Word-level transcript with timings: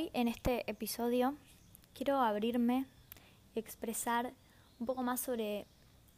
Hoy 0.00 0.10
en 0.14 0.28
este 0.28 0.64
episodio 0.70 1.34
quiero 1.92 2.22
abrirme 2.22 2.86
y 3.54 3.58
expresar 3.58 4.32
un 4.78 4.86
poco 4.86 5.02
más 5.02 5.20
sobre, 5.20 5.66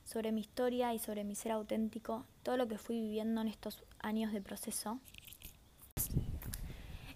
sobre 0.04 0.30
mi 0.30 0.40
historia 0.40 0.94
y 0.94 1.00
sobre 1.00 1.24
mi 1.24 1.34
ser 1.34 1.50
auténtico, 1.50 2.24
todo 2.44 2.56
lo 2.56 2.68
que 2.68 2.78
fui 2.78 3.00
viviendo 3.00 3.40
en 3.40 3.48
estos 3.48 3.82
años 3.98 4.32
de 4.32 4.40
proceso. 4.40 5.00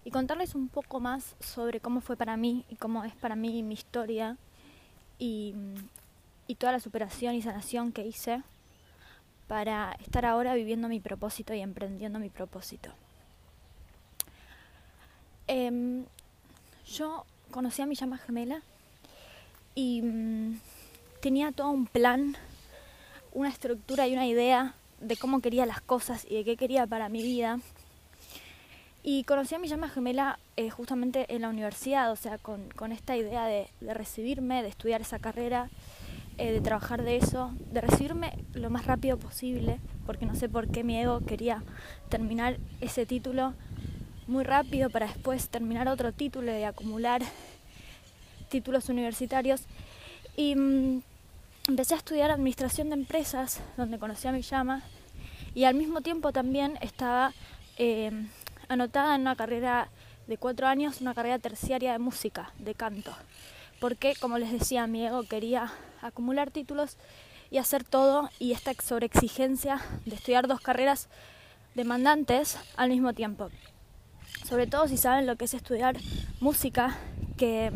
Y 0.03 0.11
contarles 0.11 0.55
un 0.55 0.67
poco 0.67 0.99
más 0.99 1.37
sobre 1.39 1.79
cómo 1.79 2.01
fue 2.01 2.17
para 2.17 2.35
mí 2.35 2.65
y 2.67 2.75
cómo 2.75 3.05
es 3.05 3.15
para 3.15 3.37
mí 3.37 3.63
mi 3.63 3.75
historia 3.75 4.35
y, 5.17 5.55
y 6.47 6.55
toda 6.55 6.73
la 6.73 6.81
superación 6.81 7.35
y 7.35 7.41
sanación 7.41 7.93
que 7.93 8.05
hice 8.05 8.43
para 9.47 9.93
estar 10.01 10.25
ahora 10.25 10.53
viviendo 10.53 10.89
mi 10.89 10.99
propósito 10.99 11.53
y 11.53 11.61
emprendiendo 11.61 12.19
mi 12.19 12.29
propósito. 12.29 12.91
Eh, 15.47 16.03
yo 16.87 17.25
conocí 17.51 17.81
a 17.81 17.85
mi 17.85 17.95
llama 17.95 18.17
gemela 18.17 18.61
y 19.75 20.01
mmm, 20.01 20.59
tenía 21.21 21.51
todo 21.51 21.69
un 21.69 21.85
plan, 21.85 22.35
una 23.33 23.49
estructura 23.49 24.07
y 24.07 24.13
una 24.13 24.25
idea 24.25 24.75
de 24.99 25.17
cómo 25.17 25.41
quería 25.41 25.65
las 25.65 25.81
cosas 25.81 26.25
y 26.29 26.35
de 26.35 26.43
qué 26.43 26.57
quería 26.57 26.87
para 26.87 27.09
mi 27.09 27.21
vida. 27.21 27.59
Y 29.03 29.23
conocí 29.23 29.55
a 29.55 29.59
mi 29.59 29.67
llama 29.67 29.89
gemela 29.89 30.39
eh, 30.57 30.69
justamente 30.69 31.33
en 31.33 31.43
la 31.43 31.49
universidad, 31.49 32.11
o 32.11 32.15
sea, 32.15 32.37
con, 32.37 32.69
con 32.71 32.91
esta 32.91 33.15
idea 33.15 33.45
de, 33.45 33.67
de, 33.79 33.93
recibirme, 33.93 34.63
de 34.63 34.69
estudiar 34.69 35.01
esa 35.01 35.19
carrera, 35.19 35.69
eh, 36.37 36.51
de 36.51 36.61
trabajar 36.61 37.03
de 37.03 37.15
eso, 37.15 37.53
de 37.71 37.81
recibirme 37.81 38.33
lo 38.53 38.69
más 38.69 38.85
rápido 38.85 39.17
posible, 39.17 39.79
porque 40.05 40.25
no 40.25 40.35
sé 40.35 40.49
por 40.49 40.67
qué 40.67 40.83
mi 40.83 40.97
ego 40.97 41.21
quería 41.25 41.63
terminar 42.09 42.57
ese 42.81 43.05
título 43.05 43.53
muy 44.27 44.43
rápido 44.43 44.89
para 44.89 45.07
después 45.07 45.49
terminar 45.49 45.87
otro 45.87 46.11
título 46.11 46.57
y 46.57 46.63
acumular 46.63 47.21
títulos 48.49 48.89
universitarios. 48.89 49.61
Y 50.35 50.55
mmm, 50.55 51.01
empecé 51.67 51.95
a 51.95 51.97
estudiar 51.97 52.31
administración 52.31 52.89
de 52.89 52.95
empresas, 52.95 53.61
donde 53.77 53.99
conocí 53.99 54.27
a 54.27 54.31
mi 54.31 54.41
llama, 54.41 54.83
y 55.53 55.63
al 55.63 55.75
mismo 55.75 56.01
tiempo 56.01 56.31
también 56.31 56.77
estaba 56.81 57.33
eh, 57.77 58.11
anotada 58.67 59.15
en 59.15 59.21
una 59.21 59.35
carrera 59.35 59.89
de 60.27 60.37
cuatro 60.37 60.67
años, 60.67 61.01
una 61.01 61.13
carrera 61.13 61.39
terciaria 61.39 61.93
de 61.93 61.99
música, 61.99 62.51
de 62.59 62.75
canto. 62.75 63.13
Porque, 63.79 64.13
como 64.19 64.37
les 64.37 64.51
decía, 64.51 64.87
mi 64.87 65.05
ego 65.05 65.23
quería 65.23 65.71
acumular 66.01 66.51
títulos 66.51 66.97
y 67.49 67.59
hacer 67.59 67.83
todo, 67.83 68.29
y 68.39 68.51
esta 68.51 68.73
sobreexigencia 68.73 69.81
de 70.05 70.15
estudiar 70.15 70.47
dos 70.47 70.59
carreras 70.59 71.07
demandantes 71.75 72.57
al 72.75 72.89
mismo 72.89 73.13
tiempo 73.13 73.49
sobre 74.47 74.65
todo 74.65 74.87
si 74.87 74.95
saben 74.95 75.27
lo 75.27 75.35
que 75.35 75.45
es 75.45 75.53
estudiar 75.53 75.97
música, 76.39 76.97
que 77.35 77.71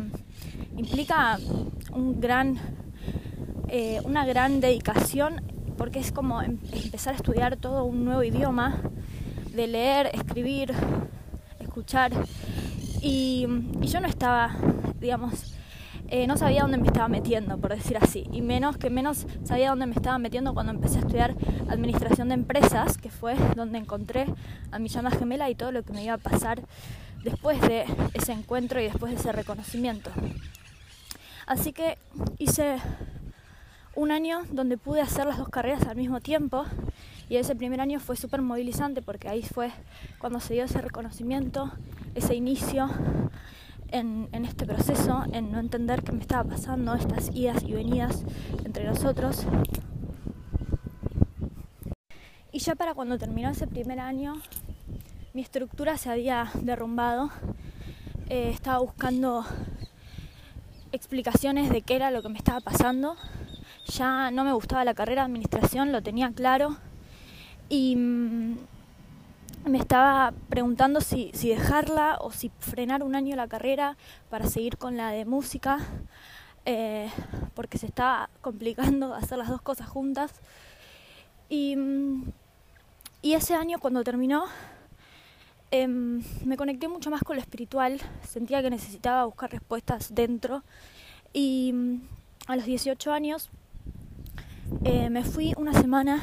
implica 0.76 1.38
un 1.92 2.18
gran, 2.20 2.58
eh, 3.68 4.00
una 4.04 4.24
gran 4.24 4.60
dedicación, 4.60 5.42
porque 5.76 5.98
es 5.98 6.12
como 6.12 6.40
em 6.40 6.58
empezar 6.72 7.12
a 7.12 7.16
estudiar 7.16 7.56
todo 7.56 7.84
un 7.84 8.04
nuevo 8.04 8.22
idioma, 8.22 8.80
de 9.54 9.66
leer, 9.66 10.10
escribir, 10.14 10.72
escuchar. 11.60 12.12
Y, 13.02 13.46
y 13.82 13.86
yo 13.88 14.00
no 14.00 14.08
estaba, 14.08 14.56
digamos, 14.98 15.54
eh, 16.12 16.26
no 16.26 16.36
sabía 16.36 16.60
dónde 16.60 16.76
me 16.76 16.88
estaba 16.88 17.08
metiendo, 17.08 17.56
por 17.56 17.74
decir 17.74 17.96
así, 17.96 18.28
y 18.32 18.42
menos 18.42 18.76
que 18.76 18.90
menos 18.90 19.26
sabía 19.44 19.70
dónde 19.70 19.86
me 19.86 19.94
estaba 19.94 20.18
metiendo 20.18 20.52
cuando 20.52 20.70
empecé 20.70 20.98
a 20.98 21.00
estudiar 21.00 21.34
administración 21.70 22.28
de 22.28 22.34
empresas, 22.34 22.98
que 22.98 23.08
fue 23.08 23.34
donde 23.56 23.78
encontré 23.78 24.26
a 24.70 24.78
mi 24.78 24.90
llama 24.90 25.10
gemela 25.10 25.48
y 25.48 25.54
todo 25.54 25.72
lo 25.72 25.82
que 25.82 25.94
me 25.94 26.04
iba 26.04 26.12
a 26.12 26.18
pasar 26.18 26.60
después 27.24 27.62
de 27.62 27.86
ese 28.12 28.32
encuentro 28.32 28.78
y 28.78 28.84
después 28.84 29.10
de 29.14 29.20
ese 29.20 29.32
reconocimiento. 29.32 30.10
Así 31.46 31.72
que 31.72 31.96
hice 32.36 32.76
un 33.96 34.10
año 34.10 34.42
donde 34.50 34.76
pude 34.76 35.00
hacer 35.00 35.26
las 35.26 35.38
dos 35.38 35.48
carreras 35.48 35.86
al 35.86 35.96
mismo 35.96 36.20
tiempo 36.20 36.66
y 37.30 37.36
ese 37.36 37.56
primer 37.56 37.80
año 37.80 38.00
fue 38.00 38.16
súper 38.16 38.42
movilizante 38.42 39.00
porque 39.00 39.30
ahí 39.30 39.42
fue 39.42 39.70
cuando 40.18 40.40
se 40.40 40.52
dio 40.52 40.64
ese 40.64 40.82
reconocimiento, 40.82 41.72
ese 42.14 42.34
inicio 42.34 42.90
en, 43.92 44.28
en, 44.32 44.44
este 44.44 44.66
proceso, 44.66 45.24
en 45.32 45.52
no 45.52 45.60
entender 45.60 46.02
qué 46.02 46.12
me 46.12 46.20
estaba 46.20 46.44
pasando, 46.44 46.94
estas 46.94 47.30
idas 47.34 47.62
y 47.62 47.72
venidas 47.72 48.24
entre 48.64 48.84
nosotros. 48.84 49.46
Y 52.50 52.58
ya 52.58 52.74
para 52.74 52.94
cuando 52.94 53.18
terminó 53.18 53.50
ese 53.50 53.66
primer 53.66 54.00
año, 54.00 54.34
mi 55.32 55.40
estructura 55.40 55.96
se 55.96 56.10
había 56.10 56.50
derrumbado. 56.60 57.30
Eh, 58.28 58.50
estaba 58.50 58.78
buscando 58.78 59.44
explicaciones 60.92 61.70
de 61.70 61.80
qué 61.80 61.96
era 61.96 62.10
lo 62.10 62.22
que 62.22 62.28
me 62.28 62.36
estaba 62.36 62.60
pasando. 62.60 63.16
Ya 63.86 64.30
no 64.30 64.44
me 64.44 64.52
gustaba 64.52 64.84
la 64.84 64.92
carrera 64.92 65.22
de 65.22 65.26
administración, 65.26 65.92
lo 65.92 66.02
tenía 66.02 66.30
claro. 66.32 66.76
Y 67.70 67.96
mmm, 67.96 68.56
me 69.64 69.78
estaba 69.78 70.32
preguntando 70.48 71.00
si, 71.00 71.30
si, 71.34 71.48
dejarla 71.48 72.18
o 72.20 72.32
si 72.32 72.50
frenar 72.58 73.02
un 73.02 73.14
año 73.14 73.36
la 73.36 73.48
carrera 73.48 73.96
para 74.28 74.46
seguir 74.46 74.76
con 74.76 74.96
la 74.96 75.10
de 75.10 75.24
música, 75.24 75.78
eh, 76.64 77.10
porque 77.54 77.78
se 77.78 77.86
estaba 77.86 78.28
complicando 78.40 79.14
hacer 79.14 79.38
las 79.38 79.48
dos 79.48 79.62
cosas 79.62 79.88
juntas. 79.88 80.32
Y, 81.48 81.76
y 83.20 83.34
ese 83.34 83.54
año 83.54 83.78
cuando 83.78 84.02
terminó, 84.02 84.44
eh, 85.70 85.86
me 85.86 86.56
conecté 86.56 86.88
mucho 86.88 87.10
más 87.10 87.22
con 87.22 87.36
lo 87.36 87.42
espiritual, 87.42 88.00
sentía 88.28 88.62
que 88.62 88.70
necesitaba 88.70 89.24
buscar 89.24 89.50
respuestas 89.50 90.14
dentro. 90.14 90.64
Y 91.32 92.00
a 92.46 92.56
los 92.56 92.64
18 92.64 93.12
años 93.12 93.48
eh, 94.84 95.08
me 95.10 95.24
fui 95.24 95.54
una 95.56 95.72
semana 95.72 96.20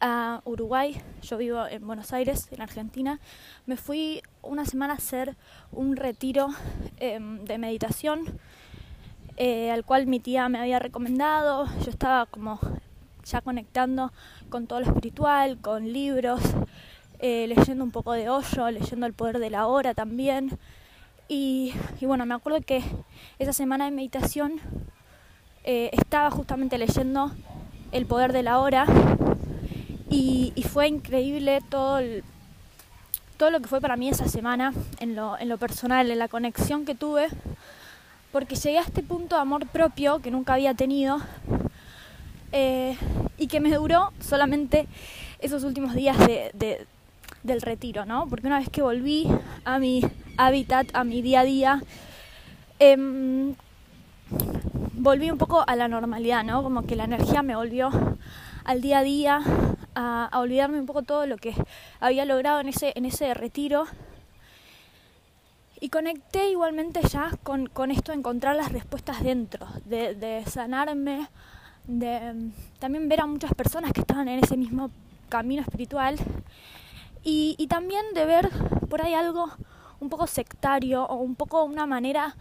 a 0.00 0.42
Uruguay, 0.44 1.00
yo 1.22 1.38
vivo 1.38 1.66
en 1.66 1.86
Buenos 1.86 2.12
Aires, 2.12 2.48
en 2.50 2.60
Argentina, 2.60 3.18
me 3.66 3.76
fui 3.76 4.22
una 4.42 4.64
semana 4.64 4.94
a 4.94 4.96
hacer 4.96 5.36
un 5.72 5.96
retiro 5.96 6.48
eh, 6.98 7.18
de 7.20 7.58
meditación 7.58 8.38
eh, 9.36 9.70
al 9.70 9.84
cual 9.84 10.06
mi 10.06 10.20
tía 10.20 10.48
me 10.48 10.58
había 10.58 10.78
recomendado, 10.78 11.66
yo 11.84 11.90
estaba 11.90 12.26
como 12.26 12.58
ya 13.24 13.40
conectando 13.40 14.12
con 14.48 14.66
todo 14.66 14.80
lo 14.80 14.86
espiritual, 14.86 15.58
con 15.60 15.92
libros, 15.92 16.40
eh, 17.18 17.46
leyendo 17.46 17.82
un 17.82 17.90
poco 17.90 18.12
de 18.12 18.28
hoyo, 18.28 18.70
leyendo 18.70 19.06
el 19.06 19.14
poder 19.14 19.38
de 19.38 19.50
la 19.50 19.66
hora 19.66 19.94
también. 19.94 20.58
Y, 21.28 21.74
y 22.00 22.06
bueno, 22.06 22.24
me 22.24 22.34
acuerdo 22.34 22.60
que 22.60 22.84
esa 23.38 23.52
semana 23.52 23.86
de 23.86 23.90
meditación 23.90 24.60
estaba 25.64 26.30
justamente 26.30 26.78
leyendo 26.78 27.32
el 27.90 28.06
poder 28.06 28.32
de 28.32 28.44
la 28.44 28.60
hora 28.60 28.86
y, 30.08 30.52
fue 30.70 30.88
increíble 30.88 31.60
todo, 31.68 31.98
el, 31.98 32.22
todo 33.36 33.50
lo 33.50 33.60
que 33.60 33.68
fue 33.68 33.80
para 33.80 33.96
mí 33.96 34.08
esa 34.08 34.28
semana 34.28 34.72
en 35.00 35.16
lo, 35.16 35.38
en 35.38 35.48
lo 35.48 35.58
personal, 35.58 36.10
en 36.10 36.18
la 36.18 36.28
conexión 36.28 36.84
que 36.84 36.94
tuve, 36.94 37.28
porque 38.32 38.56
llegué 38.56 38.78
a 38.78 38.82
este 38.82 39.02
punto 39.02 39.36
de 39.36 39.42
amor 39.42 39.66
propio 39.66 40.20
que 40.20 40.30
nunca 40.30 40.54
había 40.54 40.74
tenido 40.74 41.18
eh, 42.52 42.96
y 43.38 43.46
que 43.48 43.60
me 43.60 43.74
duró 43.74 44.12
solamente 44.20 44.86
esos 45.40 45.64
últimos 45.64 45.94
días 45.94 46.18
de, 46.18 46.50
de, 46.54 46.86
del 47.42 47.62
retiro, 47.62 48.04
¿no? 48.04 48.26
Porque 48.28 48.46
una 48.46 48.58
vez 48.58 48.68
que 48.68 48.82
volví 48.82 49.28
a 49.64 49.78
mi 49.78 50.02
hábitat, 50.36 50.88
a 50.94 51.04
mi 51.04 51.22
día 51.22 51.40
a 51.40 51.44
día, 51.44 51.82
eh, 52.78 53.54
volví 54.92 55.30
un 55.30 55.38
poco 55.38 55.64
a 55.66 55.76
la 55.76 55.88
normalidad, 55.88 56.44
¿no? 56.44 56.62
Como 56.62 56.86
que 56.86 56.96
la 56.96 57.04
energía 57.04 57.42
me 57.42 57.56
volvió 57.56 57.90
al 58.64 58.80
día 58.80 58.98
a 58.98 59.02
día, 59.02 59.40
a, 59.96 60.30
olvidarme 60.34 60.78
un 60.78 60.86
poco 60.86 61.02
todo 61.02 61.26
lo 61.26 61.38
que 61.38 61.54
había 61.98 62.24
logrado 62.24 62.60
en 62.60 62.68
ese, 62.68 62.92
en 62.94 63.04
ese 63.04 63.34
retiro. 63.34 63.86
Y 65.80 65.88
conecté 65.88 66.50
igualmente 66.50 67.00
ya 67.02 67.30
con, 67.42 67.66
con 67.66 67.90
esto 67.90 68.12
de 68.12 68.18
encontrar 68.18 68.56
las 68.56 68.72
respuestas 68.72 69.22
dentro, 69.22 69.66
de, 69.84 70.42
sanarme, 70.46 71.28
de 71.86 72.30
um, 72.32 72.52
también 72.78 73.08
ver 73.08 73.20
a 73.20 73.26
muchas 73.26 73.52
personas 73.54 73.92
que 73.92 74.00
estaban 74.00 74.28
en 74.28 74.42
ese 74.42 74.56
mismo 74.56 74.90
camino 75.28 75.62
espiritual 75.62 76.16
y, 77.22 77.56
y 77.58 77.66
también 77.66 78.04
de 78.14 78.24
ver 78.24 78.50
por 78.88 79.02
ahí 79.02 79.12
algo 79.12 79.50
un 80.00 80.08
poco 80.08 80.26
sectario 80.26 81.04
o 81.04 81.16
un 81.16 81.34
poco 81.34 81.64
una 81.64 81.86
manera 81.86 82.36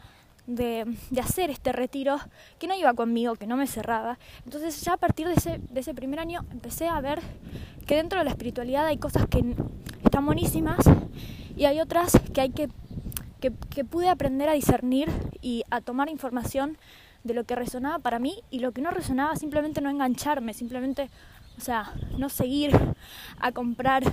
de, 0.47 0.85
hacer 1.21 1.49
este 1.49 1.71
retiro 1.71 2.17
que 2.59 2.67
no 2.67 2.75
iba 2.75 2.93
conmigo, 2.93 3.35
que 3.35 3.47
no 3.47 3.57
me 3.57 3.67
cerraba. 3.67 4.17
Entonces 4.45 4.81
ya 4.81 4.93
a 4.93 4.97
partir 4.97 5.27
de 5.27 5.33
ese, 5.33 5.59
de 5.69 5.79
ese 5.79 5.93
primer 5.93 6.19
año 6.19 6.45
empecé 6.51 6.87
a 6.87 6.99
ver 7.01 7.21
que 7.85 7.95
dentro 7.95 8.19
de 8.19 8.25
la 8.25 8.31
espiritualidad 8.31 8.85
hay 8.85 8.97
cosas 8.97 9.27
que 9.27 9.55
están 10.03 10.25
buenísimas 10.25 10.79
y 11.55 11.65
hay 11.65 11.79
otras 11.79 12.19
que 12.33 12.41
hay 12.41 12.49
que, 12.49 12.69
que, 13.39 13.51
que 13.69 13.85
pude 13.85 14.09
aprender 14.09 14.49
a 14.49 14.53
discernir 14.53 15.09
y 15.41 15.63
a 15.69 15.81
tomar 15.81 16.09
información 16.09 16.77
de 17.23 17.33
lo 17.33 17.43
que 17.43 17.55
resonaba 17.55 17.99
para 17.99 18.19
mí 18.19 18.43
y 18.51 18.59
lo 18.59 18.71
que 18.71 18.81
no 18.81 18.91
resonaba 18.91 19.35
simplemente 19.35 19.81
no 19.81 19.89
engancharme, 19.89 20.53
simplemente, 20.53 21.09
o 21.57 21.61
sea, 21.61 21.93
no 22.17 22.29
seguir 22.29 22.71
a 23.39 23.51
comprar 23.51 24.03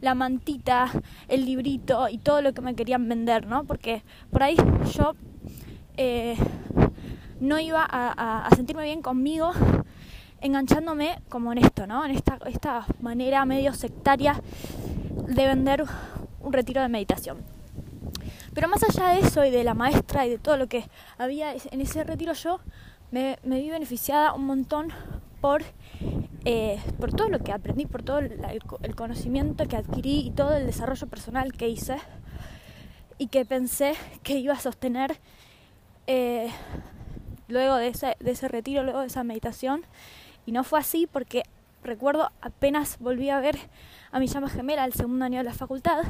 la 0.00 0.14
mantita, 0.14 0.90
el 1.28 1.44
librito 1.44 2.08
y 2.08 2.18
todo 2.18 2.40
lo 2.40 2.54
que 2.54 2.62
me 2.62 2.74
querían 2.74 3.08
vender, 3.08 3.46
¿no? 3.46 3.64
Porque 3.64 4.02
por 4.30 4.42
ahí 4.42 4.56
yo 4.94 5.14
eh, 5.98 6.36
no 7.40 7.58
iba 7.60 7.86
a, 7.88 8.48
sentirme 8.56 8.84
bien 8.84 9.02
conmigo 9.02 9.52
enganchándome 10.40 11.20
como 11.28 11.52
en 11.52 11.58
esto, 11.58 11.86
¿no? 11.86 12.04
En 12.04 12.12
esta, 12.12 12.38
esta 12.46 12.86
manera 13.00 13.44
medio 13.44 13.74
sectaria 13.74 14.40
de 15.26 15.46
vender 15.46 15.84
un 16.40 16.52
retiro 16.52 16.80
de 16.80 16.88
meditación. 16.88 17.38
Pero 18.54 18.68
más 18.68 18.82
allá 18.82 19.10
de 19.10 19.20
eso 19.20 19.44
y 19.44 19.50
de 19.50 19.64
la 19.64 19.74
maestra 19.74 20.26
y 20.26 20.30
de 20.30 20.38
todo 20.38 20.56
lo 20.56 20.68
que 20.68 20.84
había 21.18 21.52
en 21.52 21.80
ese 21.80 22.04
retiro, 22.04 22.32
yo 22.32 22.60
me, 23.10 23.38
vi 23.44 23.70
beneficiada 23.70 24.32
un 24.32 24.46
montón 24.46 24.92
por, 25.40 25.62
eh, 26.44 26.80
por 26.98 27.12
todo 27.12 27.28
lo 27.28 27.38
que 27.40 27.52
aprendí, 27.52 27.86
por 27.86 28.02
todo 28.02 28.18
el, 28.18 28.94
conocimiento 28.96 29.66
que 29.66 29.76
adquirí 29.76 30.26
y 30.26 30.30
todo 30.30 30.56
el 30.56 30.66
desarrollo 30.66 31.06
personal 31.06 31.52
que 31.52 31.68
hice 31.68 31.96
y 33.18 33.28
que 33.28 33.44
pensé 33.44 33.94
que 34.22 34.38
iba 34.38 34.54
a 34.54 34.60
sostener 34.60 35.18
eh, 36.08 36.50
luego 37.46 37.76
de 37.76 37.88
ese, 37.88 38.48
retiro, 38.48 38.82
luego 38.82 39.00
de 39.00 39.06
esa 39.06 39.22
meditación. 39.22 39.84
Y 40.46 40.52
no 40.52 40.64
fue 40.64 40.80
así 40.80 41.06
porque 41.06 41.44
recuerdo 41.84 42.32
apenas 42.40 42.98
volví 42.98 43.30
a 43.30 43.38
ver 43.38 43.56
a 44.10 44.18
mi 44.18 44.26
llama 44.26 44.48
gemela 44.48 44.84
el 44.84 44.94
segundo 44.94 45.24
año 45.24 45.38
de 45.38 45.44
la 45.44 45.54
facultad 45.54 46.02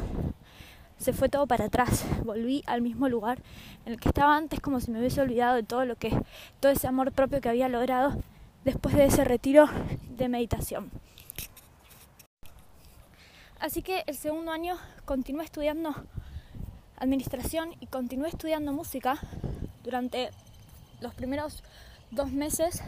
se 0.98 1.12
fue 1.12 1.28
todo 1.28 1.46
para 1.46 1.66
atrás. 1.66 2.04
Volví 2.24 2.62
al 2.66 2.82
mismo 2.82 3.08
lugar 3.08 3.38
en 3.86 3.92
el 3.92 4.00
que 4.00 4.08
estaba 4.08 4.36
antes, 4.36 4.60
como 4.60 4.80
si 4.80 4.90
me 4.90 4.98
hubiese 4.98 5.20
olvidado 5.20 5.54
de 5.54 5.62
todo 5.62 5.84
lo 5.84 5.96
que, 5.96 6.10
todo 6.60 6.72
ese 6.72 6.86
amor 6.86 7.12
propio 7.12 7.40
que 7.40 7.48
había 7.48 7.68
logrado 7.68 8.16
después 8.64 8.94
de 8.94 9.04
ese 9.04 9.24
retiro 9.24 9.66
de 10.16 10.28
meditación. 10.28 10.90
Así 13.60 13.82
que 13.82 14.04
el 14.06 14.16
segundo 14.16 14.52
año 14.52 14.76
continué 15.04 15.44
estudiando 15.44 15.94
administración 16.96 17.74
y 17.80 17.86
continué 17.86 18.28
estudiando 18.28 18.72
música 18.72 19.18
durante 19.88 20.29
los 21.00 21.14
primeros 21.14 21.62
dos 22.11 22.31
meses 22.31 22.82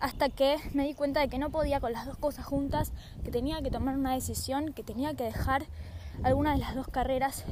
hasta 0.00 0.30
que 0.30 0.56
me 0.72 0.84
di 0.84 0.94
cuenta 0.94 1.20
de 1.20 1.28
que 1.28 1.38
no 1.38 1.50
podía 1.50 1.80
con 1.80 1.92
las 1.92 2.06
dos 2.06 2.16
cosas 2.16 2.46
juntas, 2.46 2.92
que 3.24 3.30
tenía 3.30 3.60
que 3.60 3.70
tomar 3.70 3.98
una 3.98 4.14
decisión, 4.14 4.72
que 4.72 4.82
tenía 4.82 5.12
que 5.12 5.24
dejar 5.24 5.64
alguna 6.22 6.54
de 6.54 6.60
las 6.60 6.74
dos 6.74 6.88
carreras. 6.88 7.44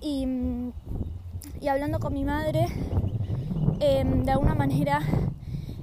Y, 0.00 0.24
hablando 1.68 1.98
con 1.98 2.14
mi 2.14 2.24
madre, 2.24 2.66
em, 3.80 4.22
de 4.22 4.30
alguna 4.30 4.54
manera 4.54 5.00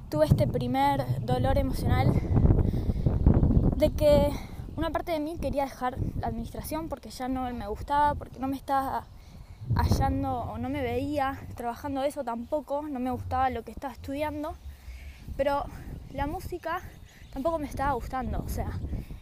tuve 0.09 0.27
este 0.27 0.47
primer 0.47 1.25
dolor 1.25 1.57
emocional 1.57 2.13
de 3.75 3.89
que 3.89 4.29
una 4.77 4.91
parte 4.91 5.11
de 5.11 5.19
mí 5.19 5.37
quería 5.41 5.63
dejar 5.63 5.97
la 6.21 6.27
administración 6.27 6.87
porque 6.87 7.09
ya 7.09 7.27
no 7.27 7.51
me 7.53 7.67
gustaba, 7.67 8.15
porque 8.15 8.39
no 8.39 8.47
me 8.47 8.55
estaba 8.55 9.07
hallando 9.73 10.41
o 10.41 10.57
no 10.57 10.69
me 10.69 10.81
veía 10.81 11.39
trabajando 11.55 12.03
eso 12.03 12.23
tampoco, 12.23 12.83
no 12.83 12.99
me 12.99 13.11
gustaba 13.11 13.49
lo 13.49 13.63
que 13.63 13.71
estaba 13.71 13.93
estudiando, 13.93 14.55
pero 15.37 15.65
la 16.11 16.27
música 16.27 16.81
tampoco 17.33 17.59
me 17.59 17.67
estaba 17.67 17.93
gustando, 17.93 18.43
o 18.45 18.49
sea, 18.49 18.71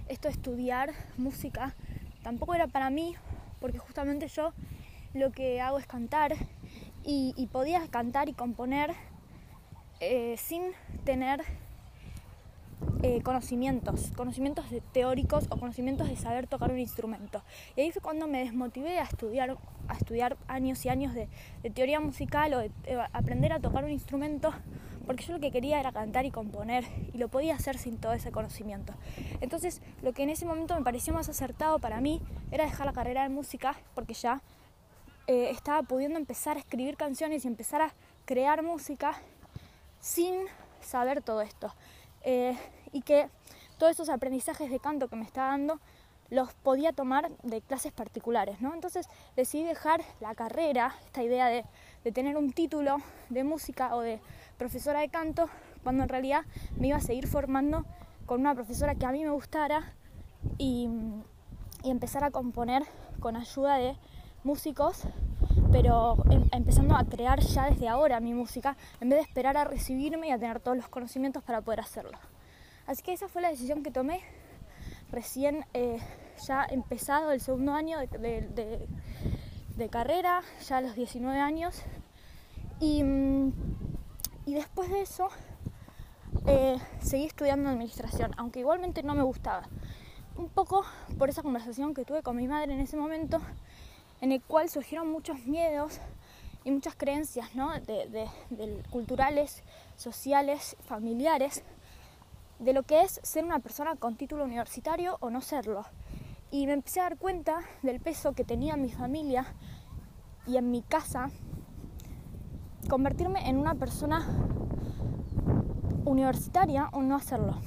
esto 0.09 0.27
de 0.27 0.33
estudiar 0.33 0.91
música 1.17 1.73
tampoco 2.21 2.53
era 2.53 2.67
para 2.67 2.89
mí, 2.89 3.15
porque 3.59 3.79
justamente 3.79 4.27
yo 4.27 4.53
lo 5.13 5.31
que 5.31 5.61
hago 5.61 5.79
es 5.79 5.87
cantar 5.87 6.35
y, 7.03 7.47
podía 7.51 7.85
cantar 7.87 8.29
y 8.29 8.33
componer 8.33 8.93
eh, 9.99 10.35
sin 10.37 10.71
tener 11.03 11.43
eh, 13.01 13.21
conocimientos, 13.21 14.11
conocimientos 14.15 14.65
teóricos 14.93 15.47
o 15.49 15.57
conocimientos 15.57 16.07
de 16.07 16.15
saber 16.15 16.47
tocar 16.47 16.71
un 16.71 16.79
instrumento. 16.79 17.43
Y 17.75 17.81
ahí 17.81 17.91
fue 17.91 18.01
cuando 18.01 18.27
me 18.27 18.39
desmotivé 18.39 18.99
a 18.99 19.03
estudiar, 19.03 19.57
a 19.87 19.93
estudiar 19.93 20.37
años 20.47 20.85
y 20.85 20.89
años 20.89 21.13
de, 21.13 21.27
teoría 21.73 21.99
musical 21.99 22.53
o 22.53 22.59
de, 22.59 22.71
aprender 23.11 23.51
a 23.51 23.59
tocar 23.59 23.83
un 23.83 23.91
instrumento, 23.91 24.53
porque 25.05 25.25
yo 25.25 25.33
lo 25.33 25.39
que 25.41 25.51
quería 25.51 25.79
era 25.81 25.91
cantar 25.91 26.25
y 26.25 26.31
componer 26.31 26.85
y 27.13 27.17
lo 27.17 27.27
podía 27.27 27.55
hacer 27.55 27.77
sin 27.77 27.97
todo 27.97 28.13
ese 28.13 28.31
conocimiento. 28.31 28.93
Entonces, 29.41 29.81
lo 30.01 30.13
que 30.13 30.23
en 30.23 30.29
ese 30.29 30.45
momento 30.45 30.73
me 30.75 30.83
pareció 30.83 31.13
más 31.13 31.27
acertado 31.27 31.79
para 31.79 31.99
mí 31.99 32.21
era 32.51 32.63
dejar 32.63 32.85
la 32.85 32.93
carrera 32.93 33.23
de 33.23 33.29
música, 33.29 33.75
porque 33.95 34.13
ya 34.13 34.41
eh, 35.27 35.49
estaba 35.49 35.83
pudiendo 35.83 36.19
empezar 36.19 36.55
a 36.55 36.61
escribir 36.61 36.95
canciones 36.95 37.43
y 37.43 37.47
empezar 37.47 37.81
a 37.81 37.93
crear 38.25 38.63
música 38.63 39.13
sin 39.99 40.35
saber 40.79 41.21
todo 41.21 41.41
esto. 41.41 41.73
Eh, 42.23 42.57
y 42.91 43.01
que 43.01 43.29
todos 43.77 43.91
esos 43.91 44.09
aprendizajes 44.09 44.69
de 44.69 44.79
canto 44.79 45.07
que 45.07 45.15
me 45.15 45.23
está 45.23 45.47
dando 45.47 45.79
los 46.29 46.53
podía 46.53 46.93
tomar 46.93 47.31
de 47.43 47.61
clases 47.61 47.91
particulares, 47.91 48.59
¿no? 48.59 48.73
Entonces 48.73 49.07
decidí 49.35 49.63
dejar 49.63 50.01
la 50.19 50.33
carrera, 50.33 50.95
esta 51.05 51.21
idea 51.21 51.47
de, 51.47 51.65
tener 52.11 52.37
un 52.37 52.51
título 52.51 52.97
de 53.29 53.43
música 53.43 53.95
o 53.95 54.01
de 54.01 54.19
profesora 54.57 55.01
de 55.01 55.09
canto, 55.09 55.49
cuando 55.83 56.03
en 56.03 56.09
realidad 56.09 56.43
me 56.77 56.87
iba 56.87 56.97
a 56.97 57.01
seguir 57.01 57.27
formando 57.27 57.85
con 58.25 58.41
una 58.41 58.55
profesora 58.55 58.95
que 58.95 59.05
a 59.05 59.11
mí 59.11 59.23
me 59.23 59.29
gustara 59.29 59.93
y, 60.57 60.89
y 61.83 61.91
empezar 61.91 62.23
a 62.23 62.31
componer 62.31 62.83
con 63.19 63.35
ayuda 63.35 63.77
de 63.77 63.95
músicos, 64.43 65.03
pero 65.71 66.15
em, 66.29 66.43
empezando 66.51 66.95
a 66.95 67.03
crear 67.03 67.39
ya 67.39 67.69
desde 67.69 67.87
ahora 67.87 68.19
mi 68.19 68.33
música, 68.33 68.77
en 69.01 69.09
vez 69.09 69.19
de 69.19 69.23
esperar 69.23 69.57
a 69.57 69.63
recibirme 69.63 70.27
y 70.27 70.31
a 70.31 70.39
tener 70.39 70.59
todos 70.59 70.77
los 70.77 70.89
conocimientos 70.89 71.43
para 71.43 71.61
poder 71.61 71.79
hacerlo. 71.79 72.17
Así 72.85 73.01
que 73.01 73.13
esa 73.13 73.27
fue 73.27 73.41
la 73.41 73.49
decisión 73.49 73.83
que 73.83 73.91
tomé 73.91 74.21
recién 75.11 75.65
eh, 75.73 75.99
ya 76.47 76.65
empezado 76.65 77.31
el 77.31 77.39
segundo 77.39 77.73
año 77.73 77.99
de, 77.99 78.87
carrera, 79.89 80.41
ya 80.67 80.77
a 80.77 80.81
los 80.81 80.95
19 80.95 81.39
años. 81.39 81.81
Y, 82.79 83.03
mm, 83.03 83.53
y 84.45 84.55
después 84.55 84.89
de 84.89 85.01
eso 85.01 85.29
eh, 86.47 86.77
seguí 86.99 87.25
estudiando 87.25 87.69
administración, 87.69 88.31
aunque 88.37 88.59
igualmente 88.59 89.03
no 89.03 89.15
me 89.15 89.23
gustaba. 89.23 89.63
Un 90.35 90.49
poco 90.49 90.83
por 91.17 91.29
esa 91.29 91.43
conversación 91.43 91.93
que 91.93 92.05
tuve 92.05 92.23
con 92.23 92.35
mi 92.35 92.47
madre 92.47 92.73
en 92.73 92.79
ese 92.79 92.97
momento, 92.97 93.39
en 94.23 94.31
el 94.31 94.41
cual 94.41 94.69
surgieron 94.69 95.11
muchos 95.11 95.45
miedos 95.47 95.99
y 96.63 96.71
muchas 96.71 96.95
creencias 96.95 97.55
¿no? 97.55 97.73
de, 97.73 98.29
culturales, 98.89 99.63
sociales, 99.97 100.77
familiares, 100.85 101.61
de 102.57 102.71
lo 102.71 102.83
que 102.83 103.01
es 103.01 103.19
ser 103.21 103.43
una 103.43 103.59
persona 103.59 103.97
con 103.97 104.15
título 104.15 104.45
universitario 104.45 105.17
o 105.19 105.29
no 105.29 105.41
serlo. 105.41 105.83
Y 106.51 106.67
me 106.67 106.71
empecé 106.71 107.01
a 107.01 107.03
dar 107.03 107.17
cuenta 107.17 107.59
del 107.81 107.99
peso 107.99 108.31
que 108.31 108.45
tenía 108.45 108.77
mi 108.77 108.89
familia 108.89 109.45
y 110.47 110.55
en 110.55 110.71
mi 110.71 110.83
casa 110.83 111.29
convertirme 112.89 113.49
en 113.49 113.57
una 113.57 113.75
persona 113.75 114.25
universitaria 116.05 116.87
o 116.93 117.01
no 117.01 117.17
hacerlo. 117.17 117.57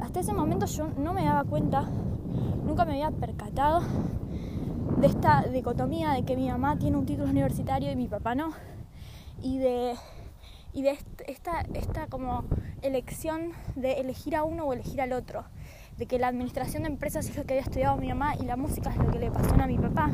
Hasta 0.00 0.20
ese 0.20 0.32
momento 0.32 0.66
yo 0.66 0.86
no 0.86 1.14
me 1.14 1.24
daba 1.24 1.42
cuenta, 1.42 1.82
nunca 2.62 2.84
me 2.84 2.92
había 2.92 3.10
percatado 3.10 3.82
de 4.98 5.06
esta 5.06 5.42
dicotomía 5.42 6.12
de 6.12 6.24
que 6.24 6.36
mi 6.36 6.48
mamá 6.48 6.78
tiene 6.78 6.96
un 6.96 7.06
título 7.06 7.28
universitario 7.28 7.90
y 7.90 7.96
mi 7.96 8.08
papá 8.08 8.34
no. 8.34 8.52
Y 9.42 9.58
de, 9.58 9.94
y 10.72 10.82
de 10.82 10.98
esta, 11.26 11.60
esta 11.74 12.06
como 12.06 12.44
elección 12.82 13.52
de 13.74 13.94
elegir 13.94 14.36
a 14.36 14.44
uno 14.44 14.64
o 14.64 14.72
elegir 14.72 15.00
al 15.00 15.12
otro, 15.12 15.44
de 15.98 16.06
que 16.06 16.18
la 16.18 16.28
administración 16.28 16.84
de 16.84 16.90
empresas 16.90 17.28
es 17.28 17.36
lo 17.36 17.44
que 17.44 17.54
había 17.54 17.64
estudiado 17.64 17.96
mi 17.96 18.08
mamá 18.08 18.34
y 18.36 18.44
la 18.44 18.56
música 18.56 18.90
es 18.90 18.96
lo 18.96 19.10
que 19.10 19.18
le 19.18 19.28
apasiona 19.28 19.64
a 19.64 19.66
mi 19.66 19.78
papá, 19.78 20.10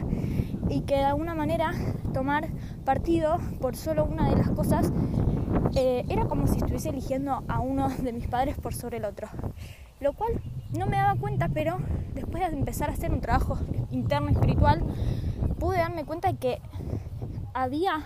y 0.69 0.83
que 0.83 0.97
de 0.97 1.05
alguna 1.05 1.35
manera 1.35 1.73
tomar 2.13 2.49
partido 2.85 3.39
por 3.61 3.77
solo 3.77 4.05
una 4.05 4.31
de 4.31 4.37
las 4.37 4.51
cosas 4.51 4.93
eh, 5.75 6.05
era 6.09 6.27
como 6.27 6.47
si 6.47 6.59
estuviese 6.59 6.91
eligiendo 6.91 7.45
a 7.49 7.61
uno 7.61 7.89
de 7.89 8.13
mis 8.13 8.27
padres 8.29 8.57
por 8.59 8.75
sobre 8.75 8.99
el 8.99 9.05
otro. 9.05 9.29
Lo 10.01 10.13
cual 10.13 10.41
no 10.73 10.87
me 10.87 10.97
daba 10.97 11.19
cuenta, 11.19 11.49
pero 11.49 11.79
después 12.15 12.43
de 12.51 12.57
empezar 12.57 12.91
a 12.91 12.93
hacer 12.93 13.13
un 13.13 13.21
trabajo 13.21 13.59
interno 13.91 14.29
espiritual, 14.31 14.83
pude 15.59 15.79
darme 15.79 16.05
cuenta 16.05 16.33
de 16.33 16.39
que 16.39 16.63
había 17.55 18.03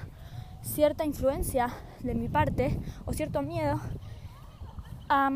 cierta 0.63 1.05
influencia 1.05 1.71
de 2.03 2.15
mi 2.15 2.29
parte 2.29 2.79
o 3.05 3.13
cierto 3.13 3.43
miedo 3.43 3.81
a 5.09 5.31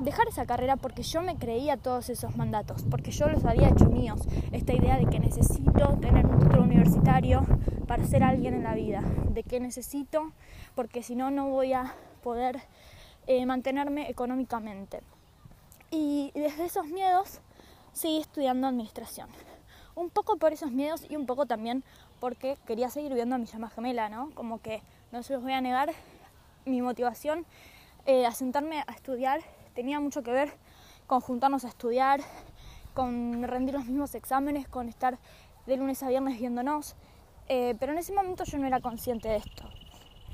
dejar 0.00 0.28
esa 0.28 0.44
carrera 0.44 0.76
porque 0.76 1.02
yo 1.02 1.22
me 1.22 1.36
creía 1.36 1.76
todos 1.78 2.10
esos 2.10 2.36
mandatos, 2.36 2.84
porque 2.90 3.10
yo 3.10 3.28
los 3.28 3.44
había 3.44 3.70
hecho 3.70 3.86
míos. 3.86 4.20
Esta 4.52 4.74
idea 4.74 4.98
de 4.98 5.06
que 5.06 5.18
necesito 5.18 5.96
tener 6.00 6.26
un 6.26 6.38
título 6.38 6.62
universitario 6.62 7.46
para 7.86 8.04
ser 8.04 8.22
alguien 8.22 8.54
en 8.54 8.64
la 8.64 8.74
vida, 8.74 9.02
de 9.30 9.42
que 9.42 9.60
necesito 9.60 10.32
porque 10.74 11.02
si 11.02 11.14
no, 11.14 11.30
no 11.30 11.48
voy 11.48 11.72
a 11.72 11.94
poder 12.22 12.60
eh, 13.26 13.46
mantenerme 13.46 14.10
económicamente. 14.10 15.00
Y 15.96 16.32
desde 16.34 16.64
esos 16.64 16.86
miedos 16.86 17.40
seguí 17.92 18.18
estudiando 18.18 18.66
administración. 18.66 19.28
Un 19.94 20.10
poco 20.10 20.38
por 20.38 20.52
esos 20.52 20.72
miedos 20.72 21.06
y 21.08 21.14
un 21.14 21.24
poco 21.24 21.46
también 21.46 21.84
porque 22.18 22.58
quería 22.66 22.90
seguir 22.90 23.14
viendo 23.14 23.36
a 23.36 23.38
mi 23.38 23.46
llama 23.46 23.70
gemela, 23.70 24.08
¿no? 24.08 24.30
Como 24.34 24.60
que 24.60 24.82
no 25.12 25.22
se 25.22 25.34
los 25.34 25.42
voy 25.44 25.52
a 25.52 25.60
negar, 25.60 25.92
mi 26.64 26.82
motivación 26.82 27.46
eh, 28.06 28.26
a 28.26 28.32
sentarme 28.32 28.82
a 28.88 28.92
estudiar 28.92 29.40
tenía 29.74 30.00
mucho 30.00 30.24
que 30.24 30.32
ver 30.32 30.52
con 31.06 31.20
juntarnos 31.20 31.64
a 31.64 31.68
estudiar 31.68 32.20
con 32.92 33.44
rendir 33.44 33.74
los 33.74 33.84
mismos 33.84 34.16
exámenes, 34.16 34.66
con 34.66 34.88
estar 34.88 35.20
de 35.64 35.76
lunes 35.76 36.02
a 36.02 36.08
viernes 36.08 36.40
viéndonos. 36.40 36.96
Eh, 37.48 37.76
pero 37.78 37.92
en 37.92 37.98
ese 37.98 38.12
momento 38.12 38.42
yo 38.42 38.58
no 38.58 38.66
era 38.66 38.80
consciente 38.80 39.28
de 39.28 39.36
esto. 39.36 39.62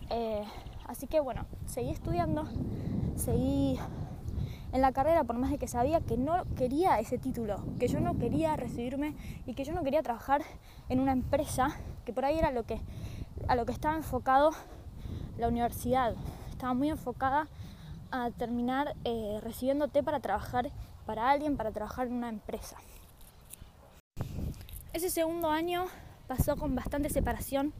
Eh, 0.08 0.42
así 0.86 1.06
que 1.06 1.20
bueno, 1.20 1.44
seguí 1.66 1.90
estudiando, 1.90 2.48
seguí 3.14 3.78
en 4.72 4.80
la 4.80 4.92
carrera 4.92 5.24
por 5.24 5.36
más 5.36 5.50
de 5.50 5.58
que 5.58 5.68
sabía 5.68 6.00
que 6.00 6.16
no 6.16 6.44
quería 6.56 6.98
ese 7.00 7.18
título, 7.18 7.62
que 7.78 7.88
yo 7.88 8.00
no 8.00 8.18
quería 8.18 8.56
recibirme 8.56 9.14
y 9.46 9.54
que 9.54 9.64
yo 9.64 9.72
no 9.72 9.82
quería 9.82 10.02
trabajar 10.02 10.42
en 10.88 11.00
una 11.00 11.12
empresa, 11.12 11.76
que 12.04 12.12
por 12.12 12.24
ahí 12.24 12.38
era 12.38 12.50
lo 12.50 12.64
que, 12.64 12.80
a 13.48 13.56
lo 13.56 13.66
que 13.66 13.72
estaba 13.72 13.96
enfocado 13.96 14.50
la 15.38 15.48
universidad. 15.48 16.14
Estaba 16.50 16.74
muy 16.74 16.90
enfocada 16.90 17.48
a 18.10 18.30
terminar 18.30 18.94
eh, 19.04 19.38
recibiéndote 19.42 20.02
para 20.02 20.20
trabajar 20.20 20.70
para 21.06 21.30
alguien, 21.30 21.56
para 21.56 21.72
trabajar 21.72 22.06
en 22.06 22.12
una 22.14 22.28
empresa. 22.28 22.76
Ese 24.92 25.10
segundo 25.10 25.50
año 25.50 25.86
pasó 26.28 26.56
con 26.56 26.74
bastante 26.74 27.10
separación, 27.10 27.72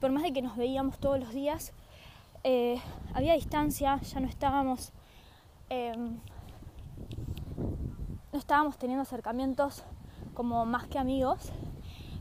por 0.00 0.10
más 0.10 0.22
de 0.22 0.32
que 0.32 0.42
nos 0.42 0.56
veíamos 0.56 0.98
todos 0.98 1.18
los 1.18 1.32
días, 1.32 1.72
eh, 2.44 2.78
había 3.14 3.32
distancia, 3.32 3.98
ya 4.02 4.20
no 4.20 4.28
estábamos, 4.28 4.92
em, 5.68 6.18
no 8.32 8.38
estábamos 8.38 8.76
teniendo 8.78 9.02
acercamientos 9.02 9.84
como 10.34 10.64
más 10.66 10.86
que 10.86 10.98
amigos. 10.98 11.52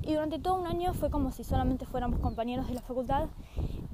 Y 0.01 0.13
durante 0.13 0.39
todo 0.39 0.55
un 0.55 0.67
año 0.67 0.93
fue 0.93 1.09
como 1.09 1.31
si 1.31 1.43
solamente 1.43 1.85
fuéramos 1.85 2.19
compañeros 2.19 2.67
de 2.67 2.75
la 2.75 2.81
facultad 2.81 3.27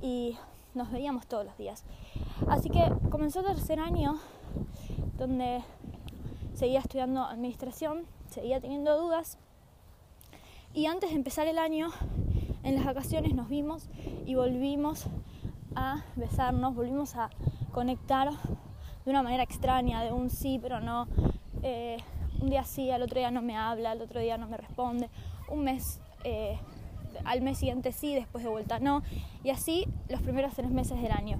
y 0.01 0.37
nos 0.73 0.91
veíamos 0.91 1.27
todos 1.27 1.45
los 1.45 1.57
días. 1.57 1.83
Así 2.47 2.69
que 2.69 2.93
comenzó 3.09 3.39
el 3.39 3.45
tercer 3.45 3.79
año 3.79 4.19
donde 5.17 5.63
seguía 6.53 6.79
estudiando 6.79 7.23
administración, 7.23 8.05
seguía 8.27 8.59
teniendo 8.59 8.99
dudas 8.99 9.37
y 10.73 10.85
antes 10.85 11.09
de 11.09 11.17
empezar 11.17 11.47
el 11.47 11.59
año, 11.59 11.89
en 12.63 12.75
las 12.75 12.85
vacaciones 12.85 13.33
nos 13.33 13.49
vimos 13.49 13.89
y 14.25 14.35
volvimos 14.35 15.07
a 15.75 16.03
besarnos, 16.15 16.75
volvimos 16.75 17.15
a 17.15 17.29
conectar 17.73 18.29
de 19.05 19.11
una 19.11 19.23
manera 19.23 19.43
extraña, 19.43 20.03
de 20.03 20.11
un 20.11 20.29
sí 20.29 20.59
pero 20.61 20.79
no, 20.79 21.07
eh, 21.63 21.97
un 22.41 22.49
día 22.49 22.63
sí, 22.63 22.91
al 22.91 23.01
otro 23.01 23.19
día 23.19 23.31
no 23.31 23.41
me 23.41 23.55
habla, 23.55 23.91
al 23.91 24.01
otro 24.01 24.19
día 24.19 24.37
no 24.37 24.47
me 24.47 24.57
responde, 24.57 25.09
un 25.49 25.63
mes, 25.63 25.99
eh, 26.23 26.57
al 27.25 27.41
mes 27.41 27.57
siguiente 27.57 27.91
sí, 27.91 28.15
después 28.15 28.43
de 28.43 28.49
vuelta 28.49 28.79
no, 28.79 29.03
y 29.43 29.49
así 29.49 29.87
los 30.09 30.21
primeros 30.21 30.53
tres 30.53 30.71
meses 30.71 31.01
del 31.01 31.11
año. 31.11 31.39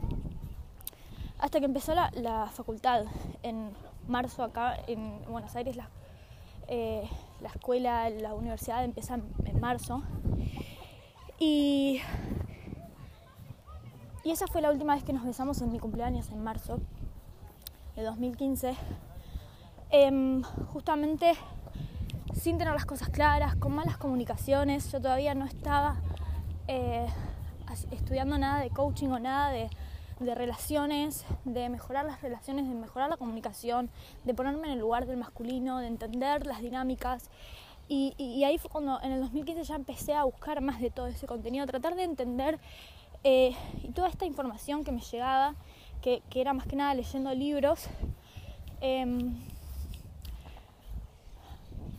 Hasta 1.40 1.60
que 1.60 1.66
empezó 1.66 1.96
la, 1.96 2.52
facultad 2.54 3.06
en 3.42 3.72
marzo 4.08 4.44
acá 4.44 4.78
en 4.86 5.26
Buenos 5.28 5.56
Aires, 5.56 5.76
la, 5.76 5.90
eh, 6.68 7.10
la 7.42 7.50
escuela, 7.50 8.10
la 8.12 8.36
universidad 8.36 8.84
empieza 8.84 9.16
en 9.16 9.60
marzo. 9.60 10.04
Y, 11.40 12.00
y 14.24 14.30
esa 14.30 14.46
fue 14.46 14.62
la 14.62 14.70
última 14.70 14.94
vez 14.94 15.04
que 15.04 15.14
nos 15.14 15.26
besamos 15.26 15.60
en 15.64 15.72
mi 15.72 15.80
cumpleaños, 15.80 16.30
en 16.30 16.44
marzo 16.44 16.80
de 17.96 18.04
2015. 18.04 18.76
Em, 19.90 20.44
justamente 20.44 21.34
sin 22.34 22.58
tener 22.58 22.74
las 22.74 22.86
cosas 22.86 23.10
claras, 23.10 23.56
con 23.56 23.74
malas 23.74 23.98
comunicaciones. 23.98 24.92
Yo 24.92 25.02
todavía 25.02 25.36
no 25.36 25.46
estaba 25.46 25.98
eh, 26.68 27.08
estudiando 27.92 28.38
nada 28.38 28.62
de 28.62 28.70
coaching 28.70 29.10
o 29.10 29.20
nada 29.20 29.50
de 29.50 29.70
de 30.26 30.36
relaciones, 30.36 31.26
de 31.46 31.68
mejorar 31.70 32.06
las 32.06 32.22
relaciones, 32.22 32.68
de 32.68 32.76
mejorar 32.76 33.10
la 33.10 33.18
comunicación, 33.18 33.90
de 34.24 34.34
ponerme 34.34 34.68
en 34.68 34.74
el 34.74 34.80
lugar 34.80 35.06
del 35.08 35.18
masculino, 35.18 35.80
de 35.80 35.88
entender 35.88 36.46
las 36.46 36.62
dinámicas. 36.62 37.30
Y, 37.88 38.44
ahí 38.46 38.58
fue 38.58 38.72
cuando 38.72 39.02
en 39.02 39.12
el 39.12 39.20
2015 39.20 39.64
ya 39.64 39.76
empecé 39.76 40.14
a 40.14 40.24
buscar 40.24 40.62
más 40.62 40.80
de 40.80 40.92
todo 40.92 41.08
ese 41.08 41.28
contenido, 41.28 41.66
tratar 41.66 41.96
de 41.96 42.04
entender 42.04 42.58
eh, 43.26 43.54
y 43.84 43.92
toda 43.92 44.08
esta 44.08 44.26
información 44.26 44.86
que 44.86 44.94
me 44.94 45.02
llegaba, 45.02 45.56
que, 46.02 46.22
era 46.34 46.54
más 46.54 46.68
que 46.68 46.76
nada 46.76 46.94
leyendo 46.94 47.34
libros, 47.34 47.88
em, 48.82 49.36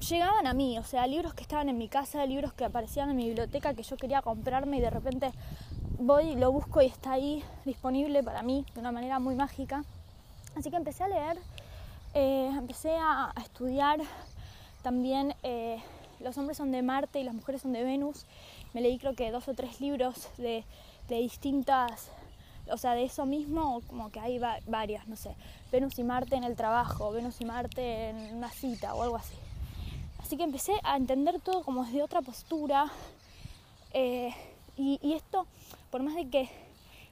llegaban 0.09 0.47
a 0.47 0.54
mí, 0.54 0.78
o 0.78 0.85
sea, 0.85 1.06
libros 1.06 1.35
que 1.35 1.42
estaban 1.42 1.68
en 1.68 1.78
mi 1.78 1.88
casa, 1.88 2.26
libros 2.26 2.52
que 2.52 2.64
aparecían 2.64 3.11
en 3.11 3.16
mi 3.16 3.26
biblioteca 3.26 3.75
que 3.75 3.82
yo 3.82 3.97
quería 3.97 4.23
comprarme 4.23 4.78
y 4.78 4.80
de 4.80 4.90
repente 4.90 5.30
voy, 5.99 6.35
lo 6.35 6.50
busco 6.50 6.82
y 6.82 6.87
está 6.87 7.12
ahí 7.12 7.44
disponible 7.64 8.23
para 8.23 8.42
mí 8.42 8.66
de 8.75 8.80
una 8.80 8.92
manera 8.92 9.18
muy 9.18 9.35
mágica. 9.35 9.85
Así 10.56 10.71
que 10.71 10.76
empecé 10.76 11.04
a 11.04 11.09
leer, 11.09 11.38
eh, 12.14 12.50
empecé 12.56 12.97
a, 12.99 13.32
estudiar 13.42 14.00
también 14.82 15.35
eh, 15.42 15.80
Los 16.21 16.37
hombres 16.37 16.59
son 16.59 16.73
de 16.73 16.82
Marte 16.82 17.21
y 17.21 17.25
las 17.25 17.35
mujeres 17.35 17.62
son 17.62 17.73
de 17.73 17.82
Venus. 17.85 18.26
Me 18.75 18.80
leí 18.80 18.99
creo 18.99 19.14
que 19.14 19.30
dos 19.30 19.49
o 19.49 19.54
tres 19.54 19.80
libros 19.80 20.28
de, 20.37 20.64
distintas, 21.09 22.11
o 22.73 22.79
sea, 22.79 22.95
de 22.95 23.05
eso 23.05 23.26
mismo, 23.26 23.83
como 23.87 24.11
que 24.11 24.19
hay 24.19 24.41
varias, 24.67 25.07
no 25.07 25.17
sé, 25.17 25.35
Venus 25.71 25.99
y 25.99 26.05
Marte 26.05 26.37
en 26.37 26.45
el 26.45 26.57
trabajo, 26.57 27.12
Venus 27.12 27.41
y 27.41 27.45
Marte 27.45 28.09
en 28.09 28.37
una 28.37 28.50
cita 28.50 28.95
o 28.95 29.02
algo 29.02 29.17
así. 29.17 29.35
Así 30.19 30.37
que 30.37 30.45
empecé 30.45 30.73
a 30.83 30.97
entender 30.97 31.41
todo 31.41 31.62
como 31.62 31.85
desde 31.85 32.02
otra 32.02 32.23
postura. 32.23 32.91
Eh, 33.93 34.33
y, 34.76 35.12
esto, 35.12 35.47
por 35.91 36.02
más 36.02 36.14
de 36.14 36.29
que 36.31 36.49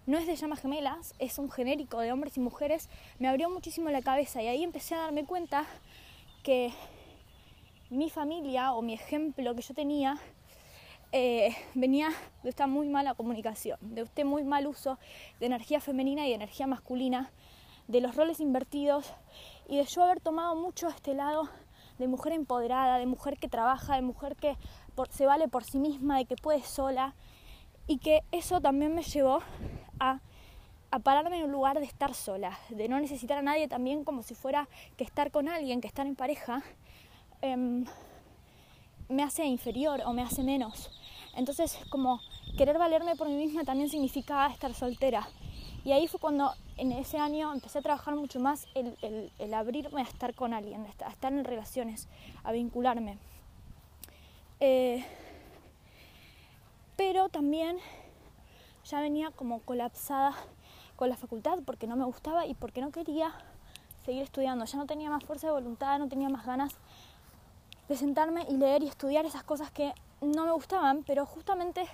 no 0.07 0.17
es 0.17 0.27
de 0.27 0.35
llamas 0.35 0.61
gemelas, 0.61 1.15
es 1.19 1.39
un 1.39 1.51
genérico 1.51 2.01
de 2.01 2.11
hombres 2.11 2.39
y 2.39 2.41
mujeres, 2.41 2.89
me 3.19 3.29
abrió 3.29 3.51
muchísimo 3.51 3.91
la 3.91 4.01
cabeza 4.01 4.43
y 4.43 4.49
ahí 4.49 4.65
empecé 4.65 4.95
a 4.95 5.01
darme 5.01 5.25
cuenta 5.25 5.67
que 6.43 6.73
mi 7.91 8.09
familia 8.09 8.73
o 8.73 8.81
mi 8.81 8.95
ejemplo 8.95 9.55
que 9.55 9.63
yo 9.63 9.75
tenía 9.75 10.19
eh, 11.13 11.57
venía 11.75 12.11
de 12.43 12.51
esta 12.51 12.67
muy 12.67 12.89
mala 12.89 13.15
comunicación, 13.15 13.79
de 13.81 14.03
este 14.03 14.25
muy 14.25 14.45
mal 14.45 14.67
uso 14.67 14.99
de 15.41 15.47
energía 15.47 15.81
femenina 15.81 16.27
y 16.27 16.31
de 16.31 16.37
energía 16.37 16.67
masculina, 16.67 17.31
de 17.89 18.01
los 18.01 18.15
roles 18.15 18.41
invertidos 18.41 19.13
y 19.69 19.77
de 19.77 19.85
yo 19.85 20.05
haber 20.05 20.21
tomado 20.21 20.55
mucho 20.55 20.89
este 20.89 21.15
lado 21.15 21.49
de 21.99 22.09
mujer 22.09 22.33
empoderada, 22.33 22.99
de 22.99 23.07
mujer 23.07 23.39
que 23.39 23.49
trabaja, 23.49 23.97
de 23.97 24.03
mujer 24.03 24.37
que 24.37 24.57
se 25.11 25.27
vale 25.27 25.49
por 25.49 25.65
sí 25.65 25.79
misma, 25.79 26.19
de 26.19 26.25
que 26.25 26.37
puede 26.37 26.63
sola, 26.63 27.15
y 27.87 27.99
que 27.99 28.23
eso 28.31 28.61
también 28.61 28.95
me 28.95 29.03
llevó 29.03 29.41
a, 29.99 30.21
pararme 31.03 31.39
en 31.39 31.45
un 31.45 31.53
lugar 31.53 31.79
de 31.79 31.87
estar 31.87 32.15
sola, 32.15 32.59
de 32.69 32.89
no 32.89 33.01
necesitar 33.01 33.39
a 33.39 33.43
nadie 33.43 33.69
también 33.69 34.05
como 34.05 34.23
si 34.23 34.35
fuera 34.35 34.69
que 34.97 35.05
estar 35.05 35.31
con 35.31 35.49
alguien, 35.49 35.81
que 35.81 35.89
estar 35.89 36.07
en 36.07 36.17
pareja, 36.17 36.63
em, 37.43 37.85
me 39.09 39.23
hace 39.23 39.45
inferior 39.45 40.03
o 40.05 40.13
me 40.13 40.23
hace 40.23 40.43
menos. 40.43 40.91
Entonces, 41.35 41.79
como 41.89 42.21
querer 42.57 42.79
valerme 42.79 43.17
por 43.17 43.29
mí 43.29 43.35
misma 43.35 43.65
también 43.65 43.89
significaba 43.89 44.49
estar 44.49 44.75
soltera. 44.75 45.29
Y 45.85 45.93
ahí 45.93 46.07
fue 46.09 46.21
cuando 46.21 46.53
en 46.77 46.93
ese 46.93 47.19
año 47.19 47.53
empecé 47.53 47.79
a 47.79 47.83
trabajar 47.83 48.15
mucho 48.15 48.39
más 48.39 48.67
el, 48.75 49.55
abrirme 49.55 50.03
a 50.03 50.05
estar 50.05 50.35
con 50.35 50.53
alguien, 50.53 50.87
a 51.05 51.11
estar 51.11 51.33
en 51.33 51.45
relaciones, 51.45 52.09
a 52.45 52.53
vincularme. 52.53 53.19
Eh, 54.61 55.05
pero 56.97 57.31
también 57.31 57.79
ya 58.85 59.01
venía 59.01 59.31
como 59.31 59.61
colapsada 59.61 60.35
con 60.97 61.09
la 61.09 61.17
facultad 61.17 61.61
porque 61.65 61.87
no 61.87 61.97
me 61.97 62.05
gustaba 62.05 62.45
y 62.45 62.53
porque 62.53 62.83
no 62.83 62.91
quería 62.91 63.33
seguir 64.05 64.23
estudiando. 64.23 64.67
Ya 64.67 64.77
no 64.77 64.87
tenía 64.87 65.09
más 65.09 65.25
fuerza 65.25 65.47
de 65.47 65.55
voluntad, 65.55 65.99
no 65.99 66.09
tenía 66.09 66.29
más 66.29 66.45
ganas 66.45 66.77
de 67.91 67.97
sentarme 67.97 68.47
y 68.49 68.57
leer 68.57 68.85
y 68.85 68.87
estudiar 68.87 69.27
esas 69.27 69.43
cosas 69.43 69.73
que 69.73 69.93
no 70.21 70.45
me 70.45 70.53
gustaban, 70.53 71.03
pero 71.05 71.27
justamente 71.27 71.89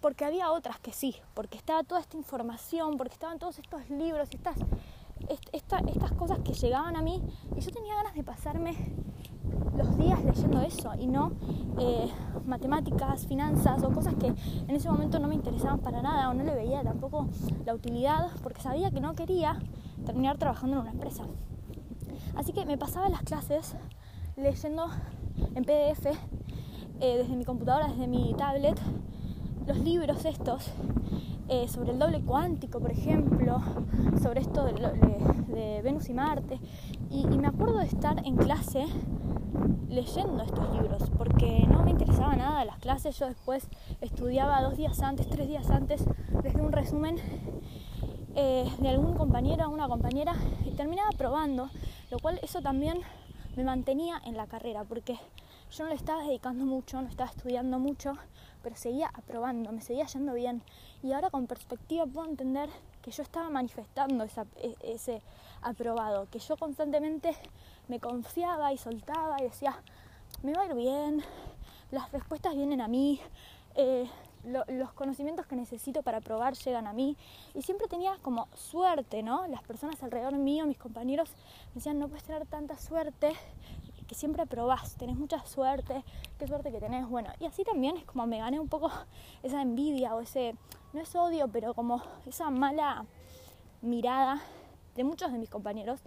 porque 0.00 0.24
había 0.24 0.52
otras 0.52 0.78
que 0.78 0.92
sí, 0.92 1.16
porque 1.34 1.58
estaba 1.58 1.82
toda 1.82 2.00
esta 2.00 2.16
información, 2.16 2.96
porque 2.96 3.14
estaban 3.14 3.40
todos 3.40 3.58
estos 3.58 3.90
libros 3.90 4.28
y 4.30 4.36
estas, 4.36 5.82
estas 5.88 6.12
cosas 6.12 6.38
que 6.44 6.52
llegaban 6.52 6.94
a 6.94 7.02
mí 7.02 7.20
y 7.56 7.60
yo 7.60 7.72
tenía 7.72 7.96
ganas 7.96 8.14
de 8.14 8.22
pasarme 8.22 8.94
los 9.76 9.98
días 9.98 10.22
leyendo 10.22 10.60
eso 10.60 10.92
y 10.96 11.08
no 11.08 11.32
eh, 11.76 12.08
matemáticas, 12.46 13.26
finanzas 13.26 13.82
o 13.82 13.90
cosas 13.90 14.14
que 14.14 14.28
en 14.28 14.70
ese 14.70 14.88
momento 14.88 15.18
no 15.18 15.26
me 15.26 15.34
interesaban 15.34 15.80
para 15.80 16.02
nada 16.02 16.30
o 16.30 16.34
no 16.34 16.44
le 16.44 16.54
veía 16.54 16.84
tampoco 16.84 17.26
la 17.66 17.74
utilidad 17.74 18.28
porque 18.44 18.62
sabía 18.62 18.92
que 18.92 19.00
no 19.00 19.16
quería 19.16 19.58
terminar 20.06 20.38
trabajando 20.38 20.76
en 20.76 20.82
una 20.82 20.92
empresa. 20.92 21.24
Así 22.36 22.52
que 22.52 22.64
me 22.64 22.78
pasaba 22.78 23.08
las 23.08 23.22
clases 23.22 23.74
leyendo 24.36 24.88
en 25.54 25.64
PDF 25.64 26.06
eh, 27.00 27.18
desde 27.18 27.36
mi 27.36 27.44
computadora, 27.44 27.88
desde 27.88 28.06
mi 28.06 28.34
tablet, 28.34 28.78
los 29.66 29.78
libros 29.78 30.24
estos 30.24 30.70
eh, 31.48 31.68
sobre 31.68 31.92
el 31.92 31.98
doble 31.98 32.20
cuántico, 32.20 32.80
por 32.80 32.90
ejemplo, 32.90 33.60
sobre 34.22 34.40
esto 34.40 34.64
de, 34.64 35.82
Venus 35.82 36.08
y 36.08 36.14
Marte. 36.14 36.60
y, 37.10 37.26
me 37.26 37.48
acuerdo 37.48 37.78
de 37.78 37.86
estar 37.86 38.24
en 38.24 38.36
clase 38.36 38.86
leyendo 39.88 40.42
estos 40.42 40.72
libros, 40.74 41.10
porque 41.18 41.66
no 41.68 41.82
me 41.82 41.90
interesaba 41.90 42.34
nada 42.34 42.64
las 42.64 42.78
clases, 42.78 43.18
yo 43.18 43.26
después 43.26 43.68
estudiaba 44.00 44.62
dos 44.62 44.76
días 44.76 45.00
antes, 45.00 45.28
tres 45.28 45.48
días 45.48 45.70
antes, 45.70 46.04
desde 46.42 46.60
un 46.62 46.72
resumen 46.72 47.16
eh, 48.34 48.70
de 48.78 48.88
algún 48.88 49.14
compañero 49.14 49.66
o 49.66 49.70
una 49.70 49.88
compañera 49.88 50.34
y 50.64 50.70
terminaba 50.70 51.10
probando, 51.18 51.68
lo 52.10 52.18
cual 52.18 52.40
eso 52.42 52.62
también 52.62 53.00
me 53.56 53.64
mantenía 53.64 54.20
en 54.24 54.36
la 54.36 54.46
carrera, 54.46 54.84
porque 54.84 55.18
yo 55.70 55.84
no 55.84 55.90
le 55.90 55.96
estaba 55.96 56.22
dedicando 56.22 56.64
mucho, 56.64 57.00
no 57.00 57.08
estaba 57.08 57.30
estudiando 57.30 57.78
mucho, 57.78 58.14
pero 58.62 58.76
seguía 58.76 59.10
aprobando, 59.14 59.72
me 59.72 59.80
seguía 59.80 60.06
yendo 60.06 60.34
bien. 60.34 60.62
Y 61.02 61.12
ahora 61.12 61.30
con 61.30 61.46
perspectiva 61.46 62.06
puedo 62.06 62.28
entender 62.28 62.68
que 63.02 63.10
yo 63.10 63.22
estaba 63.22 63.50
manifestando 63.50 64.24
e, 64.24 64.76
ese 64.82 65.22
aprobado, 65.62 66.28
que 66.30 66.38
yo 66.38 66.56
constantemente 66.56 67.36
me 67.88 68.00
confiaba 68.00 68.72
y 68.72 68.78
soltaba 68.78 69.36
y 69.40 69.44
decía, 69.44 69.80
me 70.42 70.54
va 70.54 70.62
a 70.62 70.66
ir 70.66 70.74
bien, 70.74 71.22
las 71.90 72.10
respuestas 72.12 72.54
vienen 72.54 72.80
a 72.80 72.88
mí, 72.88 73.20
eh, 73.74 74.08
los 74.44 74.92
conocimientos 74.92 75.46
que 75.46 75.56
necesito 75.56 76.02
para 76.02 76.20
probar 76.20 76.54
llegan 76.54 76.86
a 76.86 76.92
mí 76.92 77.16
y 77.54 77.62
siempre 77.62 77.86
tenía 77.86 78.16
como 78.22 78.48
suerte, 78.54 79.22
¿no? 79.22 79.46
Las 79.46 79.62
personas 79.62 80.02
alrededor 80.02 80.34
mío, 80.34 80.66
mis 80.66 80.78
compañeros, 80.78 81.30
me 81.68 81.74
decían, 81.76 81.98
no 81.98 82.08
puedes 82.08 82.24
tener 82.24 82.46
tanta 82.46 82.76
suerte 82.76 83.32
que 84.06 84.14
siempre 84.14 84.44
probás, 84.46 84.96
tenés 84.96 85.16
mucha 85.16 85.44
suerte, 85.46 86.04
qué 86.38 86.46
suerte 86.46 86.70
que 86.70 86.80
tenés, 86.80 87.08
bueno, 87.08 87.30
y 87.40 87.46
así 87.46 87.64
también 87.64 87.96
es 87.96 88.04
como 88.04 88.26
me 88.26 88.38
gané 88.38 88.60
un 88.60 88.68
poco 88.68 88.90
esa 89.42 89.62
envidia 89.62 90.14
o 90.14 90.20
ese, 90.20 90.54
no 90.92 91.00
es 91.00 91.14
odio, 91.14 91.48
pero 91.48 91.72
como 91.74 92.02
esa 92.26 92.50
mala 92.50 93.06
mirada 93.80 94.40
de 94.96 95.04
muchos 95.04 95.32
de 95.32 95.38
mis 95.38 95.48
compañeros, 95.48 96.00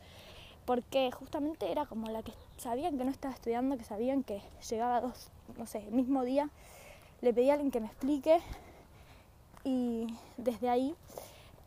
porque 0.66 1.12
justamente 1.12 1.72
era 1.72 1.86
como 1.86 2.08
la 2.10 2.22
que 2.22 2.34
sabían 2.58 2.98
que 2.98 3.06
no 3.06 3.12
estaba 3.12 3.34
estudiando, 3.34 3.78
que 3.78 3.84
sabían 3.84 4.24
que 4.24 4.42
llegaba 4.70 5.02
dos, 5.02 5.32
no 5.58 5.66
sé, 5.66 5.88
el 5.88 5.94
mismo 5.94 6.24
día 6.24 6.50
le 7.22 7.34
pedí 7.34 7.50
a 7.50 7.54
alguien 7.54 7.72
que 7.72 7.80
me 7.80 7.88
explique 7.88 8.40
y 9.64 10.08
desde 10.38 10.70
ahí, 10.70 10.96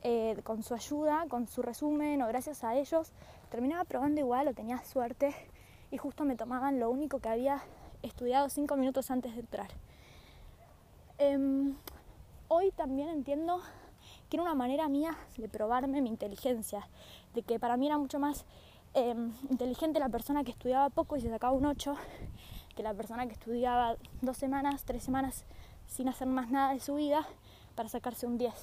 eh, 0.02 0.38
con 0.44 0.62
su 0.62 0.74
ayuda, 0.74 1.26
con 1.28 1.48
su 1.48 1.62
resumen 1.62 2.22
o 2.22 2.28
gracias 2.28 2.62
a 2.64 2.76
ellos, 2.76 3.10
terminaba 3.50 3.84
probando 3.84 4.20
igual 4.20 4.48
o 4.48 4.54
tenía 4.54 4.82
suerte 4.84 5.34
y 5.90 5.96
justo 5.96 6.24
me 6.24 6.36
tomaban 6.36 6.78
lo 6.78 6.90
único 6.90 7.18
que 7.18 7.28
había 7.28 7.62
estudiado 8.02 8.48
cinco 8.48 8.76
minutos 8.76 9.10
antes 9.10 9.34
de 9.34 9.40
entrar. 9.40 9.70
Em, 11.18 11.74
hoy 12.46 12.70
también 12.70 13.08
entiendo 13.08 13.60
que 14.28 14.36
era 14.36 14.44
una 14.44 14.54
manera 14.54 14.88
mía 14.88 15.16
de 15.36 15.48
probarme 15.48 16.00
mi 16.00 16.10
inteligencia, 16.10 16.86
de 17.34 17.42
que 17.42 17.58
para 17.58 17.76
mí 17.76 17.86
era 17.86 17.98
mucho 17.98 18.18
más 18.20 18.44
em, 18.94 19.32
inteligente 19.50 19.98
la 19.98 20.08
persona 20.08 20.44
que 20.44 20.52
estudiaba 20.52 20.88
poco 20.90 21.16
y 21.16 21.20
se 21.20 21.30
sacaba 21.30 21.52
un 21.52 21.66
8 21.66 21.96
que 22.78 22.84
la 22.84 22.94
persona 22.94 23.26
que 23.26 23.32
estudiaba 23.32 23.96
dos 24.22 24.36
semanas, 24.36 24.84
tres 24.84 25.02
semanas 25.02 25.44
sin 25.88 26.08
hacer 26.08 26.28
más 26.28 26.48
nada 26.48 26.74
de 26.74 26.78
su 26.78 26.94
vida 26.94 27.26
para 27.74 27.88
sacarse 27.88 28.24
un 28.24 28.38
10. 28.38 28.54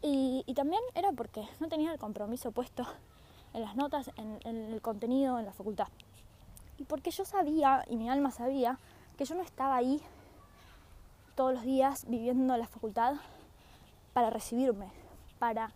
Y, 0.00 0.50
también 0.54 0.80
era 0.94 1.12
porque 1.12 1.46
no 1.60 1.68
tenía 1.68 1.92
el 1.92 1.98
compromiso 1.98 2.52
puesto 2.52 2.86
en 3.52 3.60
las 3.60 3.76
notas, 3.76 4.10
en, 4.16 4.40
el 4.46 4.80
contenido, 4.80 5.38
en 5.38 5.44
la 5.44 5.52
facultad. 5.52 5.88
Y 6.78 6.84
porque 6.84 7.10
yo 7.10 7.26
sabía, 7.26 7.84
y 7.90 7.96
mi 7.96 8.08
alma 8.08 8.30
sabía, 8.30 8.78
que 9.18 9.26
yo 9.26 9.34
no 9.34 9.42
estaba 9.42 9.76
ahí 9.76 10.00
todos 11.34 11.52
los 11.52 11.64
días 11.64 12.06
viviendo 12.08 12.56
la 12.56 12.66
facultad 12.66 13.16
para 14.14 14.30
recibirme, 14.30 14.90
para 15.38 15.70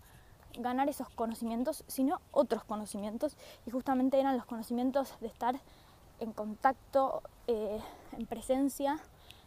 ganar 0.54 0.88
esos 0.88 1.10
conocimientos, 1.10 1.84
sino 1.86 2.22
otros 2.30 2.64
conocimientos. 2.64 3.36
Y 3.66 3.70
justamente 3.70 4.18
eran 4.18 4.38
los 4.38 4.46
conocimientos 4.46 5.14
de 5.20 5.26
estar 5.26 5.60
en 6.22 6.32
contacto, 6.32 7.22
eh, 7.48 7.80
en 8.12 8.26
presencia, 8.26 8.98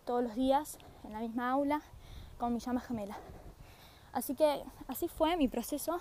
todos 0.05 0.22
los 0.22 0.36
días, 0.36 0.77
en 1.05 1.13
la 1.13 1.20
misma 1.20 1.50
aula, 1.50 1.82
con 2.38 2.53
mi 2.53 2.60
llama 2.60 2.82
gemela. 2.82 3.17
Así 4.12 4.36
que 4.36 4.63
así 4.88 5.08
fue 5.08 5.38
mi 5.38 5.48
proceso 5.48 6.00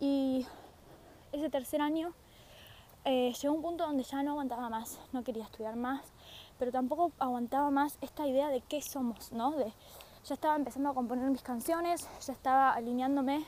y 0.00 0.46
ese 1.32 1.50
tercer 1.50 1.80
año 1.80 2.12
eh, 3.04 3.32
llegó 3.40 3.54
un 3.54 3.62
punto 3.62 3.86
donde 3.86 4.02
ya 4.02 4.22
no 4.22 4.32
aguantaba 4.32 4.68
más, 4.70 4.98
no 5.12 5.22
quería 5.22 5.44
estudiar 5.44 5.76
más, 5.76 6.02
pero 6.58 6.72
tampoco 6.72 7.12
aguantaba 7.18 7.70
más 7.70 7.98
esta 8.00 8.26
idea 8.26 8.48
de 8.48 8.62
qué 8.62 8.80
somos, 8.80 9.30
¿no? 9.32 9.54
Ya 9.58 10.34
estaba 10.34 10.56
empezando 10.56 10.90
a 10.90 10.94
componer 10.94 11.30
mis 11.30 11.42
canciones, 11.42 12.08
ya 12.26 12.32
estaba 12.32 12.72
alineándome 12.72 13.44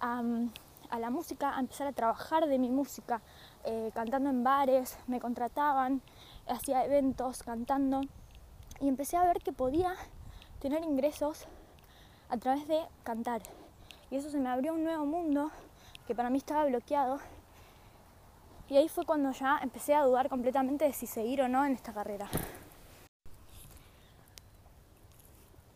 a 0.00 0.98
la 0.98 1.10
música, 1.10 1.56
a 1.56 1.60
empezar 1.60 1.86
a 1.86 1.92
trabajar 1.92 2.48
de 2.48 2.58
mi 2.58 2.70
música, 2.70 3.20
eh, 3.64 3.90
cantando 3.94 4.30
en 4.30 4.42
bares, 4.42 4.98
me 5.06 5.20
contrataban, 5.20 6.02
hacía 6.46 6.84
eventos 6.84 7.42
cantando 7.42 8.00
y 8.80 8.88
empecé 8.88 9.16
a 9.16 9.24
ver 9.24 9.40
que 9.40 9.52
podía 9.52 9.94
tener 10.60 10.82
ingresos 10.84 11.46
a 12.28 12.36
través 12.36 12.66
de 12.68 12.80
cantar. 13.02 13.42
Y 14.10 14.16
eso 14.16 14.30
se 14.30 14.38
me 14.38 14.48
abrió 14.48 14.74
un 14.74 14.84
nuevo 14.84 15.04
mundo 15.04 15.50
que 16.06 16.14
para 16.14 16.30
mí 16.30 16.38
estaba 16.38 16.64
bloqueado. 16.64 17.18
Y 18.68 18.76
ahí 18.76 18.88
fue 18.88 19.04
cuando 19.04 19.32
ya 19.32 19.58
empecé 19.62 19.94
a 19.94 20.04
dudar 20.04 20.28
completamente 20.28 20.84
de 20.84 20.92
si 20.92 21.06
seguir 21.06 21.42
o 21.42 21.48
no 21.48 21.64
en 21.64 21.72
esta 21.72 21.92
carrera. 21.92 22.28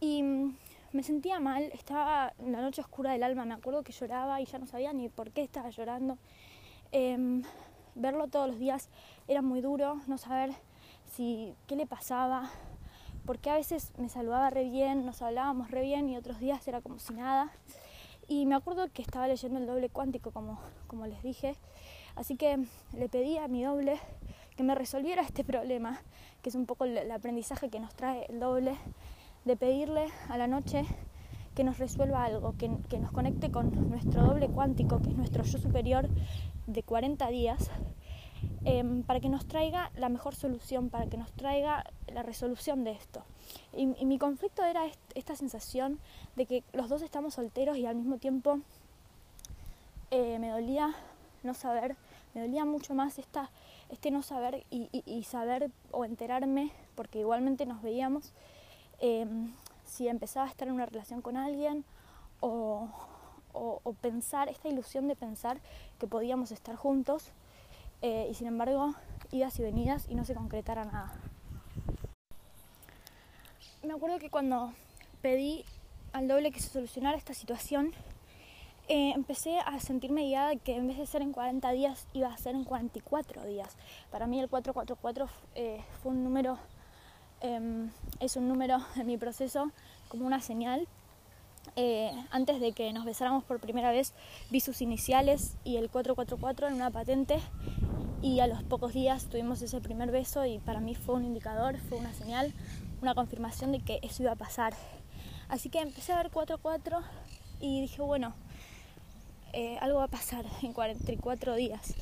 Y 0.01 0.23
mm, 0.23 0.57
me 0.93 1.03
sentía 1.03 1.41
mal, 1.41 1.65
estaba 1.73 2.33
en 2.39 2.53
la 2.53 2.61
noche 2.61 2.81
oscura 2.81 3.13
del 3.13 3.23
alma, 3.23 3.45
me 3.45 3.55
acuerdo 3.55 3.83
que 3.83 3.93
lloraba 3.93 4.41
y 4.41 4.47
ya 4.47 4.59
no 4.59 4.67
sabía 4.67 4.93
ni 4.93 5.09
por 5.09 5.33
qué 5.33 5.43
estaba 5.43 5.71
llorando. 5.71 6.19
Em, 6.93 7.43
verlo 7.95 8.29
todos 8.29 8.49
los 8.49 8.59
días 8.59 8.89
era 9.29 9.43
muy 9.43 9.61
duro, 9.61 10.01
no 10.07 10.19
saber 10.19 10.53
si 11.13 11.55
qué 11.67 11.77
le 11.77 11.87
pasaba, 11.87 12.51
porque 13.27 13.51
a 13.51 13.55
veces 13.55 13.93
me 13.97 14.09
saludaba 14.09 14.51
re 14.51 14.69
bien, 14.69 15.07
nos 15.07 15.23
hablábamos 15.23 15.71
re 15.71 15.83
bien 15.83 16.09
y 16.09 16.17
otros 16.17 16.41
días 16.41 16.67
era 16.69 16.81
como 16.81 16.99
si 16.99 17.15
nada. 17.15 17.51
Y 18.29 18.47
me 18.47 18.55
acuerdo 18.55 18.89
que 18.93 19.03
estaba 19.03 19.29
leyendo 19.29 19.59
el 19.59 19.67
doble 19.67 19.89
cuántico, 19.89 20.31
como, 20.31 20.59
como 20.87 21.07
les 21.07 21.23
dije, 21.23 21.57
así 22.17 22.37
que 22.37 22.65
le 22.93 23.09
pedí 23.09 23.37
a 23.39 23.49
mi 23.49 23.63
doble 23.63 23.99
que 24.57 24.63
me 24.63 24.75
resolviera 24.75 25.23
este 25.23 25.45
problema, 25.45 26.01
que 26.43 26.49
es 26.49 26.55
un 26.55 26.67
poco 26.67 26.85
el, 26.85 27.11
aprendizaje 27.11 27.69
que 27.69 27.81
nos 27.81 27.95
trae 27.95 28.27
el 28.29 28.41
doble, 28.41 28.77
de 29.45 29.57
pedirle 29.57 30.07
a 30.29 30.39
la 30.39 30.47
noche 30.47 30.85
que 31.55 31.65
nos 31.65 31.79
resuelva 31.79 32.25
algo, 32.25 32.55
que, 32.57 32.71
que, 32.89 32.99
nos 32.99 33.13
conecte 33.13 33.51
con 33.51 33.91
nuestro 33.91 34.23
doble 34.23 34.49
cuántico, 34.49 35.01
que 35.01 35.11
es 35.11 35.17
nuestro 35.17 35.45
yo 35.45 35.59
superior, 35.59 36.09
de 36.67 36.83
40 36.83 37.29
días 37.29 37.71
em, 38.65 39.03
para 39.03 39.21
que 39.21 39.29
nos 39.29 39.47
traiga 39.47 39.91
la 39.97 40.09
mejor 40.09 40.35
solución, 40.35 40.91
para 40.91 41.07
que 41.07 41.17
nos 41.17 41.31
traiga 41.33 41.85
la 42.13 42.23
resolución 42.23 42.85
de 42.85 42.93
esto. 42.93 43.23
Y, 43.73 43.87
mi 43.87 44.19
conflicto 44.19 44.65
era 44.65 44.83
esta 45.15 45.37
sensación 45.37 45.99
de 46.37 46.47
que 46.47 46.65
los 46.73 46.89
dos 46.89 47.03
estamos 47.03 47.35
solteros 47.35 47.77
y 47.77 47.87
al 47.87 47.97
mismo 47.97 48.19
tiempo 48.19 48.61
eh, 50.11 50.39
me 50.39 50.49
dolía 50.49 50.95
no 51.43 51.55
saber, 51.55 51.97
me 52.35 52.41
dolía 52.43 52.65
mucho 52.65 52.95
más 52.95 53.19
esta, 53.19 53.51
este 53.91 54.11
no 54.11 54.23
saber 54.23 54.65
y, 54.71 55.23
saber 55.25 55.71
o 55.91 56.05
enterarme, 56.05 56.73
porque 56.95 57.21
igualmente 57.21 57.67
nos 57.67 57.83
veíamos, 57.83 58.33
em, 59.01 59.53
si 59.85 60.09
empezaba 60.09 60.47
a 60.47 60.51
estar 60.51 60.69
en 60.69 60.75
una 60.75 60.87
relación 60.87 61.21
con 61.21 61.37
alguien 61.37 61.85
o, 63.55 63.95
pensar, 64.01 64.49
esta 64.49 64.69
ilusión 64.69 65.09
de 65.09 65.17
pensar 65.17 65.61
que 65.99 66.07
podíamos 66.07 66.51
estar 66.51 66.77
juntos 66.77 67.33
eh, 68.03 68.27
y 68.31 68.35
sin 68.35 68.49
embargo 68.49 68.95
idas 69.31 69.59
y 69.59 69.63
venidas 69.63 70.07
y 70.09 70.15
no 70.15 70.25
se 70.25 70.35
concretara 70.35 70.85
nada. 70.85 71.15
Me 73.83 73.95
acuerdo 73.95 74.19
que 74.19 74.31
cuando 74.31 74.73
pedí 75.23 75.65
al 76.13 76.29
doble 76.29 76.51
que 76.51 76.61
se 76.61 76.69
solucionara 76.69 77.17
esta 77.17 77.35
situación, 77.35 77.93
eh, 78.89 79.13
empecé 79.15 79.59
a 79.61 79.81
sentirme 79.81 80.25
guiada 80.25 80.57
que 80.57 80.77
en 80.77 80.87
vez 80.87 80.99
de 80.99 81.07
ser 81.07 81.23
en 81.23 81.33
40 81.33 81.71
días 81.73 82.07
iba 82.13 82.29
a 82.29 82.37
ser 82.37 82.55
en 82.55 82.65
44 82.65 83.45
días. 83.47 83.77
Para 84.11 84.27
mí 84.27 84.39
el 84.41 84.49
444 84.49 85.29
eh, 85.55 85.83
fue 86.03 86.13
un 86.13 86.23
número, 86.23 86.59
em, 87.41 87.91
es 88.21 88.37
un 88.37 88.47
número 88.47 88.79
en 88.97 89.07
mi 89.07 89.17
proceso 89.17 89.71
como 90.09 90.27
una 90.27 90.41
señal 90.43 90.87
eh, 91.77 92.13
antes 92.31 92.61
de 92.61 92.73
que 92.73 92.93
nos 92.93 93.05
besáramos 93.05 93.43
por 93.43 93.59
primera 93.59 93.91
vez, 93.91 94.13
vi 94.51 94.61
sus 94.61 94.81
iniciales 94.81 95.57
y 95.65 95.77
el 95.77 95.91
444 95.91 96.69
en 96.69 96.75
una 96.75 96.91
patente 96.91 97.41
y 98.23 98.41
a 98.41 98.47
los 98.47 98.63
pocos 98.63 98.93
días 98.93 99.29
tuvimos 99.29 99.61
ese 99.61 99.81
primer 99.81 100.11
beso 100.13 100.45
y 100.47 100.59
para 100.61 100.81
mí 100.81 100.95
fue 100.95 101.17
un 101.17 101.25
indicador, 101.25 101.79
fue 101.89 101.99
una 101.99 102.15
señal, 102.15 102.53
una 103.03 103.15
confirmación 103.15 103.73
de 103.73 103.81
que 103.81 103.99
eso 104.03 104.23
iba 104.23 104.33
a 104.33 104.37
pasar. 104.37 104.75
Así 105.49 105.69
que 105.69 105.81
empecé 105.81 106.13
a 106.13 106.17
ver 106.19 106.31
44 106.31 107.01
y 107.61 107.81
dije, 107.81 108.03
bueno, 108.03 108.35
eh, 109.53 109.77
algo 109.81 109.99
va 109.99 110.05
a 110.05 110.09
pasar 110.09 110.45
en 110.63 110.73
44 110.73 111.55
días. 111.57 111.95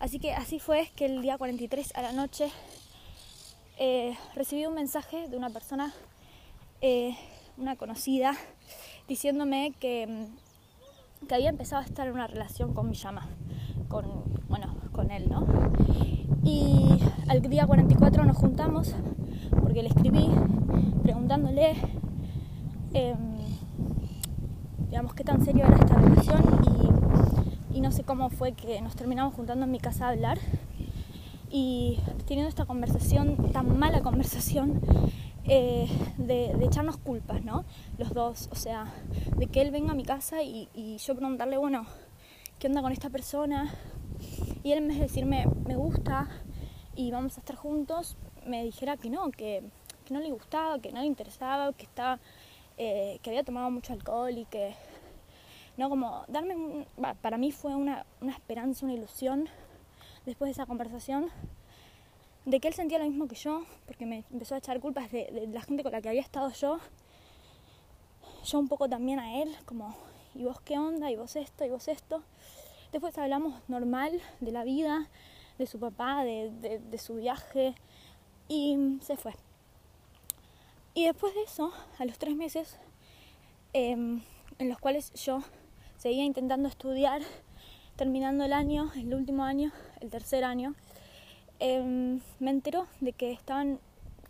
Así 0.00 0.18
que 0.18 0.34
así 0.34 0.58
fue 0.58 0.90
que 0.96 1.06
el 1.06 1.22
día 1.22 1.38
43 1.38 1.94
a 1.94 2.02
la 2.02 2.12
noche 2.12 2.50
eh, 3.78 4.16
recibí 4.34 4.66
un 4.66 4.74
mensaje 4.74 5.28
de 5.28 5.36
una 5.36 5.50
persona, 5.50 5.94
una 7.56 7.76
conocida, 7.76 8.36
diciéndome 9.12 9.74
que, 9.78 10.06
mm, 10.06 11.26
que 11.26 11.34
había 11.34 11.50
empezado 11.50 11.82
a 11.82 11.84
estar 11.84 12.06
en 12.08 12.14
una 12.14 12.26
relación 12.26 12.72
con 12.72 12.88
mi 12.88 12.94
llama, 12.94 13.28
con, 13.88 14.06
bueno, 14.48 14.74
con 14.90 15.10
él, 15.10 15.28
¿no? 15.28 15.46
Y 16.42 16.98
al 17.28 17.42
día 17.42 17.66
44 17.66 18.24
nos 18.24 18.38
juntamos 18.38 18.94
porque 19.60 19.82
le 19.82 19.90
escribí 19.90 20.30
preguntándole, 21.02 21.74
em, 22.94 23.36
digamos, 24.88 25.12
qué 25.12 25.24
tan 25.24 25.44
serio 25.44 25.66
era 25.66 25.76
esta 25.76 25.96
relación 25.96 26.42
y, 27.70 27.76
y 27.76 27.80
no 27.82 27.90
sé 27.90 28.04
cómo 28.04 28.30
fue 28.30 28.52
que 28.52 28.80
nos 28.80 28.96
terminamos 28.96 29.34
juntando 29.34 29.66
en 29.66 29.72
mi 29.72 29.78
casa 29.78 30.06
a 30.06 30.10
hablar. 30.12 30.38
y 31.54 31.98
teniendo 32.26 32.48
esta 32.48 32.64
conversación, 32.64 33.36
tan 33.52 33.78
mala 33.78 34.00
conversación, 34.00 34.80
eh, 35.44 35.88
de, 36.18 36.52
echarnos 36.64 36.96
culpas, 36.98 37.44
¿no? 37.44 37.64
Los 37.98 38.14
dos, 38.14 38.48
o 38.52 38.54
sea, 38.54 38.86
de 39.36 39.46
que 39.46 39.60
él 39.60 39.70
venga 39.70 39.92
a 39.92 39.94
mi 39.94 40.04
casa 40.04 40.42
y, 40.42 40.68
yo 40.98 41.16
preguntarle, 41.16 41.56
bueno, 41.56 41.86
¿qué 42.58 42.68
onda 42.68 42.80
con 42.80 42.92
esta 42.92 43.10
persona? 43.10 43.74
Y 44.62 44.72
él 44.72 44.78
en 44.78 44.88
vez 44.88 44.98
de 44.98 45.02
decirme, 45.02 45.46
me 45.66 45.76
gusta 45.76 46.28
y 46.94 47.10
vamos 47.10 47.36
a 47.36 47.40
estar 47.40 47.56
juntos, 47.56 48.16
me 48.46 48.62
dijera 48.62 48.96
que 48.96 49.10
no, 49.10 49.30
que, 49.30 49.64
no 50.10 50.20
le 50.20 50.30
gustaba, 50.30 50.78
que 50.78 50.92
no 50.92 51.00
le 51.00 51.06
interesaba, 51.06 51.72
que 51.72 51.84
estaba, 51.84 52.20
eh, 52.76 53.18
que 53.22 53.30
había 53.30 53.42
tomado 53.42 53.70
mucho 53.70 53.92
alcohol 53.92 54.36
y 54.36 54.44
que, 54.44 54.74
no, 55.76 55.88
como 55.88 56.24
darme, 56.28 56.86
para 57.20 57.38
mí 57.38 57.50
fue 57.50 57.74
una, 57.74 58.06
una 58.20 58.32
esperanza, 58.32 58.84
una 58.84 58.94
ilusión 58.94 59.48
después 60.24 60.48
de 60.48 60.52
esa 60.52 60.66
conversación 60.66 61.30
de 62.44 62.60
que 62.60 62.68
él 62.68 62.74
sentía 62.74 62.98
lo 62.98 63.04
mismo 63.04 63.28
que 63.28 63.36
yo, 63.36 63.64
porque 63.86 64.06
me 64.06 64.24
empezó 64.30 64.54
a 64.54 64.58
echar 64.58 64.80
culpas 64.80 65.10
de, 65.12 65.48
la 65.52 65.62
gente 65.62 65.82
con 65.82 65.92
la 65.92 66.00
que 66.00 66.08
había 66.08 66.20
estado 66.20 66.50
yo, 66.52 66.78
yo 68.44 68.58
un 68.58 68.68
poco 68.68 68.88
también 68.88 69.20
a 69.20 69.40
él, 69.40 69.54
como, 69.64 69.94
¿y 70.34 70.44
vos 70.44 70.60
qué 70.60 70.78
onda? 70.78 71.10
¿Y 71.10 71.16
vos 71.16 71.36
esto? 71.36 71.64
¿Y 71.64 71.70
vos 71.70 71.86
esto? 71.86 72.22
Después 72.90 73.16
hablamos 73.18 73.54
normal 73.68 74.20
de 74.40 74.52
la 74.52 74.64
vida, 74.64 75.08
de 75.58 75.66
su 75.66 75.78
papá, 75.78 76.24
de, 76.24 76.98
su 76.98 77.14
viaje, 77.14 77.74
y 78.48 78.98
se 79.02 79.16
fue. 79.16 79.34
Y 80.94 81.06
después 81.06 81.34
de 81.34 81.42
eso, 81.42 81.72
a 81.98 82.04
los 82.04 82.18
tres 82.18 82.34
meses, 82.34 82.76
em, 83.72 84.20
en 84.58 84.68
los 84.68 84.78
cuales 84.78 85.12
yo 85.14 85.42
seguía 85.96 86.24
intentando 86.24 86.68
estudiar, 86.68 87.22
terminando 87.96 88.44
el 88.44 88.52
año, 88.52 88.90
el 88.96 89.14
último 89.14 89.44
año, 89.44 89.72
el 90.00 90.10
tercer 90.10 90.44
año, 90.44 90.74
Em, 91.64 92.18
me 92.40 92.50
enteró 92.50 92.88
de 93.00 93.12
que 93.12 93.30
estaban 93.30 93.78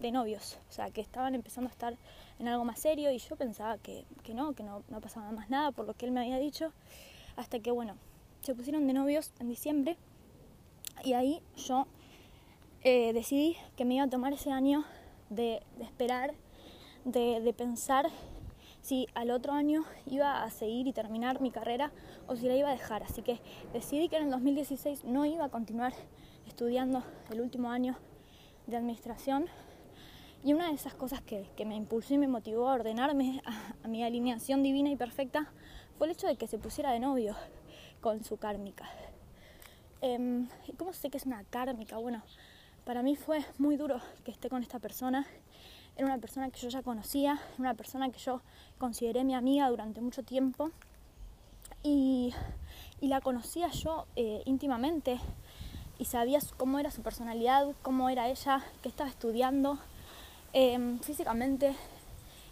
de 0.01 0.13
novios, 0.13 0.59
o 0.69 0.73
sea, 0.73 0.91
que 0.91 1.01
estaban 1.01 1.35
empezando 1.35 1.71
a 1.71 1.73
estar 1.73 1.97
en 2.39 2.47
algo 2.47 2.63
más 2.67 2.79
serio 2.79 3.11
y 3.11 3.17
yo 3.17 3.37
pensaba 3.37 3.79
que, 3.79 4.05
no, 4.35 4.53
que 4.53 4.63
no, 4.63 4.83
pasaba 5.01 5.33
más 5.33 5.49
nada 5.49 5.71
por 5.71 5.87
lo 5.87 5.95
que 5.95 6.05
él 6.05 6.13
me 6.13 6.21
había 6.21 6.37
dicho, 6.37 6.75
hasta 7.37 7.59
que, 7.59 7.71
bueno, 7.71 7.95
se 8.43 8.55
pusieron 8.55 8.87
de 8.87 8.93
novios 8.93 9.33
en 9.41 9.49
diciembre 9.49 9.97
y 11.05 11.15
ahí 11.15 11.41
yo 11.57 11.87
eh, 12.83 13.15
decidí 13.15 13.57
que 13.79 13.87
me 13.87 13.95
iba 13.95 14.05
a 14.05 14.11
tomar 14.11 14.35
ese 14.35 14.51
año 14.51 14.85
de, 15.31 15.63
esperar, 15.81 16.35
de, 17.07 17.41
de 17.41 17.53
pensar 17.55 18.11
si 18.83 19.07
al 19.15 19.31
otro 19.31 19.55
año 19.55 19.85
iba 20.05 20.43
a 20.43 20.51
seguir 20.51 20.87
y 20.87 20.93
terminar 20.93 21.41
mi 21.41 21.51
carrera 21.51 21.93
o 22.27 22.37
si 22.37 22.47
la 22.47 22.57
iba 22.57 22.69
a 22.69 22.73
dejar. 22.73 23.03
Así 23.05 23.23
que 23.23 23.41
decidí 23.73 24.11
que 24.11 24.17
en 24.17 24.25
el 24.25 24.31
2016 24.33 25.05
no 25.05 25.25
iba 25.25 25.47
a 25.47 25.49
continuar 25.49 25.95
estudiando 26.53 27.03
el 27.31 27.41
último 27.41 27.71
año 27.71 27.97
de 28.67 28.77
administración. 28.77 29.47
Y 30.45 30.53
una 30.53 30.69
de 30.69 30.75
esas 30.75 30.93
cosas 30.93 31.23
que, 31.23 31.47
me 31.65 31.75
impulsó 31.75 32.13
y 32.13 32.19
me 32.19 32.29
motivó 32.29 32.69
a 32.69 32.75
ordenarme 32.75 33.43
a, 33.83 33.89
mi 33.89 34.05
alineación 34.05 34.63
divina 34.63 34.91
y 34.91 34.97
perfecta 34.97 35.51
fue 35.97 36.09
el 36.09 36.13
hecho 36.13 36.27
de 36.27 36.37
que 36.37 36.47
se 36.47 36.59
pusiera 36.59 36.93
de 36.93 37.01
novio 37.01 37.35
con 38.03 38.23
su 38.23 38.37
kármica. 38.37 38.85
Em, 40.03 40.47
¿Y 40.67 40.73
cómo 40.73 40.93
sé 40.93 41.09
que 41.09 41.17
es 41.17 41.25
una 41.25 41.43
kármica? 41.45 41.97
Bueno, 41.97 42.23
para 42.85 43.03
mí 43.03 43.17
fue 43.17 43.43
muy 43.57 43.79
duro 43.79 44.03
que 44.23 44.31
esté 44.31 44.51
con 44.51 44.63
esta 44.63 44.79
persona. 44.79 45.27
Era 45.97 46.05
una 46.07 46.19
persona 46.19 46.51
que 46.51 46.61
yo 46.61 46.69
ya 46.69 46.83
conocía, 46.83 47.41
una 47.59 47.73
persona 47.73 48.11
que 48.11 48.19
yo 48.19 48.43
consideré 48.77 49.25
mi 49.25 49.35
amiga 49.35 49.71
durante 49.71 50.03
mucho 50.03 50.23
tiempo. 50.23 50.71
Y, 51.83 52.35
la 53.01 53.21
conocía 53.21 53.69
yo 53.69 54.07
eh, 54.15 54.43
íntimamente 54.45 55.19
y 56.03 56.05
sabías 56.05 56.53
cómo 56.57 56.81
era 56.81 56.91
su 56.91 57.01
personalidad, 57.01 57.65
cómo 57.81 58.11
era 58.11 58.29
ella, 58.29 58.65
qué 58.83 58.89
estaba 58.89 59.09
estudiando 59.09 59.79
em, 60.53 60.99
físicamente 60.99 61.77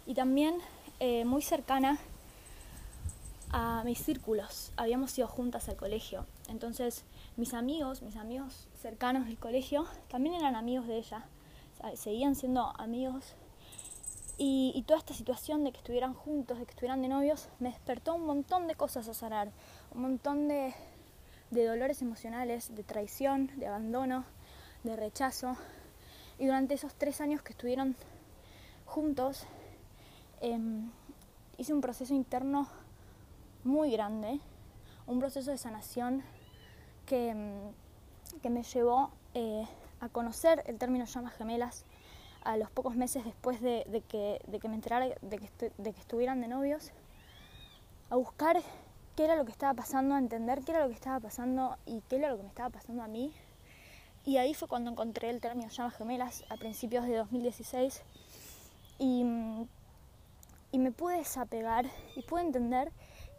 y 0.07 0.13
también 0.13 0.55
eh, 1.01 1.25
muy 1.25 1.41
cercana 1.41 1.99
a 3.49 3.83
mis 3.83 3.99
círculos. 3.99 4.71
Habíamos 4.77 5.17
ido 5.17 5.27
juntas 5.27 5.67
al 5.67 5.75
colegio, 5.75 6.25
entonces 6.47 7.03
mis 7.35 7.53
amigos, 7.53 8.01
mis 8.03 8.15
amigos 8.15 8.69
cercanos 8.81 9.25
del 9.25 9.37
colegio, 9.37 9.85
también 10.07 10.35
eran 10.35 10.55
amigos 10.55 10.87
de 10.87 10.99
ella, 10.99 11.25
seguían 11.95 12.35
siendo 12.35 12.71
amigos. 12.79 13.33
Y, 14.37 14.71
y, 14.73 14.83
toda 14.83 14.97
esta 14.97 15.13
situación 15.13 15.65
de 15.65 15.73
que 15.73 15.79
estuvieran 15.79 16.13
juntos, 16.13 16.57
de 16.57 16.65
que 16.65 16.71
estuvieran 16.71 17.01
de 17.01 17.09
novios, 17.09 17.49
me 17.59 17.69
despertó 17.69 18.15
un 18.15 18.25
montón 18.25 18.67
de 18.67 18.75
cosas 18.75 19.09
a 19.09 19.13
sanar, 19.13 19.51
un 19.93 20.03
montón 20.03 20.47
de, 20.47 20.73
de 21.51 21.65
dolores 21.65 22.01
emocionales, 22.01 22.73
de 22.75 22.83
traición, 22.83 23.51
de 23.57 23.67
abandono, 23.67 24.25
de 24.83 24.95
rechazo. 24.95 25.57
Y 26.39 26.45
durante 26.45 26.73
esos 26.73 26.95
tres 26.95 27.21
años 27.21 27.41
que 27.41 27.51
estuvieron 27.51 27.95
juntos, 28.85 29.45
em, 30.39 30.89
hice 31.57 31.73
un 31.73 31.81
proceso 31.81 32.13
interno 32.13 32.67
muy 33.63 33.91
grande, 33.91 34.39
un 35.05 35.19
proceso 35.19 35.51
de 35.51 35.57
sanación 35.57 36.23
que, 37.05 37.29
em, 37.29 37.73
que 38.41 38.49
me 38.49 38.63
llevó 38.63 39.11
eh, 39.33 39.67
a 39.99 40.09
conocer 40.09 40.63
el 40.65 40.77
término 40.77 41.05
llamas 41.05 41.33
gemelas 41.35 41.85
a 42.43 42.57
los 42.57 42.71
pocos 42.71 42.95
meses 42.95 43.23
después 43.23 43.61
de, 43.61 44.03
que, 44.07 44.41
de 44.47 44.59
que, 44.59 44.67
me 44.67 44.75
enterara 44.75 45.05
de 45.21 45.37
que, 45.37 45.71
de 45.77 45.93
que 45.93 45.99
estuvieran 45.99 46.41
de 46.41 46.47
novios, 46.47 46.91
a 48.09 48.15
buscar 48.15 48.61
qué 49.21 49.25
era 49.25 49.35
lo 49.35 49.45
que 49.45 49.51
estaba 49.51 49.75
pasando, 49.75 50.15
a 50.15 50.17
entender 50.17 50.63
qué 50.65 50.71
era 50.71 50.81
lo 50.81 50.87
que 50.87 50.95
estaba 50.95 51.19
pasando 51.19 51.77
y 51.85 52.01
qué 52.09 52.15
era 52.15 52.31
lo 52.31 52.37
que 52.37 52.41
me 52.41 52.49
estaba 52.49 52.71
pasando 52.71 53.03
a 53.03 53.07
mí. 53.07 53.31
Y 54.25 54.37
ahí 54.37 54.55
fue 54.55 54.67
cuando 54.67 54.89
encontré 54.89 55.29
el 55.29 55.39
término 55.39 55.69
llamas 55.69 55.93
gemelas 55.93 56.43
a 56.49 56.57
principios 56.57 57.05
de 57.05 57.17
2016 57.17 58.01
y, 58.97 59.23
y 60.71 60.79
me 60.79 60.91
pude 60.91 61.17
desapegar 61.17 61.85
y 62.15 62.23
pude 62.23 62.41
entender 62.41 62.91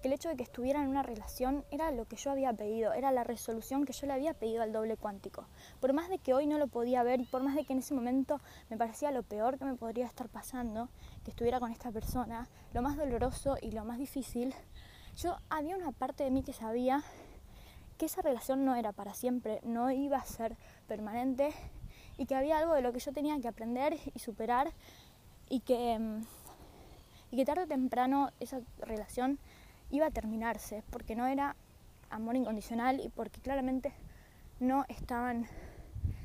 que 0.02 0.08
el 0.08 0.14
hecho 0.14 0.28
de 0.28 0.36
que 0.36 0.44
estuviera 0.44 0.80
en 0.80 0.88
una 0.88 1.02
relación 1.02 1.64
era 1.72 1.90
lo 1.90 2.04
que 2.04 2.14
yo 2.14 2.30
había 2.30 2.52
pedido, 2.52 2.92
era 2.92 3.10
la 3.10 3.24
resolución 3.24 3.84
que 3.84 3.92
yo 3.92 4.06
le 4.06 4.12
había 4.12 4.34
pedido 4.34 4.62
al 4.62 4.72
doble 4.72 4.96
cuántico. 4.96 5.46
Por 5.80 5.92
más 5.94 6.08
de 6.08 6.18
que 6.18 6.32
hoy 6.32 6.46
no 6.46 6.58
lo 6.58 6.68
podía 6.68 7.02
ver 7.02 7.20
y 7.20 7.24
por 7.24 7.42
más 7.42 7.56
de 7.56 7.64
que 7.64 7.72
en 7.72 7.80
ese 7.80 7.94
momento 7.94 8.40
me 8.70 8.76
parecía 8.76 9.10
lo 9.10 9.24
peor 9.24 9.58
que 9.58 9.64
me 9.64 9.74
podría 9.74 10.06
estar 10.06 10.28
pasando, 10.28 10.88
que 11.24 11.32
estuviera 11.32 11.58
con 11.58 11.72
esta 11.72 11.90
persona, 11.90 12.48
lo 12.72 12.82
más 12.82 12.96
doloroso 12.96 13.56
y 13.60 13.72
lo 13.72 13.84
más 13.84 13.98
difícil, 13.98 14.54
yo 15.16 15.36
había 15.50 15.76
una 15.76 15.92
parte 15.92 16.24
de 16.24 16.30
mí 16.30 16.42
que 16.42 16.52
sabía 16.52 17.02
que 17.98 18.06
esa 18.06 18.22
relación 18.22 18.64
no 18.64 18.74
era 18.74 18.92
para 18.92 19.14
siempre, 19.14 19.60
no 19.62 19.90
iba 19.90 20.16
a 20.16 20.24
ser 20.24 20.56
permanente 20.88 21.52
y 22.18 22.26
que 22.26 22.34
había 22.34 22.58
algo 22.58 22.74
de 22.74 22.82
lo 22.82 22.92
que 22.92 22.98
yo 22.98 23.12
tenía 23.12 23.38
que 23.40 23.48
aprender 23.48 23.96
y 24.14 24.18
superar 24.18 24.72
y 25.48 25.60
que, 25.60 25.98
mm, 25.98 26.22
y 27.30 27.36
que 27.36 27.44
tarde 27.44 27.64
o 27.64 27.66
temprano 27.66 28.30
esa 28.40 28.60
relación 28.78 29.38
iba 29.90 30.06
a 30.06 30.10
terminarse 30.10 30.82
porque 30.90 31.14
no 31.14 31.26
era 31.26 31.56
amor 32.10 32.36
incondicional 32.36 33.00
y 33.00 33.08
porque 33.08 33.40
claramente 33.40 33.92
no 34.60 34.84
estaban 34.88 35.46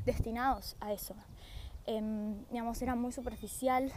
destinados 0.05 0.75
a 0.79 0.93
eso. 0.93 1.15
Em, 1.85 2.45
digamos, 2.49 2.81
era 2.81 2.95
muy 2.95 3.11
superficial 3.11 3.91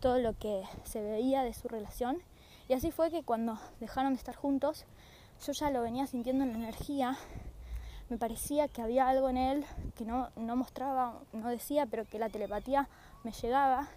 todo 0.00 0.18
lo 0.18 0.36
que 0.38 0.62
se 0.84 1.02
veía 1.02 1.42
de 1.42 1.54
su 1.54 1.68
relación 1.68 2.18
y 2.68 2.72
así 2.72 2.90
fue 2.90 3.10
que 3.10 3.22
cuando 3.22 3.58
dejaron 3.80 4.14
de 4.14 4.18
estar 4.18 4.34
juntos, 4.34 4.86
yo 5.44 5.52
ya 5.52 5.70
lo 5.70 5.82
venía 5.82 6.06
sintiendo 6.06 6.44
en 6.44 6.52
la 6.52 6.58
energía. 6.58 7.16
Me 8.08 8.18
parecía 8.18 8.68
que 8.68 8.82
había 8.82 9.08
algo 9.08 9.28
en 9.28 9.36
él 9.36 9.64
que 9.96 10.04
no, 10.04 10.30
no 10.36 10.56
mostraba, 10.56 11.20
no 11.32 11.48
decía, 11.48 11.86
pero 11.86 12.04
que 12.04 12.18
la 12.18 12.28
telepatía 12.28 12.88
me 13.22 13.32
llegaba 13.32 13.88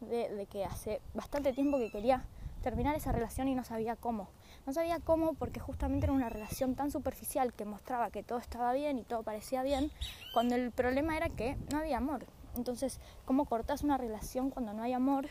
de, 0.00 0.28
de 0.34 0.46
que 0.46 0.64
hace 0.64 1.00
bastante 1.14 1.52
tiempo 1.52 1.78
que 1.78 1.90
quería 1.90 2.24
terminar 2.62 2.94
esa 2.94 3.12
relación 3.12 3.48
y 3.48 3.54
no 3.54 3.64
sabía 3.64 3.96
cómo. 3.96 4.28
No 4.66 4.72
sabía 4.72 4.98
cómo 5.00 5.34
porque 5.34 5.60
justamente 5.60 6.06
era 6.06 6.12
una 6.12 6.28
relación 6.28 6.74
tan 6.74 6.90
superficial 6.90 7.52
que 7.52 7.64
mostraba 7.64 8.10
que 8.10 8.22
todo 8.22 8.38
estaba 8.38 8.72
bien 8.72 8.98
y 8.98 9.04
todo 9.04 9.22
parecía 9.22 9.62
bien, 9.62 9.90
cuando 10.32 10.54
el 10.54 10.70
problema 10.70 11.16
era 11.16 11.28
que 11.28 11.56
no 11.72 11.78
había 11.78 11.98
amor. 11.98 12.26
Entonces, 12.56 13.00
¿cómo 13.24 13.44
cortas 13.46 13.82
una 13.82 13.98
relación 13.98 14.50
cuando 14.50 14.72
no 14.72 14.82
hay 14.82 14.92
amor? 14.92 15.26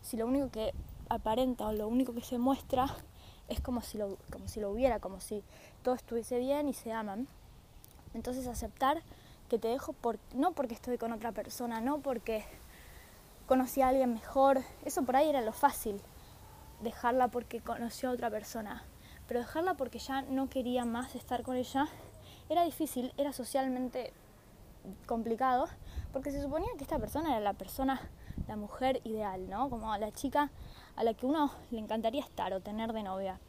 Si 0.00 0.16
lo 0.16 0.26
único 0.26 0.50
que 0.50 0.72
aparenta 1.08 1.66
o 1.66 1.72
lo 1.72 1.88
único 1.88 2.14
que 2.14 2.22
se 2.22 2.38
muestra 2.38 2.86
es 3.48 3.60
como 3.60 3.82
si 3.82 3.98
lo, 3.98 4.16
como 4.30 4.48
si 4.48 4.60
lo 4.60 4.70
hubiera, 4.70 5.00
como 5.00 5.20
si 5.20 5.42
todo 5.82 5.94
estuviese 5.94 6.38
bien 6.38 6.68
y 6.68 6.74
se 6.74 6.92
aman. 6.92 7.28
Entonces 8.14 8.46
aceptar 8.46 9.02
que 9.48 9.58
te 9.58 9.68
dejo 9.68 9.92
por, 9.92 10.18
no 10.34 10.52
porque 10.52 10.74
estoy 10.74 10.98
con 10.98 11.12
otra 11.12 11.32
persona, 11.32 11.80
no 11.80 12.00
porque 12.00 12.44
conocí 13.46 13.82
a 13.82 13.88
alguien 13.88 14.14
mejor, 14.14 14.62
eso 14.84 15.02
por 15.02 15.16
ahí 15.16 15.28
era 15.28 15.42
lo 15.42 15.52
fácil, 15.52 16.00
dejarla 16.82 17.28
porque 17.28 17.60
conoció 17.60 18.08
a 18.08 18.12
otra 18.12 18.30
persona, 18.30 18.84
pero 19.28 19.40
dejarla 19.40 19.74
porque 19.74 19.98
ya 19.98 20.22
no 20.22 20.48
quería 20.48 20.84
más 20.84 21.14
estar 21.14 21.42
con 21.42 21.56
ella 21.56 21.88
era 22.48 22.64
difícil, 22.64 23.12
era 23.16 23.32
socialmente 23.32 24.12
complicado, 25.06 25.66
porque 26.12 26.30
se 26.30 26.42
suponía 26.42 26.68
que 26.76 26.84
esta 26.84 26.98
persona 26.98 27.30
era 27.30 27.40
la 27.40 27.54
persona, 27.54 28.00
la 28.48 28.56
mujer 28.56 29.00
ideal, 29.04 29.48
¿no? 29.48 29.70
Como 29.70 29.96
la 29.96 30.12
chica 30.12 30.50
a 30.96 31.04
la 31.04 31.14
que 31.14 31.26
uno 31.26 31.50
le 31.70 31.78
encantaría 31.78 32.22
estar 32.22 32.52
o 32.52 32.60
tener 32.60 32.92
de 32.92 33.02
novia. 33.02 33.40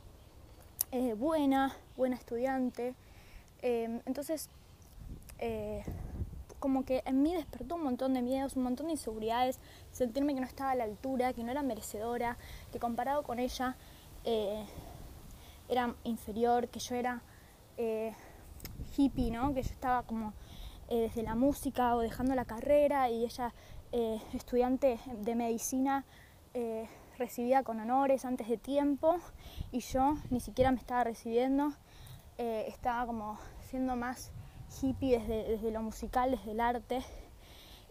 Eh, 0.92 1.14
buena, 1.14 1.76
buena 1.98 2.16
estudiante. 2.16 2.96
Eh, 3.62 4.02
entonces, 4.06 4.50
eh, 5.40 5.84
como 6.60 6.84
que 6.84 7.04
en 7.06 7.22
mí 7.22 7.34
despertó 7.34 7.76
un 7.76 7.84
montón 7.84 8.14
de 8.14 8.22
miedos, 8.22 8.56
un 8.56 8.64
montón 8.64 8.88
de 8.88 8.94
inseguridades, 8.94 9.60
sentirme 9.92 10.34
que 10.34 10.40
no 10.40 10.48
estaba 10.48 10.72
a 10.72 10.76
la 10.76 10.86
altura, 10.86 11.34
que 11.34 11.44
no 11.44 11.52
era 11.52 11.62
merecedora, 11.62 12.38
que 12.72 12.80
comparado 12.80 13.24
con 13.24 13.40
ella 13.40 13.76
eh, 14.24 14.66
era 15.70 15.94
inferior, 16.04 16.70
que 16.70 16.80
yo 16.80 16.96
era 16.96 17.22
eh, 17.78 18.14
hippie, 18.98 19.32
¿no? 19.32 19.54
que 19.54 19.62
yo 19.62 19.70
estaba 19.70 20.04
como 20.04 20.34
desde 20.90 21.24
la 21.24 21.34
música 21.34 21.96
o 21.96 22.00
dejando 22.00 22.36
la 22.36 22.46
carrera 22.46 23.10
y 23.10 23.26
ella 23.26 23.54
estudiante 24.34 25.00
de 25.22 25.36
medicina 25.36 26.06
recibida 27.18 27.64
con 27.64 27.80
honores 27.80 28.26
antes 28.26 28.48
de 28.48 28.58
tiempo 28.58 29.18
y 29.72 29.80
yo 29.80 30.16
ni 30.30 30.40
siquiera 30.40 30.72
me 30.72 30.78
estaba 30.78 31.04
recibiendo, 31.04 31.74
estaba 32.38 33.06
como 33.06 33.38
siendo 33.70 33.96
más 33.96 34.32
hippie 34.82 35.20
desde, 35.20 35.72
lo 35.72 35.82
musical, 35.82 36.32
desde 36.32 36.52
el 36.52 36.60
arte. 36.60 37.04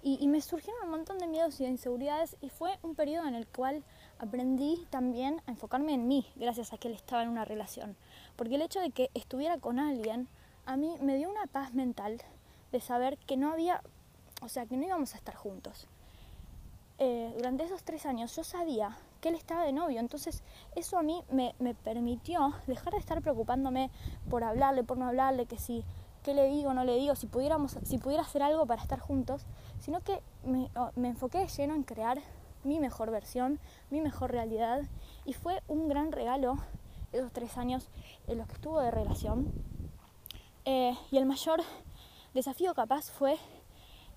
Y, 0.02 0.28
me 0.28 0.42
surgieron 0.42 0.84
un 0.84 0.90
montón 0.90 1.18
de 1.18 1.26
miedos 1.26 1.58
y 1.60 1.64
de 1.64 1.70
inseguridades 1.70 2.36
y 2.42 2.50
fue 2.50 2.78
un 2.82 2.94
periodo 2.94 3.26
en 3.26 3.34
el 3.34 3.46
cual 3.46 3.82
aprendí 4.18 4.86
también 4.90 5.40
a 5.46 5.52
enfocarme 5.52 5.94
en 5.94 6.06
mí 6.06 6.26
gracias 6.36 6.74
a 6.74 6.78
que 6.78 6.88
él 6.88 6.94
estaba 6.94 7.22
en 7.22 7.30
una 7.30 7.46
relación. 7.46 7.96
Porque 8.36 8.56
el 8.56 8.62
hecho 8.62 8.80
de 8.80 8.90
que 8.90 9.10
estuviera 9.14 9.56
con 9.56 9.78
alguien 9.78 10.28
a 10.66 10.76
mí 10.76 10.94
me 11.00 11.16
dio 11.16 11.30
una 11.30 11.46
paz 11.46 11.72
mental 11.72 12.20
de 12.70 12.80
saber 12.80 13.16
que 13.16 13.38
no 13.38 13.50
había, 13.50 13.82
o 14.42 14.50
sea, 14.50 14.66
que 14.66 14.76
no 14.76 14.84
íbamos 14.84 15.14
a 15.14 15.16
estar 15.16 15.34
juntos. 15.34 15.86
Eh, 16.98 17.32
durante 17.38 17.64
esos 17.64 17.82
tres 17.82 18.04
años 18.04 18.36
yo 18.36 18.44
sabía 18.44 18.98
que 19.24 19.30
él 19.30 19.36
estaba 19.36 19.64
de 19.64 19.72
novio, 19.72 20.00
entonces 20.00 20.42
eso 20.76 20.98
a 20.98 21.02
mí 21.02 21.24
me, 21.30 21.54
me 21.58 21.74
permitió 21.74 22.52
dejar 22.66 22.92
de 22.92 22.98
estar 22.98 23.22
preocupándome 23.22 23.90
por 24.28 24.44
hablarle, 24.44 24.84
por 24.84 24.98
no 24.98 25.06
hablarle, 25.06 25.46
que 25.46 25.56
si 25.56 25.82
qué 26.22 26.34
le 26.34 26.46
digo, 26.48 26.74
no 26.74 26.84
le 26.84 26.98
digo, 26.98 27.14
si, 27.14 27.26
pudiéramos, 27.26 27.78
si 27.84 27.96
pudiera 27.96 28.22
hacer 28.22 28.42
algo 28.42 28.66
para 28.66 28.82
estar 28.82 29.00
juntos, 29.00 29.46
sino 29.78 30.02
que 30.02 30.20
me, 30.44 30.70
me 30.94 31.08
enfoqué 31.08 31.38
de 31.38 31.48
lleno 31.48 31.74
en 31.74 31.84
crear 31.84 32.18
mi 32.64 32.80
mejor 32.80 33.10
versión, 33.10 33.58
mi 33.88 34.02
mejor 34.02 34.30
realidad, 34.30 34.82
y 35.24 35.32
fue 35.32 35.62
un 35.68 35.88
gran 35.88 36.12
regalo 36.12 36.58
esos 37.12 37.32
tres 37.32 37.56
años 37.56 37.88
en 38.26 38.36
los 38.36 38.46
que 38.46 38.54
estuvo 38.54 38.78
de 38.80 38.90
relación. 38.90 39.50
Eh, 40.66 40.94
y 41.10 41.16
el 41.16 41.24
mayor 41.24 41.62
desafío 42.34 42.74
capaz 42.74 43.10
fue 43.10 43.38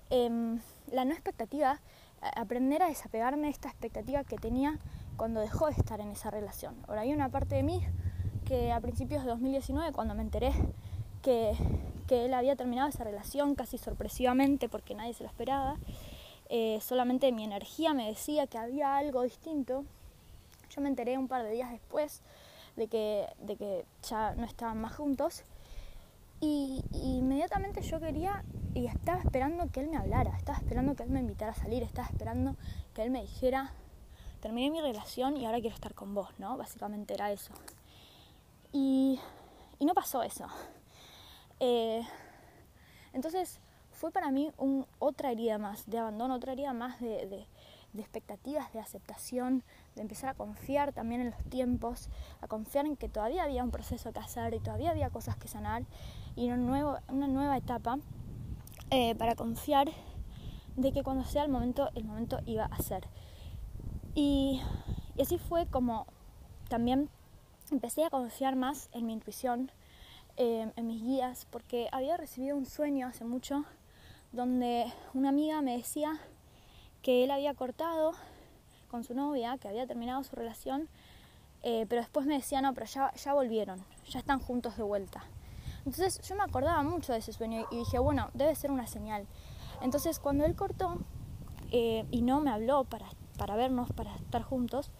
em, 0.09 0.59
la 0.91 1.05
no 1.05 1.13
expectativa, 1.13 1.79
aprender 2.21 2.83
a 2.83 2.87
desapegarme 2.87 3.43
de 3.43 3.51
esta 3.51 3.69
expectativa 3.69 4.23
que 4.23 4.37
tenía 4.37 4.79
cuando 5.17 5.39
dejó 5.39 5.67
de 5.67 5.73
estar 5.73 5.99
en 5.99 6.11
esa 6.11 6.31
relación. 6.31 6.75
Ahora 6.87 7.01
hay 7.01 7.13
una 7.13 7.29
parte 7.29 7.55
de 7.55 7.63
mí 7.63 7.81
que 8.45 8.71
a 8.71 8.79
principios 8.79 9.23
de 9.23 9.29
2019, 9.29 9.91
cuando 9.91 10.15
me 10.15 10.21
enteré 10.21 10.53
que, 11.21 11.53
que 12.07 12.25
él 12.25 12.33
había 12.33 12.55
terminado 12.55 12.87
esa 12.87 13.03
relación 13.03 13.55
casi 13.55 13.77
sorpresivamente 13.77 14.69
porque 14.69 14.95
nadie 14.95 15.13
se 15.13 15.23
lo 15.23 15.29
esperaba. 15.29 15.77
Eh, 16.49 16.79
solamente 16.81 17.31
mi 17.31 17.43
energía 17.43 17.93
me 17.93 18.07
decía 18.07 18.47
que 18.47 18.57
había 18.57 18.97
algo 18.97 19.23
distinto. 19.23 19.83
Yo 20.69 20.81
me 20.81 20.87
enteré 20.87 21.17
un 21.17 21.27
par 21.27 21.43
de 21.43 21.51
días 21.51 21.71
después 21.71 22.21
de 22.77 22.87
que, 22.87 23.27
de 23.39 23.55
que 23.57 23.85
ya 24.07 24.33
no 24.35 24.45
estaban 24.45 24.79
más 24.79 24.95
juntos. 24.95 25.43
Y, 26.39 26.83
inmediatamente 26.91 27.81
yo 27.81 27.99
quería 27.99 28.43
y 28.73 28.85
estaba 28.85 29.19
esperando 29.19 29.71
que 29.71 29.79
él 29.79 29.87
me 29.87 29.97
hablara, 29.97 30.37
estaba 30.37 30.57
esperando 30.57 30.95
que 30.95 31.03
él 31.03 31.09
me 31.09 31.19
invitara 31.19 31.51
a 31.51 31.55
salir, 31.55 31.83
estaba 31.83 32.07
esperando 32.07 32.55
que 32.93 33.01
él 33.01 33.09
me 33.09 33.21
dijera, 33.21 33.73
terminé 34.39 34.69
mi 34.69 34.81
relación 34.81 35.35
y 35.37 35.45
ahora 35.45 35.59
quiero 35.59 35.75
estar 35.75 35.95
con 35.95 36.13
vos, 36.13 36.29
¿no? 36.37 36.57
Básicamente 36.57 37.15
era 37.15 37.31
eso. 37.31 37.53
Y, 38.71 39.19
y 39.79 39.85
no 39.85 39.93
pasó 39.93 40.21
eso. 40.21 40.47
Eh, 41.59 42.05
entonces 43.13 43.59
fue 43.91 44.11
para 44.11 44.29
mí 44.29 44.51
un, 44.57 44.85
otra 44.99 45.31
herida 45.31 45.57
más 45.57 45.89
de 45.89 45.97
abandono, 45.97 46.35
otra 46.35 46.53
herida 46.53 46.73
más 46.73 46.99
de, 46.99 47.47
expectativas, 47.97 48.71
de 48.73 48.79
aceptación, 48.79 49.63
de 49.95 50.03
empezar 50.03 50.29
a 50.29 50.33
confiar 50.35 50.93
también 50.93 51.21
en 51.21 51.31
los 51.31 51.43
tiempos, 51.45 52.09
a 52.41 52.47
confiar 52.47 52.85
en 52.85 52.95
que 52.95 53.09
todavía 53.09 53.43
había 53.43 53.63
un 53.63 53.71
proceso 53.71 54.13
que 54.13 54.19
hacer 54.19 54.53
y 54.53 54.59
todavía 54.59 54.91
había 54.91 55.09
cosas 55.09 55.35
que 55.35 55.47
sanar 55.47 55.83
y 56.37 56.49
una, 56.49 57.27
nueva 57.27 57.57
etapa 57.57 57.99
eh, 58.89 59.15
para 59.15 59.35
confiar 59.35 59.89
de 60.77 60.93
que 60.93 61.03
cuando 61.03 61.25
sea 61.25 61.43
el 61.43 61.49
momento, 61.49 61.89
el 61.95 62.05
momento 62.05 62.39
iba 62.45 62.63
a 62.63 62.81
ser. 62.81 63.09
Y, 64.15 64.61
así 65.21 65.37
fue 65.37 65.65
como 65.65 66.07
también 66.69 67.09
empecé 67.71 68.05
a 68.05 68.09
confiar 68.09 68.55
más 68.55 68.87
en 68.93 69.05
mi 69.05 69.11
intuición, 69.11 69.71
Em, 70.39 70.71
en 70.75 70.85
mis 70.85 71.01
guías 71.01 71.47
porque 71.49 71.89
había 71.91 72.15
recibido 72.15 72.55
un 72.55 72.67
sueño 72.67 73.07
hace 73.07 73.25
mucho 73.25 73.65
donde 74.31 74.85
una 75.15 75.29
amiga 75.29 75.63
me 75.63 75.75
decía 75.75 76.19
que 77.01 77.23
él 77.23 77.31
había 77.31 77.55
cortado 77.55 78.11
con 78.87 79.03
su 79.03 79.15
novia, 79.15 79.57
que 79.57 79.67
había 79.67 79.87
terminado 79.87 80.23
su 80.23 80.35
relación, 80.35 80.89
eh, 81.63 81.87
pero 81.89 82.01
después 82.03 82.27
me 82.27 82.35
decía, 82.35 82.61
no, 82.61 82.71
pero 82.75 82.85
ya, 82.85 83.11
ya 83.15 83.33
volvieron, 83.33 83.83
ya 84.07 84.19
están 84.19 84.39
juntos 84.39 84.77
de 84.77 84.83
vuelta. 84.83 85.23
Entonces 85.87 86.19
yo 86.27 86.35
me 86.35 86.43
acordaba 86.43 86.83
mucho 86.83 87.13
de 87.13 87.19
ese 87.19 87.31
sueño 87.31 87.65
y 87.71 87.77
dije, 87.77 87.97
bueno, 87.97 88.29
debe 88.33 88.53
ser 88.55 88.71
una 88.71 88.87
señal. 88.87 89.25
Entonces 89.81 90.19
cuando 90.19 90.43
él 90.43 90.53
cortó 90.53 90.97
eh, 91.71 92.05
y 92.11 92.23
no 92.23 92.41
me 92.41 92.51
habló 92.51 92.83
para, 92.83 93.05
para 93.37 93.55
vernos, 93.55 93.89
para 93.93 94.13
estar 94.17 94.43
juntos, 94.43 94.91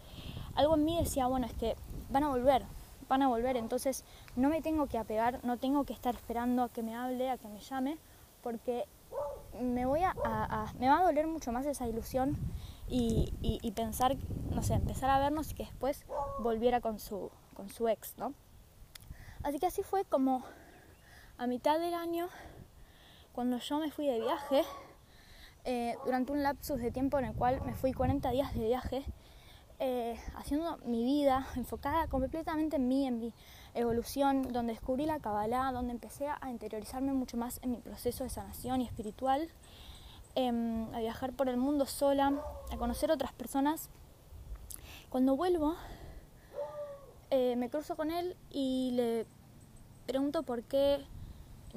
algo 0.54 0.76
en 0.76 0.86
mí 0.86 0.96
decía, 0.98 1.26
bueno, 1.26 1.46
es 1.46 1.52
que 1.52 1.76
van 2.08 2.24
a 2.24 2.30
volver, 2.30 2.64
van 3.06 3.20
a 3.20 3.28
volver, 3.28 3.58
entonces 3.58 4.02
no 4.34 4.48
me 4.48 4.62
tengo 4.62 4.86
que 4.86 4.96
apegar, 4.96 5.40
no 5.44 5.58
tengo 5.58 5.84
que 5.84 5.92
estar 5.92 6.14
esperando 6.14 6.62
a 6.62 6.70
que 6.70 6.82
me 6.82 6.96
hable, 6.96 7.28
a 7.28 7.36
que 7.36 7.48
me 7.48 7.60
llame, 7.60 7.98
porque 8.42 8.86
me 9.60 9.84
voy 9.84 10.00
a, 10.04 10.14
me 10.78 10.88
va 10.88 11.00
a 11.00 11.02
doler 11.02 11.26
mucho 11.26 11.52
más 11.52 11.66
esa 11.66 11.86
ilusión 11.86 12.38
y, 12.88 13.34
y, 13.42 13.70
pensar, 13.72 14.16
no 14.54 14.62
sé, 14.62 14.72
empezar 14.72 15.10
a 15.10 15.18
vernos 15.18 15.50
y 15.50 15.54
que 15.54 15.64
después 15.64 16.06
volviera 16.40 16.80
con 16.80 16.98
su, 16.98 17.30
con 17.52 17.68
su 17.68 17.88
ex, 17.88 18.16
¿no? 18.16 18.32
Así 19.42 19.58
que 19.58 19.66
así 19.66 19.82
fue 19.82 20.04
como 20.04 20.42
a 21.38 21.46
mitad 21.46 21.78
del 21.78 21.94
año, 21.94 22.28
cuando 23.32 23.58
yo 23.58 23.78
me 23.78 23.92
fui 23.92 24.06
de 24.06 24.20
viaje, 24.20 24.64
eh, 25.64 25.96
durante 26.04 26.32
un 26.32 26.42
lapsus 26.42 26.80
de 26.80 26.90
tiempo 26.90 27.18
en 27.18 27.26
el 27.26 27.34
cual 27.34 27.62
me 27.64 27.74
fui 27.74 27.92
40 27.92 28.30
días 28.30 28.52
de 28.54 28.66
viaje, 28.66 29.04
eh, 29.78 30.18
haciendo 30.34 30.78
mi 30.78 31.04
vida 31.04 31.46
enfocada 31.54 32.08
completamente 32.08 32.74
en 32.76 32.88
mí, 32.88 33.06
en 33.06 33.20
mi 33.20 33.32
evolución, 33.74 34.42
donde 34.52 34.72
descubrí 34.72 35.06
la 35.06 35.20
Kabbalah, 35.20 35.70
donde 35.70 35.92
empecé 35.92 36.26
a 36.26 36.50
interiorizarme 36.50 37.12
mucho 37.12 37.36
más 37.36 37.60
en 37.62 37.70
mi 37.70 37.78
proceso 37.78 38.24
de 38.24 38.30
sanación 38.30 38.80
y 38.80 38.86
espiritual, 38.86 39.48
em, 40.34 40.92
a 40.92 40.98
viajar 40.98 41.32
por 41.34 41.48
el 41.48 41.56
mundo 41.56 41.86
sola, 41.86 42.32
a 42.72 42.76
conocer 42.76 43.12
otras 43.12 43.32
personas. 43.32 43.90
Cuando 45.08 45.36
vuelvo, 45.36 45.76
eh, 47.30 47.54
me 47.54 47.70
cruzo 47.70 47.94
con 47.94 48.10
él 48.10 48.36
y 48.50 48.90
le 48.94 49.26
pregunto 50.06 50.42
por 50.42 50.64
qué 50.64 51.06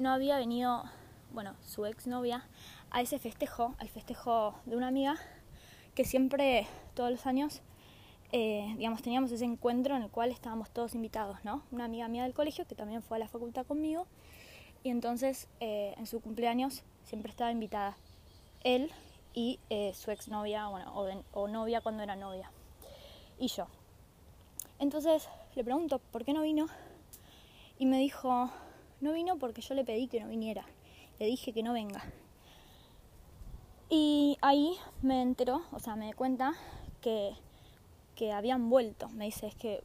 no 0.02 0.10
había 0.10 0.36
venido, 0.36 0.84
bueno, 1.32 1.54
su 1.62 1.86
exnovia, 1.86 2.44
a 2.90 3.00
ese 3.00 3.18
festejo, 3.18 3.74
al 3.78 3.88
festejo 3.88 4.54
de 4.66 4.76
una 4.76 4.88
amiga 4.88 5.16
que 5.94 6.04
siempre, 6.04 6.66
todos 6.94 7.10
los 7.10 7.26
años, 7.26 7.62
eh, 8.32 8.74
digamos, 8.76 9.02
teníamos 9.02 9.30
ese 9.30 9.44
encuentro 9.44 9.94
en 9.94 10.02
el 10.02 10.10
cual 10.10 10.30
estábamos 10.30 10.70
todos 10.70 10.94
invitados, 10.94 11.38
¿no? 11.44 11.62
Una 11.70 11.84
amiga 11.84 12.08
mía 12.08 12.24
del 12.24 12.34
colegio 12.34 12.66
que 12.66 12.74
también 12.74 13.02
fue 13.02 13.16
a 13.16 13.20
la 13.20 13.28
facultad 13.28 13.64
conmigo 13.64 14.06
y 14.82 14.90
entonces 14.90 15.48
eh, 15.60 15.94
en 15.96 16.06
su 16.06 16.20
cumpleaños 16.20 16.82
siempre 17.04 17.30
estaba 17.30 17.52
invitada 17.52 17.96
él 18.64 18.90
y 19.34 19.60
eh, 19.70 19.92
su 19.94 20.10
exnovia, 20.10 20.66
bueno, 20.68 20.92
o, 21.32 21.48
novia 21.48 21.80
cuando 21.80 22.02
era 22.02 22.16
novia, 22.16 22.50
y 23.38 23.48
yo. 23.48 23.66
Entonces 24.78 25.28
le 25.54 25.64
pregunto, 25.64 25.98
¿por 25.98 26.24
qué 26.24 26.32
no 26.32 26.42
vino? 26.42 26.66
Y 27.78 27.86
me 27.86 27.98
dijo, 27.98 28.50
no 29.02 29.12
vino 29.12 29.38
porque 29.38 29.60
yo 29.60 29.74
le 29.74 29.84
pedí 29.84 30.08
que 30.08 30.20
no 30.20 30.28
viniera, 30.28 30.64
le 31.18 31.26
dije 31.26 31.52
que 31.52 31.62
no 31.62 31.74
venga. 31.74 32.02
Y 33.90 34.38
ahí 34.40 34.76
me 35.02 35.20
enteró, 35.20 35.62
o 35.72 35.78
sea, 35.78 35.96
me 35.96 36.06
di 36.06 36.12
cuenta 36.14 36.54
que 37.02 37.34
que 38.14 38.32
habían 38.32 38.70
vuelto. 38.70 39.08
Me 39.10 39.26
dice, 39.26 39.46
es 39.46 39.54
que, 39.54 39.82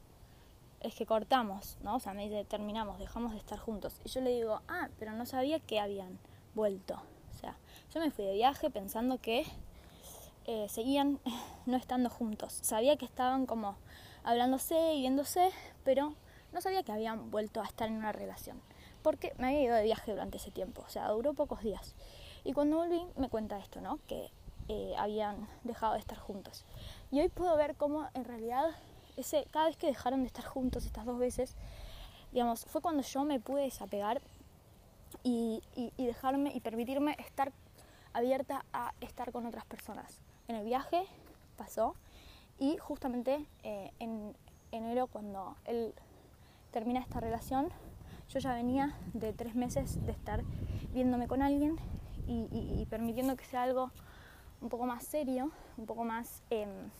es 0.80 0.94
que 0.94 1.06
cortamos, 1.06 1.78
¿no? 1.82 1.96
O 1.96 2.00
sea, 2.00 2.14
me 2.14 2.28
dice, 2.28 2.44
terminamos, 2.44 2.98
dejamos 2.98 3.32
de 3.32 3.38
estar 3.38 3.58
juntos. 3.58 4.00
Y 4.04 4.08
yo 4.08 4.20
le 4.20 4.30
digo, 4.30 4.62
ah, 4.68 4.88
pero 4.98 5.12
no 5.12 5.26
sabía 5.26 5.60
que 5.60 5.80
habían 5.80 6.18
vuelto. 6.54 7.02
O 7.30 7.38
sea, 7.38 7.56
yo 7.92 8.00
me 8.00 8.10
fui 8.10 8.24
de 8.24 8.34
viaje 8.34 8.70
pensando 8.70 9.18
que 9.18 9.44
eh, 10.46 10.66
seguían 10.68 11.20
no 11.66 11.76
estando 11.76 12.10
juntos. 12.10 12.58
Sabía 12.62 12.96
que 12.96 13.04
estaban 13.04 13.46
como 13.46 13.76
hablándose 14.24 14.94
y 14.94 15.00
viéndose, 15.00 15.50
pero 15.84 16.14
no 16.52 16.60
sabía 16.60 16.82
que 16.82 16.92
habían 16.92 17.30
vuelto 17.30 17.60
a 17.60 17.64
estar 17.64 17.88
en 17.88 17.96
una 17.96 18.12
relación. 18.12 18.60
Porque 19.08 19.32
me 19.38 19.46
había 19.46 19.62
ido 19.62 19.74
de 19.74 19.84
viaje 19.84 20.10
durante 20.10 20.36
ese 20.36 20.50
tiempo, 20.50 20.82
o 20.86 20.90
sea, 20.90 21.08
duró 21.08 21.32
pocos 21.32 21.62
días. 21.62 21.94
Y 22.44 22.52
cuando 22.52 22.76
volví 22.76 23.00
me 23.16 23.30
cuenta 23.30 23.58
esto, 23.58 23.80
¿no? 23.80 23.98
Que 24.06 24.30
eh, 24.68 24.92
habían 24.98 25.48
dejado 25.64 25.94
de 25.94 26.00
estar 26.00 26.18
juntos. 26.18 26.66
Y 27.10 27.18
hoy 27.18 27.30
puedo 27.30 27.56
ver 27.56 27.74
cómo 27.74 28.06
en 28.12 28.26
realidad 28.26 28.66
ese, 29.16 29.46
cada 29.50 29.64
vez 29.64 29.78
que 29.78 29.86
dejaron 29.86 30.20
de 30.20 30.26
estar 30.26 30.44
juntos 30.44 30.84
estas 30.84 31.06
dos 31.06 31.18
veces, 31.18 31.56
digamos, 32.32 32.66
fue 32.66 32.82
cuando 32.82 33.02
yo 33.02 33.24
me 33.24 33.40
pude 33.40 33.62
desapegar 33.62 34.20
y, 35.22 35.62
y, 35.74 36.04
dejarme 36.04 36.52
y 36.54 36.60
permitirme 36.60 37.16
estar 37.18 37.50
abierta 38.12 38.66
a 38.74 38.92
estar 39.00 39.32
con 39.32 39.46
otras 39.46 39.64
personas. 39.64 40.20
En 40.48 40.56
el 40.56 40.66
viaje 40.66 41.06
pasó 41.56 41.94
y 42.58 42.76
justamente 42.76 43.46
eh, 43.62 43.90
en 44.00 44.36
enero 44.70 45.06
cuando 45.06 45.56
él 45.64 45.94
termina 46.72 47.00
esta 47.00 47.20
relación, 47.20 47.70
yo 48.28 48.38
ya 48.38 48.54
venía 48.54 48.94
de 49.14 49.32
tres 49.32 49.54
meses 49.54 50.04
de 50.04 50.12
estar 50.12 50.42
viéndome 50.92 51.28
con 51.28 51.42
alguien 51.42 51.76
y, 52.26 52.86
permitiendo 52.90 53.36
que 53.36 53.44
sea 53.44 53.62
algo 53.62 53.90
un 54.60 54.68
poco 54.68 54.84
más 54.84 55.02
serio, 55.04 55.50
un 55.78 55.86
poco 55.86 56.04
más 56.04 56.42
em, 56.50 56.90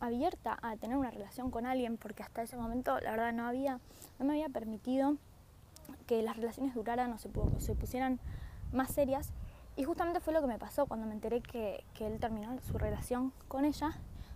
abierta 0.00 0.58
a 0.62 0.76
tener 0.76 0.96
una 0.96 1.10
relación 1.10 1.50
con 1.50 1.64
alguien, 1.64 1.96
porque 1.96 2.24
hasta 2.24 2.42
ese 2.42 2.56
momento 2.56 2.98
la 3.00 3.12
verdad 3.12 3.32
no 3.32 3.46
había, 3.46 3.78
no 4.18 4.24
me 4.24 4.32
había 4.32 4.48
permitido 4.48 5.16
que 6.06 6.22
las 6.22 6.36
relaciones 6.36 6.74
duraran 6.74 7.12
o 7.12 7.18
se, 7.18 7.30
se 7.58 7.74
pusieran 7.74 8.18
más 8.72 8.90
serias. 8.90 9.32
Y 9.76 9.84
justamente 9.84 10.20
fue 10.20 10.32
lo 10.32 10.40
que 10.40 10.48
me 10.48 10.58
pasó 10.58 10.86
cuando 10.86 11.06
me 11.06 11.12
enteré 11.12 11.40
que, 11.40 11.84
que 11.94 12.06
él 12.06 12.18
terminó 12.18 12.58
su 12.62 12.78
relación 12.78 13.32
con 13.46 13.64
ella. 13.64 13.92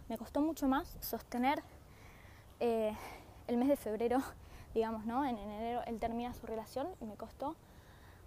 Me 0.09 0.19
costó 0.19 0.41
mucho 0.41 0.69
más 0.69 0.97
sostener 1.01 1.63
eh, 2.61 2.95
el 3.49 3.57
mes 3.57 3.69
de 3.69 3.77
febrero, 3.77 4.19
digamos, 4.75 5.07
¿no? 5.07 5.25
En, 5.25 5.39
enero 5.39 5.83
él 5.87 5.99
termina 5.99 6.35
su 6.35 6.47
relación 6.47 6.89
y 7.01 7.05
me 7.05 7.17
costó 7.17 7.57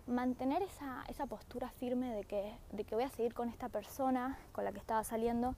mantener 0.07 0.61
esa, 0.61 1.03
esa 1.07 1.25
postura 1.25 1.69
firme 1.69 2.13
de 2.13 2.23
que, 2.25 2.57
de 2.71 2.83
que 2.83 2.95
voy 2.95 3.05
a 3.05 3.09
seguir 3.09 3.33
con 3.33 3.49
esta 3.49 3.69
persona 3.69 4.37
con 4.51 4.65
la 4.65 4.71
que 4.71 4.79
estaba 4.79 5.03
saliendo. 5.03 5.55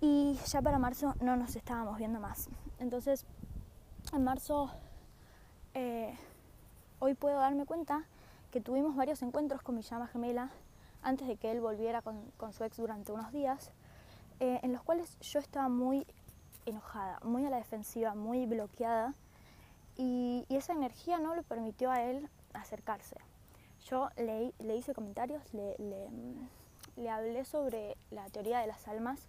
Y 0.00 0.38
ya 0.46 0.62
para 0.62 0.78
marzo 0.78 1.14
no 1.20 1.36
nos 1.36 1.56
estábamos 1.56 1.98
viendo 1.98 2.20
más. 2.20 2.48
Entonces, 2.78 3.24
en 4.12 4.24
marzo, 4.24 4.70
eh, 5.74 6.16
hoy 6.98 7.14
puedo 7.14 7.38
darme 7.38 7.66
cuenta 7.66 8.04
que 8.50 8.60
tuvimos 8.60 8.96
varios 8.96 9.22
encuentros 9.22 9.62
con 9.62 9.74
mi 9.74 9.82
llama 9.82 10.06
gemela 10.06 10.50
antes 11.02 11.28
de 11.28 11.36
que 11.36 11.50
él 11.50 11.60
volviera 11.60 12.02
con, 12.02 12.30
con 12.36 12.52
su 12.52 12.64
ex 12.64 12.76
durante 12.76 13.12
unos 13.12 13.32
días, 13.32 13.70
eh, 14.40 14.60
en 14.62 14.72
los 14.72 14.82
cuales 14.82 15.18
yo 15.20 15.38
estaba 15.38 15.68
muy 15.68 16.06
enojada, 16.66 17.20
muy 17.22 17.44
a 17.44 17.50
la 17.50 17.56
defensiva, 17.56 18.14
muy 18.14 18.46
bloqueada 18.46 19.14
y, 19.98 20.46
esa 20.48 20.72
energía 20.72 21.18
no 21.18 21.34
le 21.34 21.42
permitió 21.42 21.90
a 21.90 22.02
él 22.02 22.28
acercarse. 22.54 23.16
Yo 23.86 24.08
le, 24.16 24.54
le 24.60 24.76
hice 24.76 24.94
comentarios, 24.94 25.42
le, 25.52 25.76
le, 26.96 27.10
hablé 27.10 27.44
sobre 27.44 27.96
la 28.10 28.26
teoría 28.30 28.60
de 28.60 28.66
las 28.66 28.88
almas 28.88 29.20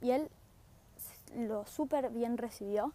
y 0.00 0.12
él 0.12 0.30
lo 1.34 1.66
súper 1.66 2.10
bien 2.10 2.38
recibió. 2.38 2.92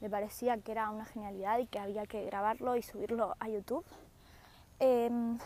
Le 0.00 0.10
parecía 0.10 0.58
que 0.58 0.72
era 0.72 0.90
una 0.90 1.04
genialidad 1.04 1.58
y 1.58 1.66
que 1.66 1.78
había 1.78 2.06
que 2.06 2.24
grabarlo 2.26 2.76
y 2.76 2.82
subirlo 2.82 3.34
a 3.38 3.48
YouTube. 3.48 3.84
Em, 4.78 5.38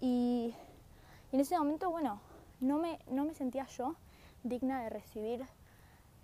y, 0.00 0.54
en 1.32 1.40
ese 1.40 1.56
momento, 1.58 1.90
bueno, 1.90 2.20
no 2.60 2.78
me, 2.78 2.98
no 3.10 3.24
me 3.24 3.34
sentía 3.34 3.66
yo 3.66 3.94
digna 4.42 4.82
de 4.82 4.90
recibir 4.90 5.44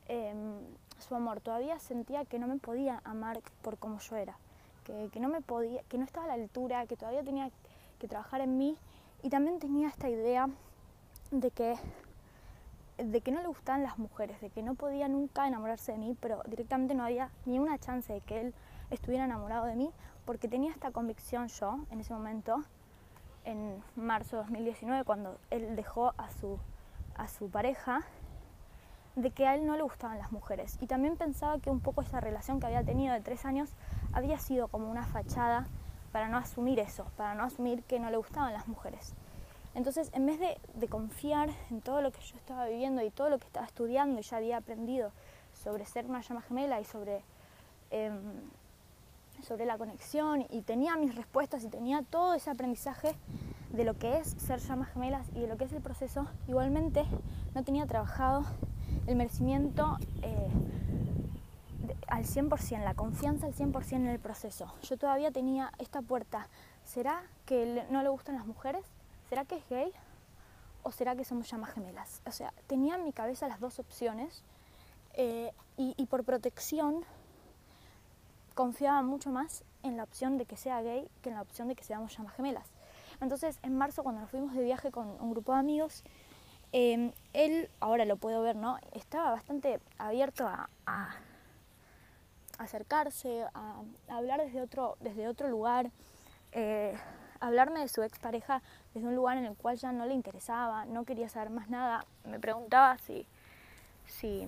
em, 0.07 0.59
su 0.99 1.15
amor. 1.15 1.41
Todavía 1.41 1.79
sentía 1.79 2.25
que 2.25 2.39
no 2.39 2.47
me 2.47 2.57
podía 2.57 3.01
amar 3.05 3.41
por 3.63 3.79
como 3.79 3.99
yo 3.99 4.17
era, 4.17 4.37
que, 4.85 5.09
que, 5.13 5.21
no 5.21 5.29
me 5.29 5.41
podía, 5.41 5.83
que 5.89 5.99
no 5.99 6.05
estaba 6.05 6.27
a 6.27 6.29
la 6.29 6.35
altura, 6.35 6.87
que 6.87 6.97
todavía 6.97 7.23
tenía 7.23 7.51
que 7.99 8.09
trabajar 8.09 8.41
en 8.41 8.59
mí. 8.59 8.77
Y 9.23 9.31
también 9.31 9.59
tenía 9.59 9.89
esta 9.89 10.09
idea 10.09 10.49
de 11.31 11.51
que, 11.51 11.77
de 12.99 13.21
que 13.21 13.33
no 13.33 13.41
le 13.41 13.49
gustaban 13.49 13.83
las 13.83 13.99
mujeres, 13.99 14.41
de 14.41 14.51
que 14.51 14.63
no 14.63 14.75
podía 14.75 15.09
nunca 15.09 15.47
enamorarse 15.47 15.93
de 15.93 15.99
mí, 15.99 16.17
pero 16.21 16.43
directamente 16.47 16.95
no 16.95 17.05
había 17.05 17.31
ni 17.45 17.59
una 17.59 17.79
chance 17.79 18.13
de 18.13 18.21
que 18.21 18.41
él 18.41 18.55
estuviera 18.91 19.25
enamorado 19.25 19.67
de 19.67 19.77
mí, 19.77 19.91
porque 20.25 20.49
tenía 20.49 20.73
esta 20.73 20.91
convicción 20.91 21.49
yo 21.49 21.81
en 21.91 22.01
ese 22.01 22.13
momento, 22.13 22.63
en 23.45 23.83
marzo 23.97 24.37
de 24.37 24.43
2019, 24.43 25.05
cuando 25.05 25.39
él 25.51 25.75
dejó 25.77 26.15
a 26.17 26.31
su, 26.31 26.59
a 27.17 27.29
su 27.29 27.51
pareja, 27.51 28.03
de 29.19 29.33
que 29.33 29.47
a 29.47 29.55
él 29.55 29.67
no 29.67 29.77
le 29.77 29.83
gustaban 29.83 30.19
las 30.19 30.31
mujeres. 30.31 30.79
Y 30.81 30.87
también 30.87 31.17
pensaba 31.17 31.59
que 31.59 31.71
un 31.71 31.81
poco 31.81 32.03
esa 32.03 32.21
relación 32.21 32.61
que 32.61 32.67
había 32.67 32.85
tenido 32.85 33.13
de 33.13 33.21
tres 33.21 33.45
años 33.45 33.71
había 34.13 34.39
sido 34.39 34.69
como 34.69 34.91
una 34.91 35.05
fachada 35.05 35.67
para 36.13 36.29
no 36.29 36.39
asumir 36.39 36.79
eso, 36.79 37.05
para 37.17 37.35
no 37.35 37.43
asumir 37.43 37.83
que 37.83 37.99
no 37.99 38.11
le 38.11 38.17
gustaban 38.17 38.53
las 38.53 38.69
mujeres. 38.69 39.15
Entonces, 39.75 40.11
en 40.13 40.27
vez 40.27 40.39
de, 40.41 40.89
confiar 40.89 41.51
en 41.71 41.81
todo 41.81 42.01
lo 42.01 42.13
que 42.13 42.21
yo 42.21 42.37
estaba 42.37 42.67
viviendo 42.67 43.03
y 43.03 43.11
todo 43.11 43.29
lo 43.29 43.39
que 43.39 43.47
estaba 43.47 43.67
estudiando 43.67 44.21
y 44.21 44.23
ya 44.23 44.37
había 44.37 44.57
aprendido 44.57 45.11
sobre 45.53 45.85
ser 45.85 46.07
una 46.07 46.21
llama 46.21 46.43
gemela 46.43 46.81
y 46.81 46.85
sobre, 46.85 47.23
em, 47.91 48.41
sobre 49.43 49.67
la 49.67 49.77
conexión 49.77 50.47
y 50.51 50.63
tenía 50.63 50.97
mis 50.97 51.15
respuestas 51.15 51.65
y 51.65 51.69
tenía 51.69 52.03
todo 52.03 52.35
ese 52.35 52.51
aprendizaje 52.51 53.15
de 53.71 53.85
lo 53.85 53.99
que 53.99 54.19
es 54.19 54.29
ser 54.39 54.61
llamas 54.61 54.89
gemelas 54.93 55.27
y 55.35 55.41
de 55.41 55.49
lo 55.49 55.57
que 55.57 55.65
es 55.65 55.73
el 55.73 55.83
proceso, 55.83 56.27
igualmente 56.47 57.05
no 57.55 57.63
tenía 57.65 57.87
trabajado 57.87 58.45
el 59.09 59.17
merecimiento 59.17 59.97
eh, 60.23 60.49
al 62.09 62.25
100%, 62.25 62.85
la 62.85 62.95
confianza 62.95 63.47
al 63.47 63.55
100% 63.55 63.93
en 63.93 64.09
el 64.09 64.19
proceso. 64.19 64.73
Yo 64.83 64.99
todavía 64.99 65.31
tenía 65.31 65.73
esta 65.79 66.03
puerta. 66.03 66.49
¿Será 66.85 67.23
que 67.47 67.87
no 67.91 68.03
le 68.03 68.11
gustan 68.11 68.35
las 68.35 68.47
mujeres? 68.47 68.85
¿Será 69.31 69.47
que 69.47 69.57
es 69.57 69.69
gay? 69.71 69.91
¿O 70.83 70.93
será 70.93 71.17
que 71.17 71.25
somos 71.25 71.51
llamas 71.51 71.71
gemelas? 71.73 72.21
O 72.27 72.33
sea, 72.33 72.53
tenía 72.67 72.97
en 72.97 73.05
mi 73.05 73.13
cabeza 73.13 73.49
las 73.49 73.61
dos 73.61 73.79
opciones 73.79 74.43
eh, 75.15 75.53
y, 75.79 75.95
y 75.97 76.07
por 76.07 76.25
protección 76.25 77.03
confiaba 78.55 79.01
mucho 79.03 79.31
más 79.31 79.65
en 79.83 79.97
la 79.97 80.03
opción 80.03 80.37
de 80.37 80.45
que 80.45 80.57
sea 80.57 80.83
gay 80.83 81.09
que 81.23 81.31
en 81.31 81.37
la 81.37 81.43
opción 81.43 81.69
de 81.69 81.75
que 81.75 81.85
seamos 81.85 82.15
llamas 82.15 82.35
gemelas. 82.35 82.67
Entonces, 83.23 83.59
en 83.63 83.77
marzo, 83.77 84.03
cuando 84.03 84.21
nos 84.21 84.31
fuimos 84.31 84.55
de 84.55 84.63
viaje 84.63 84.91
con 84.91 85.09
un 85.21 85.31
grupo 85.31 85.53
de 85.53 85.61
amigos, 85.61 86.05
Em, 86.73 87.13
él, 87.33 87.71
ahora 87.81 88.05
lo 88.05 88.17
puedo 88.17 88.43
ver, 88.43 88.57
¿no? 88.57 88.79
Estaba 88.93 89.31
bastante 89.31 89.81
abierto 89.97 90.47
a, 90.47 90.69
acercarse, 92.59 93.45
a, 93.55 93.81
hablar 94.09 94.41
desde 94.43 94.61
otro, 94.61 94.97
desde 95.01 95.29
otro 95.29 95.49
lugar, 95.49 95.91
eh, 96.53 96.95
hablarme 97.41 97.81
de 97.81 97.89
su 97.89 98.03
expareja 98.03 98.63
desde 98.93 99.07
un 99.09 99.15
lugar 99.15 99.39
en 99.39 99.47
el 99.47 99.57
cual 99.57 99.77
ya 99.77 99.93
no 99.93 100.05
le 100.05 100.13
interesaba, 100.13 100.85
no 100.85 101.05
quería 101.05 101.29
saber 101.29 101.51
más 101.51 101.71
nada. 101.71 102.05
Me 102.25 102.39
preguntaba 102.39 102.99
si, 102.99 103.27
si, 104.07 104.47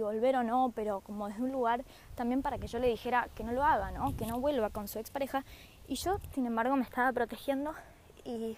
volver 0.00 0.36
o 0.36 0.44
no, 0.44 0.72
pero 0.76 1.00
como 1.00 1.26
desde 1.26 1.42
un 1.42 1.50
lugar 1.50 1.84
también 2.14 2.42
para 2.42 2.58
que 2.58 2.68
yo 2.68 2.78
le 2.78 2.86
dijera 2.86 3.28
que 3.34 3.42
no 3.42 3.50
lo 3.50 3.64
haga, 3.64 3.90
¿no? 3.90 4.16
Que 4.16 4.26
no 4.26 4.38
vuelva 4.38 4.70
con 4.70 4.86
su 4.86 5.00
expareja. 5.00 5.44
Y 5.88 5.96
yo, 5.96 6.18
sin 6.32 6.46
embargo, 6.46 6.76
me 6.76 6.84
estaba 6.84 7.10
protegiendo 7.10 7.74
y 8.24 8.56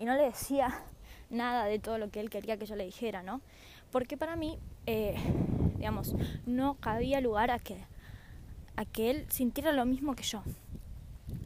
no 0.00 0.14
le 0.14 0.24
decía 0.24 0.82
nada 1.30 1.64
de 1.66 1.78
todo 1.78 1.98
lo 1.98 2.10
que 2.10 2.20
él 2.20 2.30
quería 2.30 2.56
que 2.56 2.66
yo 2.66 2.76
le 2.76 2.84
dijera, 2.84 3.22
¿no? 3.22 3.40
Porque 3.90 4.16
para 4.16 4.36
mí, 4.36 4.58
eh, 4.86 5.16
digamos, 5.76 6.14
no 6.46 6.74
cabía 6.74 7.20
lugar 7.20 7.50
a 7.50 7.58
que, 7.58 7.76
a 8.76 8.84
que 8.84 9.10
él 9.10 9.26
sintiera 9.28 9.72
lo 9.72 9.84
mismo 9.86 10.14
que 10.14 10.24
yo. 10.24 10.42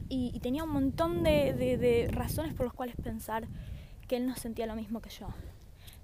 Y, 0.09 0.37
tenía 0.41 0.65
un 0.65 0.71
montón 0.71 1.23
de, 1.23 1.53
de, 1.53 2.09
razones 2.11 2.53
por 2.53 2.65
las 2.65 2.75
cuales 2.75 2.95
pensar 3.01 3.47
que 4.09 4.17
él 4.17 4.27
no 4.27 4.35
sentía 4.35 4.65
lo 4.65 4.75
mismo 4.75 5.01
que 5.01 5.09
yo. 5.09 5.29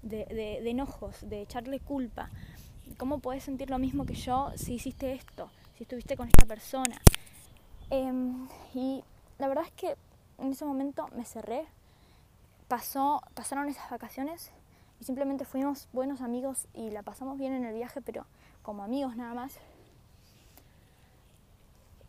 De, 0.02 0.24
de, 0.24 0.70
enojos, 0.70 1.28
de 1.28 1.42
echarle 1.42 1.78
culpa. 1.78 2.30
¿Cómo 2.96 3.18
puedes 3.18 3.42
sentir 3.44 3.68
lo 3.68 3.78
mismo 3.78 4.06
que 4.06 4.14
yo 4.14 4.50
si 4.56 4.74
hiciste 4.74 5.12
esto? 5.12 5.50
Si 5.76 5.84
estuviste 5.84 6.16
con 6.16 6.26
esta 6.28 6.46
persona. 6.46 6.98
Em, 7.90 8.48
y 8.74 9.04
la 9.38 9.48
verdad 9.48 9.64
es 9.66 9.72
que 9.72 9.96
en 10.38 10.52
ese 10.52 10.64
momento 10.64 11.08
me 11.14 11.26
cerré 11.26 11.66
pasó, 12.68 13.22
pasaron 13.34 13.68
esas 13.68 13.90
vacaciones 13.90 14.52
y 15.00 15.04
simplemente 15.04 15.44
fuimos 15.44 15.88
buenos 15.92 16.20
amigos 16.20 16.68
y 16.74 16.90
la 16.90 17.02
pasamos 17.02 17.38
bien 17.38 17.54
en 17.54 17.64
el 17.64 17.74
viaje, 17.74 18.00
pero 18.02 18.26
como 18.62 18.84
amigos 18.84 19.16
nada 19.16 19.34
más. 19.34 19.58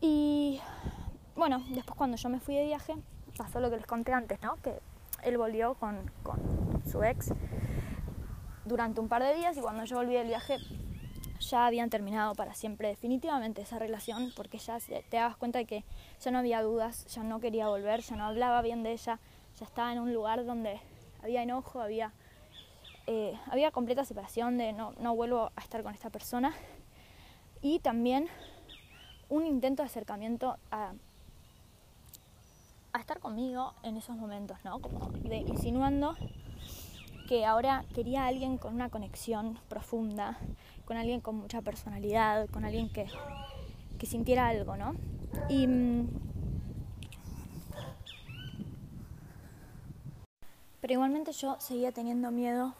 Y 0.00 0.60
bueno, 1.36 1.62
después 1.70 1.96
cuando 1.96 2.16
yo 2.16 2.28
me 2.28 2.40
fui 2.40 2.54
de 2.54 2.64
viaje, 2.66 2.94
pasó 3.36 3.60
lo 3.60 3.70
que 3.70 3.76
les 3.76 3.86
conté 3.86 4.12
antes, 4.12 4.40
¿no? 4.42 4.56
Que 4.56 4.80
él 5.22 5.36
volvió 5.36 5.74
con, 5.74 6.10
con 6.22 6.82
su 6.90 7.02
ex 7.02 7.32
durante 8.64 9.00
un 9.00 9.08
par 9.08 9.22
de 9.22 9.34
días 9.34 9.56
y 9.56 9.60
cuando 9.60 9.84
yo 9.84 9.96
volví 9.96 10.14
del 10.14 10.28
viaje 10.28 10.58
ya 11.40 11.66
habían 11.66 11.90
terminado 11.90 12.34
para 12.34 12.54
siempre 12.54 12.88
definitivamente 12.88 13.62
esa 13.62 13.78
relación 13.78 14.32
porque 14.36 14.58
ya 14.58 14.78
te 14.78 15.16
dabas 15.16 15.36
cuenta 15.36 15.58
de 15.58 15.64
que 15.64 15.84
ya 16.20 16.30
no 16.30 16.38
había 16.38 16.62
dudas, 16.62 17.06
ya 17.06 17.22
no 17.22 17.40
quería 17.40 17.68
volver, 17.68 18.02
ya 18.02 18.16
no 18.16 18.24
hablaba 18.24 18.62
bien 18.62 18.82
de 18.82 18.92
ella, 18.92 19.18
ya 19.60 19.66
estaba 19.66 19.92
en 19.92 19.98
un 20.00 20.12
lugar 20.14 20.44
donde 20.46 20.80
había 21.22 21.42
enojo, 21.42 21.80
había, 21.80 22.12
eh, 23.06 23.38
había 23.46 23.70
completa 23.70 24.04
separación 24.04 24.56
de 24.56 24.72
no, 24.72 24.92
no 24.98 25.14
vuelvo 25.14 25.52
a 25.54 25.60
estar 25.60 25.82
con 25.82 25.92
esta 25.92 26.08
persona 26.08 26.54
y 27.60 27.78
también 27.80 28.28
un 29.28 29.46
intento 29.46 29.82
de 29.82 29.88
acercamiento 29.88 30.56
a, 30.70 30.94
a 32.94 32.98
estar 32.98 33.20
conmigo 33.20 33.74
en 33.82 33.98
esos 33.98 34.16
momentos, 34.16 34.58
¿no? 34.64 34.80
Como 34.80 35.10
de 35.10 35.36
insinuando 35.36 36.16
que 37.28 37.44
ahora 37.44 37.84
quería 37.94 38.24
a 38.24 38.26
alguien 38.26 38.58
con 38.58 38.74
una 38.74 38.88
conexión 38.88 39.58
profunda, 39.68 40.38
con 40.84 40.96
alguien 40.96 41.20
con 41.20 41.36
mucha 41.36 41.62
personalidad, 41.62 42.48
con 42.48 42.64
alguien 42.64 42.88
que, 42.88 43.06
que 43.98 44.06
sintiera 44.06 44.48
algo, 44.48 44.76
¿no? 44.76 44.94
Y 45.48 45.68
Pero 50.80 50.94
igualmente 50.94 51.32
yo 51.32 51.56
seguía 51.60 51.92
teniendo 51.92 52.30
miedo 52.30 52.74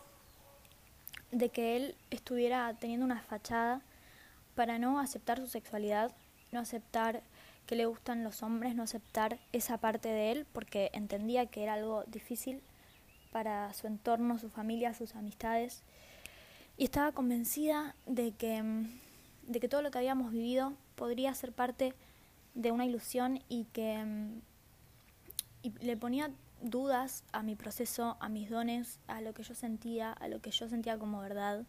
de 1.33 1.49
que 1.51 1.77
él 1.77 1.97
estuviera 2.11 2.73
teniendo 2.75 3.05
una 3.05 3.21
fachada 3.21 3.83
para 4.55 4.79
no 4.79 4.99
aceptar 4.99 5.39
su 5.39 5.47
sexualidad, 5.47 6.13
no 6.53 6.61
aceptar 6.61 7.23
que 7.67 7.77
le 7.77 7.87
gustan 7.87 8.25
los 8.25 8.43
hombres, 8.43 8.75
no 8.75 8.83
aceptar 8.83 9.39
esa 9.53 9.79
parte 9.79 10.09
de 10.09 10.33
él, 10.33 10.47
porque 10.53 10.91
entendía 10.93 11.47
que 11.47 11.63
era 11.63 11.75
algo 11.75 12.05
difícil 12.09 12.61
para 13.31 13.73
su 13.75 13.87
entorno, 13.87 14.39
su 14.39 14.51
familia, 14.51 14.93
sus 14.93 15.15
amistades. 15.15 15.83
Y 16.77 16.85
estaba 16.85 17.13
convencida 17.13 17.95
de 18.07 18.33
que, 18.33 18.63
de 19.47 19.61
que 19.61 19.69
todo 19.69 19.83
lo 19.83 19.91
que 19.91 19.99
habíamos 19.99 20.33
vivido 20.33 20.73
podría 20.97 21.33
ser 21.35 21.53
parte 21.53 21.95
de 22.55 22.73
una 22.73 22.87
ilusión 22.87 23.43
y 23.49 23.65
que 23.67 24.05
y 25.63 25.71
le 25.85 25.97
ponía 25.97 26.31
dudas 26.61 27.25
a 27.33 27.43
mi 27.43 27.57
proceso, 27.57 28.17
a 28.21 28.29
mis 28.29 28.51
dones, 28.51 28.99
a 29.07 29.21
lo 29.21 29.35
que 29.35 29.43
yo 29.43 29.55
sentía, 29.55 30.13
a 30.13 30.29
lo 30.29 30.41
que 30.41 30.51
yo 30.51 30.69
sentía 30.69 30.99
como 30.99 31.21
verdad, 31.21 31.65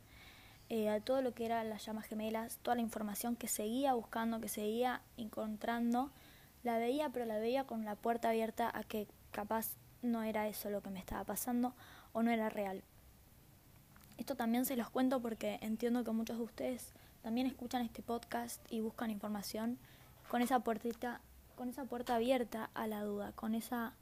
eh, 0.70 0.90
a 0.90 1.00
todo 1.00 1.22
lo 1.22 1.34
que 1.34 1.46
eran 1.46 1.70
las 1.70 1.86
llamas 1.86 2.06
gemelas, 2.06 2.58
toda 2.62 2.76
la 2.76 2.82
información 2.82 3.36
que 3.36 3.48
seguía 3.48 3.94
buscando, 3.94 4.40
que 4.40 4.50
seguía 4.50 5.02
encontrando, 5.18 6.12
la 6.64 6.78
veía, 6.78 7.10
pero 7.10 7.26
la 7.26 7.40
veía 7.40 7.66
con 7.66 7.86
la 7.86 7.96
puerta 7.96 8.30
abierta 8.30 8.72
a 8.74 8.84
que 8.84 9.08
capaz 9.32 9.76
no 10.02 10.24
era 10.24 10.48
eso 10.48 10.70
lo 10.70 10.82
que 10.82 10.90
me 10.90 11.00
estaba 11.00 11.24
pasando 11.24 11.74
o 12.14 12.24
no 12.24 12.32
era 12.32 12.50
real. 12.50 12.84
Esto 14.18 14.36
también 14.36 14.66
se 14.66 14.76
los 14.76 14.90
cuento 14.90 15.22
porque 15.22 15.58
entiendo 15.62 16.04
que 16.04 16.12
muchos 16.12 16.38
de 16.38 16.44
ustedes 16.44 16.94
también 17.22 17.48
escuchan 17.48 17.82
este 17.82 18.02
podcast 18.02 18.62
y 18.72 18.80
buscan 18.80 19.10
información 19.10 19.78
con 20.30 20.42
esa 20.42 20.60
puertita, 20.60 21.22
con 21.56 21.70
esa 21.70 21.86
puerta 21.86 22.16
abierta 22.16 22.70
a 22.74 22.88
la 22.88 23.04
duda, 23.04 23.32
con 23.34 23.56
esa 23.56 23.94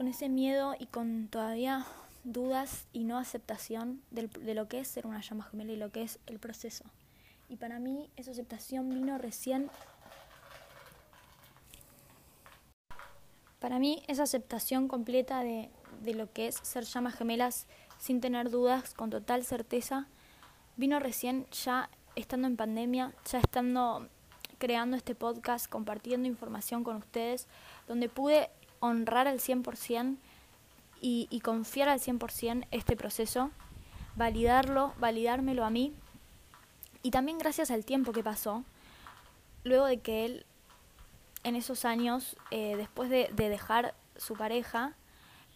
con 0.00 0.08
ese 0.08 0.30
miedo 0.30 0.74
y 0.78 0.86
con 0.86 1.28
todavía 1.28 1.84
dudas 2.24 2.86
y 2.90 3.04
no 3.04 3.18
aceptación 3.18 4.00
de 4.10 4.54
lo 4.54 4.66
que 4.66 4.80
es 4.80 4.88
ser 4.88 5.06
una 5.06 5.20
llama 5.20 5.44
gemela 5.44 5.72
y 5.72 5.76
lo 5.76 5.92
que 5.92 6.02
es 6.02 6.18
el 6.26 6.38
proceso. 6.38 6.86
Y 7.50 7.56
para 7.56 7.78
mí 7.80 8.08
esa 8.16 8.30
aceptación 8.30 8.88
vino 8.88 9.18
recién... 9.18 9.70
Para 13.58 13.78
mí 13.78 14.02
esa 14.08 14.22
aceptación 14.22 14.88
completa 14.88 15.42
de, 15.42 15.68
de 16.00 16.14
lo 16.14 16.32
que 16.32 16.46
es 16.46 16.54
ser 16.62 16.84
llamas 16.84 17.16
gemelas 17.16 17.66
sin 17.98 18.22
tener 18.22 18.48
dudas, 18.48 18.94
con 18.94 19.10
total 19.10 19.44
certeza, 19.44 20.08
vino 20.78 20.98
recién 20.98 21.46
ya 21.50 21.90
estando 22.16 22.46
en 22.46 22.56
pandemia, 22.56 23.12
ya 23.30 23.38
estando 23.38 24.08
creando 24.56 24.96
este 24.96 25.14
podcast, 25.14 25.68
compartiendo 25.68 26.26
información 26.26 26.84
con 26.84 26.96
ustedes, 26.96 27.48
donde 27.86 28.08
pude 28.08 28.50
honrar 28.80 29.28
al 29.28 29.38
100% 29.38 30.16
y, 31.00 31.28
y 31.30 31.40
confiar 31.40 31.88
al 31.88 32.00
100% 32.00 32.66
este 32.70 32.96
proceso, 32.96 33.50
validarlo, 34.16 34.92
validármelo 34.98 35.64
a 35.64 35.70
mí 35.70 35.94
y 37.02 37.10
también 37.10 37.38
gracias 37.38 37.70
al 37.70 37.84
tiempo 37.84 38.12
que 38.12 38.22
pasó, 38.22 38.64
luego 39.64 39.86
de 39.86 40.00
que 40.00 40.24
él 40.26 40.46
en 41.42 41.56
esos 41.56 41.86
años, 41.86 42.36
eh, 42.50 42.76
después 42.76 43.08
de, 43.08 43.30
de, 43.32 43.48
dejar 43.48 43.94
su 44.16 44.34
pareja, 44.34 44.94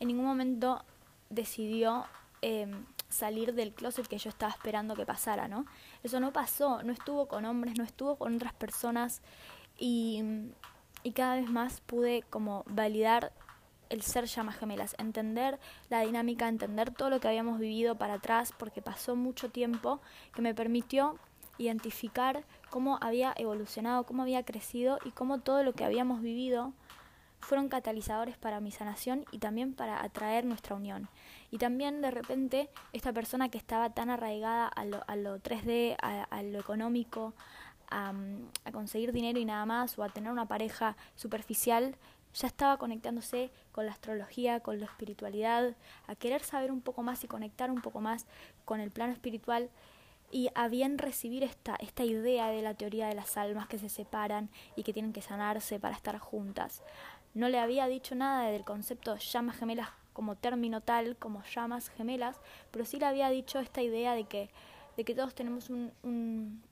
en 0.01 0.09
ningún 0.09 0.25
momento 0.25 0.83
decidió 1.29 2.07
eh, 2.41 2.66
salir 3.11 3.55
del 3.55 3.72
closet 3.75 4.07
que 4.07 4.18
yo 4.18 4.31
estaba 4.31 4.51
esperando 4.51 4.97
que 4.97 5.05
pasara, 5.05 5.47
¿no? 5.47 5.66
Eso 6.03 6.20
no 6.20 6.33
pasó, 6.33 6.83
no 6.83 6.93
estuvo 6.93 7.29
con 7.29 7.45
hombres, 7.45 7.77
no 7.77 7.85
estuvo 7.85 8.16
con 8.16 8.35
otras 8.37 8.55
personas 8.55 9.20
y 9.79 10.22
y 11.05 11.12
cada 11.12 11.36
vez 11.36 11.48
más 11.48 11.80
pude 11.82 12.24
como 12.28 12.64
validar 12.66 13.32
el 13.90 14.02
ser 14.02 14.24
llamas 14.24 14.57
gemelas, 14.57 14.96
entender 14.98 15.61
la 15.88 16.00
dinámica, 16.00 16.48
entender 16.48 16.92
todo 16.92 17.11
lo 17.11 17.20
que 17.20 17.28
habíamos 17.28 17.61
vivido 17.61 17.94
para 17.96 18.14
atrás, 18.14 18.52
porque 18.59 18.82
pasó 18.82 19.14
mucho 19.14 19.50
tiempo 19.50 20.00
que 20.34 20.42
me 20.42 20.55
permitió 20.55 21.16
identificar 21.59 22.44
cómo 22.70 22.98
había 23.00 23.32
evolucionado, 23.36 24.05
cómo 24.05 24.22
había 24.22 24.44
crecido 24.44 24.98
y 25.05 25.11
cómo 25.12 25.38
todo 25.38 25.62
lo 25.62 25.74
que 25.74 25.84
habíamos 25.84 26.22
vivido 26.22 26.72
fueron 27.38 27.68
catalizadores 27.68 28.36
para 28.38 28.61
mi 28.61 28.72
sanación 28.72 29.26
y 29.30 29.38
también 29.38 29.74
para 29.74 30.02
atraer 30.02 30.44
nuestra 30.44 30.74
unión. 30.74 31.09
Y 31.50 31.59
también 31.59 32.00
de 32.00 32.11
repente 32.11 32.70
esta 32.92 33.12
persona 33.12 33.50
que 33.50 33.59
estaba 33.59 33.90
tan 33.90 34.11
arraigada 34.11 34.66
a 34.66 34.84
lo, 34.84 35.05
a 35.07 35.14
lo 35.14 35.38
3D, 35.38 35.96
a, 36.00 36.24
a 36.24 36.42
lo 36.42 36.59
económico, 36.59 37.34
a, 37.91 38.12
conseguir 38.72 39.12
dinero 39.12 39.39
y 39.39 39.45
nada 39.45 39.66
más, 39.66 39.99
o 39.99 40.03
a 40.03 40.09
tener 40.09 40.30
una 40.30 40.47
pareja 40.47 40.97
superficial, 41.14 41.97
ya 42.35 42.49
estaba 42.49 42.76
conectándose 42.78 43.51
con 43.72 43.87
la 43.87 43.93
astrología, 43.93 44.61
con 44.61 44.80
la 44.80 44.87
espiritualidad, 44.87 45.76
a 46.07 46.14
querer 46.16 46.43
saber 46.43 46.72
un 46.72 46.80
poco 46.80 47.03
más 47.03 47.22
y 47.24 47.28
conectar 47.28 47.70
un 47.70 47.80
poco 47.80 48.01
más 48.01 48.26
con 48.64 48.80
el 48.80 48.91
plano 48.91 49.12
espiritual 49.12 49.70
y 50.32 50.49
a 50.57 50.66
bien 50.68 50.99
recibir 50.99 51.45
esta, 51.45 51.76
esta 51.76 52.05
idea 52.05 52.49
de 52.49 52.62
la 52.62 52.74
teoría 52.74 53.07
de 53.07 53.14
las 53.14 53.37
almas 53.37 53.68
que 53.68 53.78
se 53.78 53.89
separan 53.89 54.51
y 54.74 54.82
que 54.82 54.93
tienen 54.93 55.12
que 55.12 55.22
sanarse 55.22 55.78
para 55.78 55.95
estar 55.95 56.18
juntas. 56.18 56.82
No 57.35 57.49
le 57.49 57.61
había 57.61 57.87
dicho 57.87 58.14
nada 58.16 58.51
del 58.51 58.64
concepto 58.64 59.16
llamas 59.16 59.57
gemelas 59.57 59.91
como 60.12 60.37
término 60.37 60.80
tal, 60.80 61.16
como 61.16 61.43
llamas 61.45 61.89
gemelas, 61.91 62.41
pero 62.70 62.85
sí 62.85 62.99
le 62.99 63.07
había 63.07 63.28
dicho 63.30 63.59
esta 63.59 63.82
idea 63.82 64.14
de 64.14 64.24
que, 64.24 64.51
de 64.97 65.05
que 65.05 65.14
todos 65.14 65.35
tenemos 65.35 65.70
un 65.70 66.62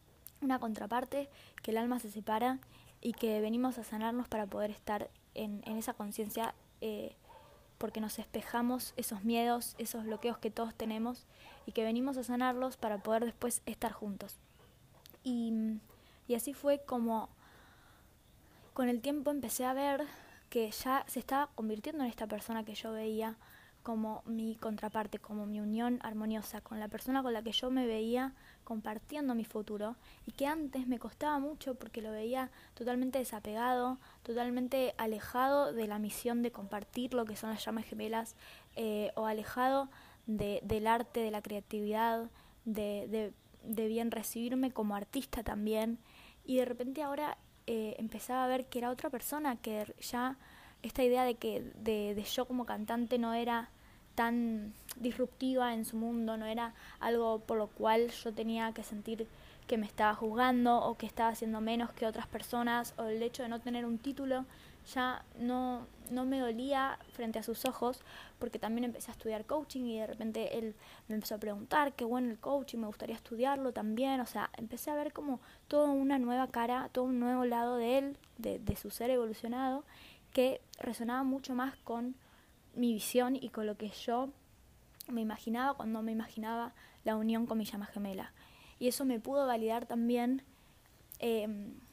una 0.42 0.58
contraparte, 0.58 1.28
que 1.62 1.70
el 1.70 1.78
alma 1.78 1.98
se 1.98 2.10
separa 2.10 2.58
y 3.00 3.12
que 3.12 3.40
venimos 3.40 3.78
a 3.78 3.84
sanarnos 3.84 4.28
para 4.28 4.46
poder 4.46 4.70
estar 4.70 5.10
en, 5.34 5.62
en 5.64 5.76
esa 5.76 5.94
conciencia 5.94 6.54
eh, 6.80 7.14
porque 7.78 8.00
nos 8.00 8.18
espejamos 8.18 8.94
esos 8.96 9.24
miedos, 9.24 9.74
esos 9.78 10.04
bloqueos 10.04 10.38
que 10.38 10.50
todos 10.50 10.72
tenemos 10.74 11.26
y 11.66 11.72
que 11.72 11.82
venimos 11.82 12.16
a 12.16 12.22
sanarlos 12.22 12.76
para 12.76 12.98
poder 12.98 13.24
después 13.24 13.60
estar 13.66 13.90
juntos. 13.90 14.38
Y, 15.24 15.52
y 16.28 16.34
así 16.34 16.54
fue 16.54 16.80
como 16.84 17.28
con 18.72 18.88
el 18.88 19.00
tiempo 19.00 19.30
empecé 19.30 19.64
a 19.64 19.74
ver 19.74 20.06
que 20.48 20.70
ya 20.70 21.04
se 21.08 21.18
estaba 21.18 21.48
convirtiendo 21.54 22.04
en 22.04 22.10
esta 22.10 22.26
persona 22.26 22.64
que 22.64 22.74
yo 22.74 22.92
veía 22.92 23.36
como 23.82 24.22
mi 24.26 24.54
contraparte, 24.56 25.18
como 25.18 25.46
mi 25.46 25.60
unión 25.60 25.98
armoniosa 26.02 26.60
con 26.60 26.78
la 26.78 26.88
persona 26.88 27.22
con 27.22 27.32
la 27.32 27.42
que 27.42 27.52
yo 27.52 27.70
me 27.70 27.86
veía 27.86 28.32
compartiendo 28.64 29.34
mi 29.34 29.44
futuro 29.44 29.96
y 30.26 30.32
que 30.32 30.46
antes 30.46 30.86
me 30.86 30.98
costaba 30.98 31.38
mucho 31.38 31.74
porque 31.74 32.00
lo 32.00 32.12
veía 32.12 32.50
totalmente 32.74 33.18
desapegado, 33.18 33.98
totalmente 34.22 34.94
alejado 34.98 35.72
de 35.72 35.86
la 35.88 35.98
misión 35.98 36.42
de 36.42 36.52
compartir 36.52 37.14
lo 37.14 37.24
que 37.24 37.36
son 37.36 37.50
las 37.50 37.64
llamas 37.64 37.84
gemelas 37.84 38.36
eh, 38.76 39.10
o 39.16 39.26
alejado 39.26 39.88
de, 40.26 40.60
del 40.62 40.86
arte, 40.86 41.20
de 41.20 41.30
la 41.30 41.42
creatividad, 41.42 42.30
de, 42.64 43.32
de, 43.64 43.88
bien 43.88 44.10
recibirme 44.10 44.70
como 44.70 44.94
artista 44.94 45.42
también. 45.42 45.98
Y 46.44 46.56
de 46.56 46.64
repente 46.64 47.02
ahora 47.02 47.36
eh, 47.66 47.96
empezaba 47.98 48.44
a 48.44 48.48
ver 48.48 48.66
que 48.66 48.78
era 48.78 48.90
otra 48.90 49.10
persona 49.10 49.56
que 49.56 49.92
ya 50.00 50.38
esta 50.82 51.02
idea 51.02 51.24
de 51.24 51.34
que 51.34 51.62
de, 51.82 52.14
de 52.14 52.22
yo 52.24 52.46
como 52.46 52.66
cantante 52.66 53.18
no 53.18 53.34
era 53.34 53.70
tan 54.14 54.74
disruptiva 54.96 55.74
en 55.74 55.84
su 55.84 55.96
mundo, 55.96 56.36
no 56.36 56.46
era 56.46 56.74
algo 57.00 57.40
por 57.40 57.58
lo 57.58 57.68
cual 57.68 58.10
yo 58.10 58.32
tenía 58.32 58.72
que 58.72 58.82
sentir 58.82 59.26
que 59.66 59.78
me 59.78 59.86
estaba 59.86 60.14
juzgando 60.14 60.82
o 60.82 60.96
que 60.96 61.06
estaba 61.06 61.30
haciendo 61.30 61.60
menos 61.60 61.92
que 61.92 62.06
otras 62.06 62.26
personas 62.26 62.94
o 62.98 63.04
el 63.04 63.22
hecho 63.22 63.42
de 63.42 63.48
no 63.48 63.60
tener 63.60 63.86
un 63.86 63.98
título 63.98 64.44
ya 64.92 65.24
no, 65.38 65.86
no 66.10 66.24
me 66.24 66.40
dolía 66.40 66.98
frente 67.12 67.38
a 67.38 67.42
sus 67.42 67.64
ojos 67.64 68.00
porque 68.38 68.58
también 68.58 68.84
empecé 68.84 69.10
a 69.10 69.14
estudiar 69.14 69.44
coaching 69.44 69.84
y 69.84 69.98
de 70.00 70.06
repente 70.08 70.58
él 70.58 70.74
me 71.08 71.14
empezó 71.14 71.36
a 71.36 71.38
preguntar 71.38 71.92
qué 71.92 72.04
bueno 72.04 72.30
el 72.30 72.38
coaching, 72.38 72.78
me 72.78 72.86
gustaría 72.88 73.14
estudiarlo 73.14 73.72
también, 73.72 74.20
o 74.20 74.26
sea, 74.26 74.50
empecé 74.56 74.90
a 74.90 74.94
ver 74.96 75.12
como 75.12 75.40
toda 75.68 75.90
una 75.90 76.18
nueva 76.18 76.48
cara, 76.48 76.88
todo 76.90 77.04
un 77.04 77.20
nuevo 77.20 77.44
lado 77.44 77.76
de 77.76 77.98
él, 77.98 78.16
de, 78.38 78.58
de 78.58 78.76
su 78.76 78.90
ser 78.90 79.10
evolucionado 79.10 79.84
que 80.32 80.60
resonaba 80.78 81.22
mucho 81.22 81.54
más 81.54 81.76
con 81.78 82.14
mi 82.74 82.92
visión 82.92 83.36
y 83.36 83.50
con 83.50 83.66
lo 83.66 83.76
que 83.76 83.90
yo 83.90 84.30
me 85.08 85.20
imaginaba 85.20 85.74
cuando 85.74 86.02
me 86.02 86.12
imaginaba 86.12 86.72
la 87.04 87.16
unión 87.16 87.46
con 87.46 87.58
mi 87.58 87.64
llama 87.64 87.86
gemela. 87.86 88.32
Y 88.78 88.88
eso 88.88 89.04
me 89.04 89.20
pudo 89.20 89.46
validar 89.46 89.86
también 89.86 90.42
eh, 91.18 91.48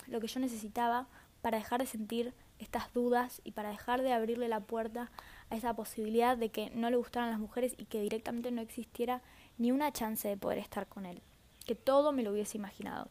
lo 0.08 0.20
que 0.20 0.28
yo 0.28 0.40
necesitaba 0.40 1.08
para 1.42 1.58
dejar 1.58 1.82
de 1.82 1.88
sentir 1.88 2.34
estas 2.60 2.92
dudas 2.94 3.42
y 3.44 3.52
para 3.52 3.70
dejar 3.70 4.02
de 4.02 4.14
abrirle 4.14 4.48
la 4.48 4.60
puerta 4.60 5.12
a 5.50 5.56
esa 5.56 5.74
posibilidad 5.76 6.38
de 6.38 6.50
que 6.50 6.70
no 6.72 6.90
le 6.90 6.98
gustaran 6.98 7.32
las 7.32 7.40
mujeres 7.40 7.74
y 7.78 7.86
que 7.86 8.02
directamente 8.02 8.52
no 8.52 8.62
existiera 8.62 9.22
ni 9.58 9.72
una 9.72 9.92
chance 9.92 10.28
de 10.28 10.38
poder 10.38 10.58
estar 10.58 10.88
con 10.88 11.06
él, 11.06 11.22
que 11.66 11.76
todo 11.76 12.12
me 12.12 12.24
lo 12.24 12.32
hubiese 12.32 12.58
imaginado. 12.58 13.08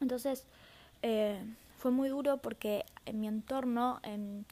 Entonces 0.00 0.46
eh, 1.02 1.42
fue 1.80 1.90
muy 1.90 2.08
duro 2.10 2.36
porque 2.36 2.84
en 3.06 3.20
mi 3.20 3.26
entorno, 3.26 4.00
en, 4.02 4.46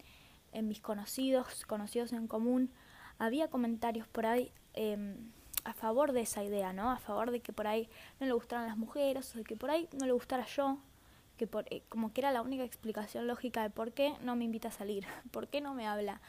mis 0.66 0.80
conocidos, 0.80 1.64
conocidos 1.66 2.12
en 2.12 2.26
común, 2.26 2.70
había 3.18 3.48
comentarios 3.48 4.08
por 4.08 4.26
ahí 4.26 4.50
eh, 4.74 5.16
a 5.64 5.74
favor 5.74 6.12
de 6.12 6.22
esa 6.22 6.42
idea, 6.42 6.72
¿no? 6.72 6.90
A 6.90 6.98
favor 6.98 7.30
de 7.30 7.40
que 7.40 7.52
por 7.52 7.66
ahí 7.66 7.88
no 8.18 8.26
le 8.26 8.32
gustaran 8.32 8.66
las 8.66 8.78
mujeres, 8.78 9.34
o 9.34 9.38
de 9.38 9.44
que 9.44 9.56
por 9.56 9.70
ahí 9.70 9.88
no 9.92 10.06
le 10.06 10.12
gustara 10.12 10.46
yo, 10.46 10.78
que 11.36 11.46
por, 11.46 11.66
eh, 11.70 11.82
como 11.90 12.12
que 12.12 12.22
era 12.22 12.32
la 12.32 12.42
única 12.42 12.64
explicación 12.64 13.26
lógica 13.26 13.62
de 13.62 13.70
por 13.70 13.92
qué 13.92 14.14
no 14.22 14.34
me 14.34 14.44
invita 14.44 14.68
a 14.68 14.72
salir, 14.72 15.06
por 15.30 15.48
qué 15.48 15.60
no 15.60 15.74
me 15.74 15.86
habla. 15.86 16.20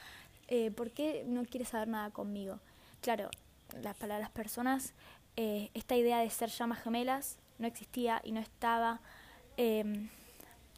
eh, 0.48 0.72
¿por 0.72 0.92
qué 0.92 1.24
no 1.26 1.46
quiere 1.46 1.66
saber 1.66 1.88
nada 1.88 2.12
conmigo? 2.12 2.60
Claro, 3.02 3.30
para 4.00 4.20
las 4.20 4.32
personas 4.32 4.94
eh, 5.38 5.70
esta 5.74 5.96
idea 5.96 6.20
de 6.20 6.30
ser 6.30 6.50
llamas 6.50 6.84
gemelas 6.84 7.38
no 7.60 7.68
existía 7.68 8.20
y 8.26 8.34
no 8.34 8.42
estaba, 8.42 9.00
em, 9.58 10.10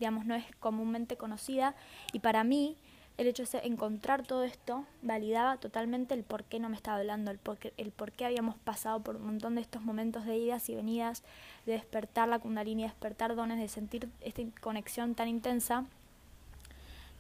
digamos, 0.02 0.26
no 0.26 0.34
es 0.34 0.44
comúnmente 0.60 1.16
conocida. 1.16 1.76
Y 2.12 2.20
para 2.20 2.44
mí, 2.44 2.76
el 3.18 3.28
hecho 3.28 3.44
de 3.44 3.60
encontrar 3.60 4.24
todo 4.24 4.44
esto 4.44 4.84
validaba 5.04 5.58
totalmente 5.58 6.16
el 6.16 6.24
por 6.24 6.44
qué 6.44 6.60
no 6.60 6.70
me 6.70 6.76
estaba 6.76 6.98
hablando, 6.98 7.30
el 7.30 7.38
por 7.38 7.60
qué, 7.60 7.72
el 7.78 7.92
por 7.92 8.12
qué 8.12 8.26
habíamos 8.26 8.58
pasado 8.58 9.02
por 9.02 9.18
un 9.18 9.28
montón 9.28 9.54
de 9.54 9.62
estos 9.62 9.84
momentos 9.84 10.26
de 10.26 10.38
idas 10.38 10.68
y 10.70 10.76
venidas, 10.76 11.24
de 11.68 11.74
despertar 11.74 12.28
la 12.28 12.40
kundalini, 12.40 12.82
despertar 12.82 13.36
dones, 13.36 13.60
de 13.60 13.68
sentir 13.68 14.10
esta 14.22 14.42
conexión 14.60 15.14
tan 15.14 15.28
intensa. 15.28 15.86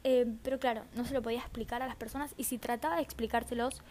Eh, 0.03 0.25
pero 0.41 0.57
claro, 0.57 0.81
no 0.95 1.05
se 1.05 1.13
lo 1.13 1.21
podía 1.21 1.37
explicar 1.37 1.83
a 1.83 1.87
las 1.87 1.95
personas 1.95 2.33
y 2.35 2.45
si 2.45 2.57
trataba 2.57 2.95
de 2.95 3.03
explicárselos, 3.03 3.83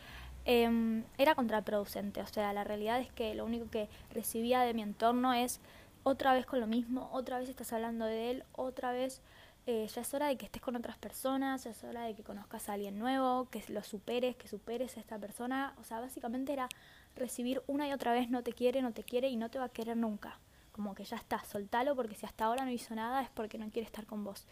Em, 0.44 1.04
era 1.18 1.34
contraproducente. 1.34 2.20
O 2.22 2.26
sea, 2.26 2.52
la 2.52 2.64
realidad 2.64 3.00
es 3.00 3.12
que 3.12 3.34
lo 3.34 3.44
único 3.44 3.68
que 3.70 3.88
recibía 4.12 4.60
de 4.60 4.74
mi 4.74 4.82
entorno 4.82 5.34
es 5.34 5.60
otra 6.02 6.32
vez 6.32 6.46
con 6.46 6.60
lo 6.60 6.66
mismo, 6.66 7.08
otra 7.12 7.38
vez 7.38 7.48
estás 7.48 7.72
hablando 7.72 8.04
de 8.04 8.30
él, 8.30 8.44
otra 8.52 8.92
vez 8.92 9.22
eh, 9.66 9.86
ya 9.86 10.00
es 10.00 10.14
hora 10.14 10.28
de 10.28 10.36
que 10.36 10.46
estés 10.46 10.62
con 10.62 10.76
otras 10.76 10.96
personas, 10.98 11.64
ya 11.64 11.70
es 11.70 11.84
hora 11.84 12.04
de 12.04 12.14
que 12.14 12.22
conozcas 12.22 12.68
a 12.68 12.72
alguien 12.74 12.98
nuevo, 12.98 13.48
que 13.50 13.62
lo 13.68 13.82
superes, 13.82 14.36
que 14.36 14.48
superes 14.48 14.96
a 14.96 15.00
esta 15.00 15.18
persona. 15.18 15.74
O 15.80 15.84
sea, 15.84 16.00
básicamente 16.00 16.52
era 16.52 16.68
recibir 17.16 17.62
una 17.66 17.86
y 17.86 17.92
otra 17.92 18.12
vez 18.12 18.30
no 18.30 18.42
te 18.42 18.52
quiere, 18.52 18.82
no 18.82 18.92
te 18.92 19.04
quiere 19.04 19.28
y 19.28 19.36
no 19.36 19.50
te 19.50 19.58
va 19.58 19.66
a 19.66 19.68
querer 19.68 19.96
nunca. 19.96 20.38
Como 20.72 20.94
que 20.94 21.04
ya 21.04 21.16
está, 21.16 21.44
soltalo 21.44 21.94
porque 21.94 22.14
si 22.14 22.26
hasta 22.26 22.46
ahora 22.46 22.64
no 22.64 22.70
hizo 22.70 22.94
nada 22.94 23.22
es 23.22 23.30
porque 23.30 23.58
no 23.58 23.70
quiere 23.70 23.86
estar 23.86 24.06
con 24.06 24.24
vos. 24.24 24.46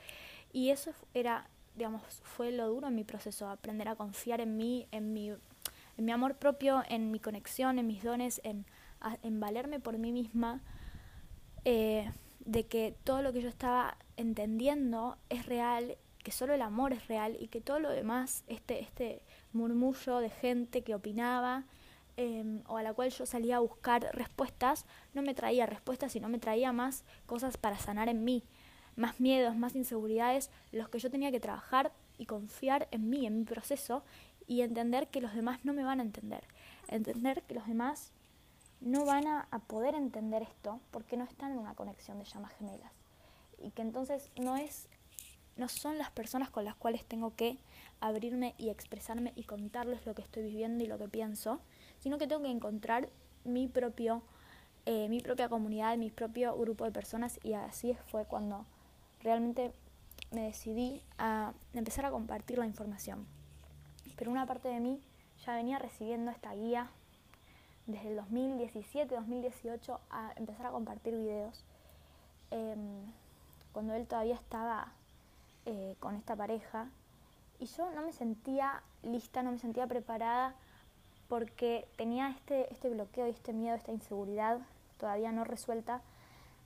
Y 0.53 0.71
eso 0.71 0.93
era, 1.15 1.49
digamos, 1.75 2.03
fue 2.23 2.53
lo 2.53 2.69
duro 2.69 2.89
en 2.89 2.95
mi 2.95 3.05
proceso, 3.05 3.49
aprender 3.49 3.89
a 3.89 3.97
confiar 3.97 4.41
en 4.41 4.57
mí, 4.57 4.87
en 4.91 5.13
mi 5.13 5.33
en 5.99 6.05
mi 6.05 6.13
amor 6.13 6.37
propio, 6.37 6.85
en 6.89 7.11
mi 7.11 7.19
conexión, 7.19 7.79
en 7.79 7.87
mis 7.87 8.05
dones, 8.05 8.41
en, 8.45 8.65
en 9.25 9.41
valerme 9.41 9.81
por 9.81 9.99
mí 9.99 10.13
misma, 10.13 10.61
eh, 11.71 12.11
de 12.47 12.65
que 12.65 12.95
todo 13.05 13.21
lo 13.21 13.31
que 13.35 13.43
yo 13.43 13.51
estaba 13.51 13.99
entendiendo 14.17 15.19
es 15.29 15.45
real, 15.45 15.99
que 16.25 16.31
solo 16.31 16.55
el 16.55 16.63
amor 16.63 16.95
es 16.95 17.09
real 17.09 17.37
y 17.39 17.49
que 17.49 17.61
todo 17.61 17.79
lo 17.79 17.91
demás, 17.91 18.43
este, 18.47 18.81
este 18.81 19.21
murmullo 19.53 20.21
de 20.21 20.31
gente 20.31 20.81
que 20.81 20.95
opinaba 20.95 21.65
em, 22.17 22.63
o 22.69 22.79
a 22.79 22.83
la 22.83 22.95
cual 22.95 23.11
yo 23.11 23.27
salía 23.27 23.57
a 23.57 23.61
buscar 23.61 24.09
respuestas, 24.15 24.87
no 25.13 25.21
me 25.21 25.35
traía 25.35 25.67
respuestas, 25.67 26.13
sino 26.13 26.31
me 26.31 26.39
traía 26.39 26.73
más 26.73 27.05
cosas 27.27 27.59
para 27.59 27.77
sanar 27.77 28.09
en 28.09 28.25
mí, 28.25 28.45
más 28.97 29.21
miedos, 29.21 29.55
más 29.55 29.77
inseguridades, 29.77 30.51
los 30.73 30.89
que 30.89 31.01
yo 31.01 31.11
tenía 31.11 31.31
que 31.31 31.39
trabajar 31.39 31.93
y 32.17 32.25
confiar 32.25 32.89
en 32.93 33.11
mí, 33.11 33.27
en 33.27 33.41
mi 33.41 33.45
proceso, 33.45 34.05
y 34.47 34.63
entender 34.63 35.09
que 35.09 35.21
los 35.21 35.35
demás 35.35 35.67
no 35.67 35.75
me 35.75 35.85
van 35.85 36.01
a 36.01 36.03
entender. 36.03 36.45
Entender 36.89 37.43
que 37.43 37.53
los 37.53 37.67
demás 37.67 38.11
no 38.81 39.05
van 39.05 39.27
a, 39.27 39.47
poder 39.67 39.95
entender 39.95 40.43
esto 40.43 40.81
porque 40.91 41.17
no 41.17 41.25
están 41.25 41.53
en 41.53 41.59
una 41.59 41.75
conexión 41.75 42.19
de 42.19 42.25
llamas 42.25 42.53
gemelas. 42.55 42.93
Y 43.59 43.71
que 43.71 43.83
entonces 43.83 44.31
no 44.37 44.57
es 44.57 44.89
no 45.57 45.69
son 45.69 45.99
las 45.99 46.13
personas 46.13 46.51
con 46.51 46.65
las 46.65 46.77
cuales 46.77 47.05
tengo 47.05 47.35
que 47.35 47.59
abrirme 48.01 48.55
y 48.59 48.69
expresarme 48.69 49.33
y 49.35 49.43
contarles 49.43 50.07
lo 50.07 50.15
que 50.15 50.23
estoy 50.23 50.45
viviendo 50.45 50.85
y 50.85 50.87
lo 50.87 50.99
que 50.99 51.09
pienso, 51.09 51.61
sino 51.99 52.17
que 52.17 52.29
tengo 52.29 52.43
que 52.43 52.51
encontrar 52.51 53.09
mi 53.43 53.67
propio 53.67 54.23
eh, 54.87 55.09
mi 55.09 55.21
propia 55.21 55.49
comunidad, 55.49 55.97
mi 55.97 56.11
propio 56.11 56.57
grupo 56.57 56.85
de 56.85 56.93
personas 56.93 57.41
y 57.43 57.55
así 57.55 57.97
fue 58.07 58.25
cuando 58.25 58.67
realmente 59.21 59.73
me 60.31 60.43
decidí 60.43 61.03
a 61.19 61.53
empezar 61.75 62.07
a 62.07 62.11
compartir 62.11 62.59
la 62.59 62.67
información 62.67 63.27
pero 64.19 64.31
una 64.33 64.47
parte 64.47 64.69
de 64.69 64.81
mí 64.81 65.01
ya 65.47 65.55
venía 65.55 65.79
recibiendo 65.79 66.31
esta 66.31 66.53
guía 66.55 66.91
desde 67.89 68.11
el 68.11 68.17
2017, 68.17 69.15
2018 69.17 70.01
a 70.11 70.33
empezar 70.37 70.67
a 70.67 70.71
compartir 70.71 71.15
videos. 71.15 71.65
Em, 72.53 73.13
cuando 73.73 73.95
él 73.95 74.07
todavía 74.07 74.37
estaba 74.37 74.93
eh, 75.67 75.97
con 75.99 76.15
esta 76.15 76.37
pareja 76.37 76.89
y 77.59 77.67
yo 77.67 77.91
no 77.91 78.03
me 78.03 78.13
sentía 78.13 78.83
lista, 79.03 79.43
no 79.43 79.51
me 79.51 79.59
sentía 79.59 79.87
preparada 79.87 80.55
porque 81.29 81.89
tenía 81.97 82.31
este, 82.31 82.73
este 82.73 82.89
bloqueo 82.89 83.27
y 83.27 83.31
este 83.31 83.53
miedo, 83.53 83.75
esta 83.75 83.93
inseguridad 83.93 84.61
todavía 84.99 85.33
no 85.33 85.45
resuelta 85.45 86.01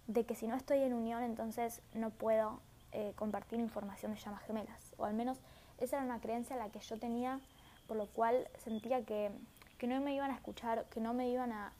de 0.06 0.24
que 0.24 0.34
si 0.34 0.46
no 0.46 0.56
estoy 0.56 0.82
en 0.82 0.92
unión 0.92 1.22
entonces 1.22 1.80
no 1.94 2.10
puedo 2.10 2.60
eh, 2.92 3.12
compartir 3.16 3.58
información 3.60 4.12
de 4.12 4.20
llamas 4.20 4.42
gemelas 4.42 4.94
o 4.98 5.04
al 5.04 5.14
menos 5.14 5.38
esa 5.82 5.96
era 5.96 6.04
una 6.04 6.20
creencia 6.20 6.56
la 6.56 6.70
que 6.70 6.78
yo 6.78 6.96
tenía, 6.96 7.40
por 7.88 7.96
lo 7.96 8.06
cual 8.06 8.48
sentía 8.58 9.04
que, 9.04 9.32
no 9.86 10.00
me 10.00 10.14
iban 10.14 10.30
a 10.30 10.34
escuchar, 10.34 10.86
que 10.86 11.00
no 11.00 11.14
me 11.14 11.28
iban 11.28 11.52
a, 11.52 11.72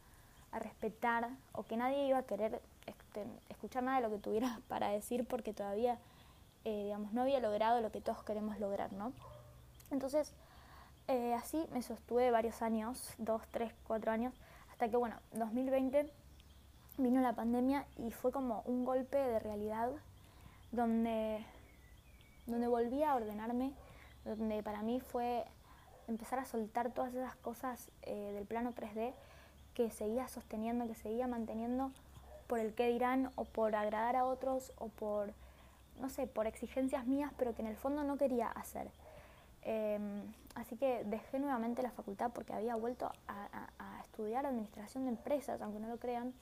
respetar 0.52 1.30
o 1.52 1.62
que 1.62 1.78
nadie 1.78 2.06
iba 2.06 2.18
a 2.18 2.24
querer 2.24 2.60
este, 2.84 3.24
escuchar 3.48 3.82
nada 3.84 4.02
de 4.02 4.02
lo 4.02 4.14
que 4.14 4.18
tuviera 4.20 4.60
para 4.68 4.90
decir 4.90 5.26
porque 5.26 5.54
todavía, 5.54 5.98
eh, 6.64 6.84
digamos, 6.84 7.14
no 7.14 7.22
había 7.22 7.40
logrado 7.40 7.80
lo 7.80 7.90
que 7.90 8.02
todos 8.02 8.22
queremos 8.22 8.60
lograr, 8.60 8.92
¿no? 8.92 9.14
Entonces, 9.90 10.34
eh, 11.08 11.32
así 11.32 11.66
me 11.72 11.80
sostuve 11.80 12.30
varios 12.30 12.60
años, 12.60 13.14
dos, 13.16 13.40
tres, 13.50 13.72
cuatro 13.86 14.12
años, 14.12 14.34
hasta 14.70 14.90
que, 14.90 14.96
bueno, 14.98 15.16
2020 15.32 16.12
vino 16.98 17.22
la 17.22 17.32
pandemia 17.32 17.86
y 17.96 18.10
fue 18.10 18.30
como 18.30 18.60
un 18.66 18.84
golpe 18.84 19.16
de 19.16 19.38
realidad 19.38 19.90
donde, 20.70 21.46
donde 22.46 22.66
volví 22.66 23.02
a 23.04 23.14
ordenarme 23.14 23.72
donde 24.24 24.62
para 24.62 24.82
mí 24.82 25.00
fue 25.00 25.44
empezar 26.12 26.38
a 26.38 26.44
soltar 26.44 26.92
todas 26.92 27.14
esas 27.14 27.34
cosas 27.36 27.90
eh, 28.02 28.32
del 28.32 28.44
plano 28.44 28.72
3D 28.72 29.12
que 29.74 29.90
seguía 29.90 30.28
sosteniendo, 30.28 30.86
que 30.86 30.94
seguía 30.94 31.26
manteniendo 31.26 31.90
por 32.46 32.60
el 32.60 32.74
qué 32.74 32.88
dirán 32.88 33.32
o 33.36 33.44
por 33.44 33.74
agradar 33.74 34.16
a 34.16 34.24
otros 34.24 34.72
o 34.76 34.88
por, 34.88 35.32
no 36.00 36.10
sé, 36.10 36.26
por 36.26 36.46
exigencias 36.46 37.06
mías, 37.06 37.32
pero 37.38 37.54
que 37.54 37.62
en 37.62 37.68
el 37.68 37.76
fondo 37.76 38.04
no 38.04 38.18
quería 38.18 38.48
hacer. 38.48 38.90
Em, 39.62 40.22
así 40.54 40.76
que 40.76 41.04
dejé 41.04 41.38
nuevamente 41.38 41.82
la 41.82 41.90
facultad 41.90 42.30
porque 42.32 42.52
había 42.52 42.74
vuelto 42.74 43.10
a, 43.28 43.38
estudiar 44.02 44.44
administración 44.44 45.04
de 45.04 45.10
empresas, 45.10 45.62
aunque 45.62 45.80
no 45.80 45.88
lo 45.88 45.96
crean, 45.96 46.34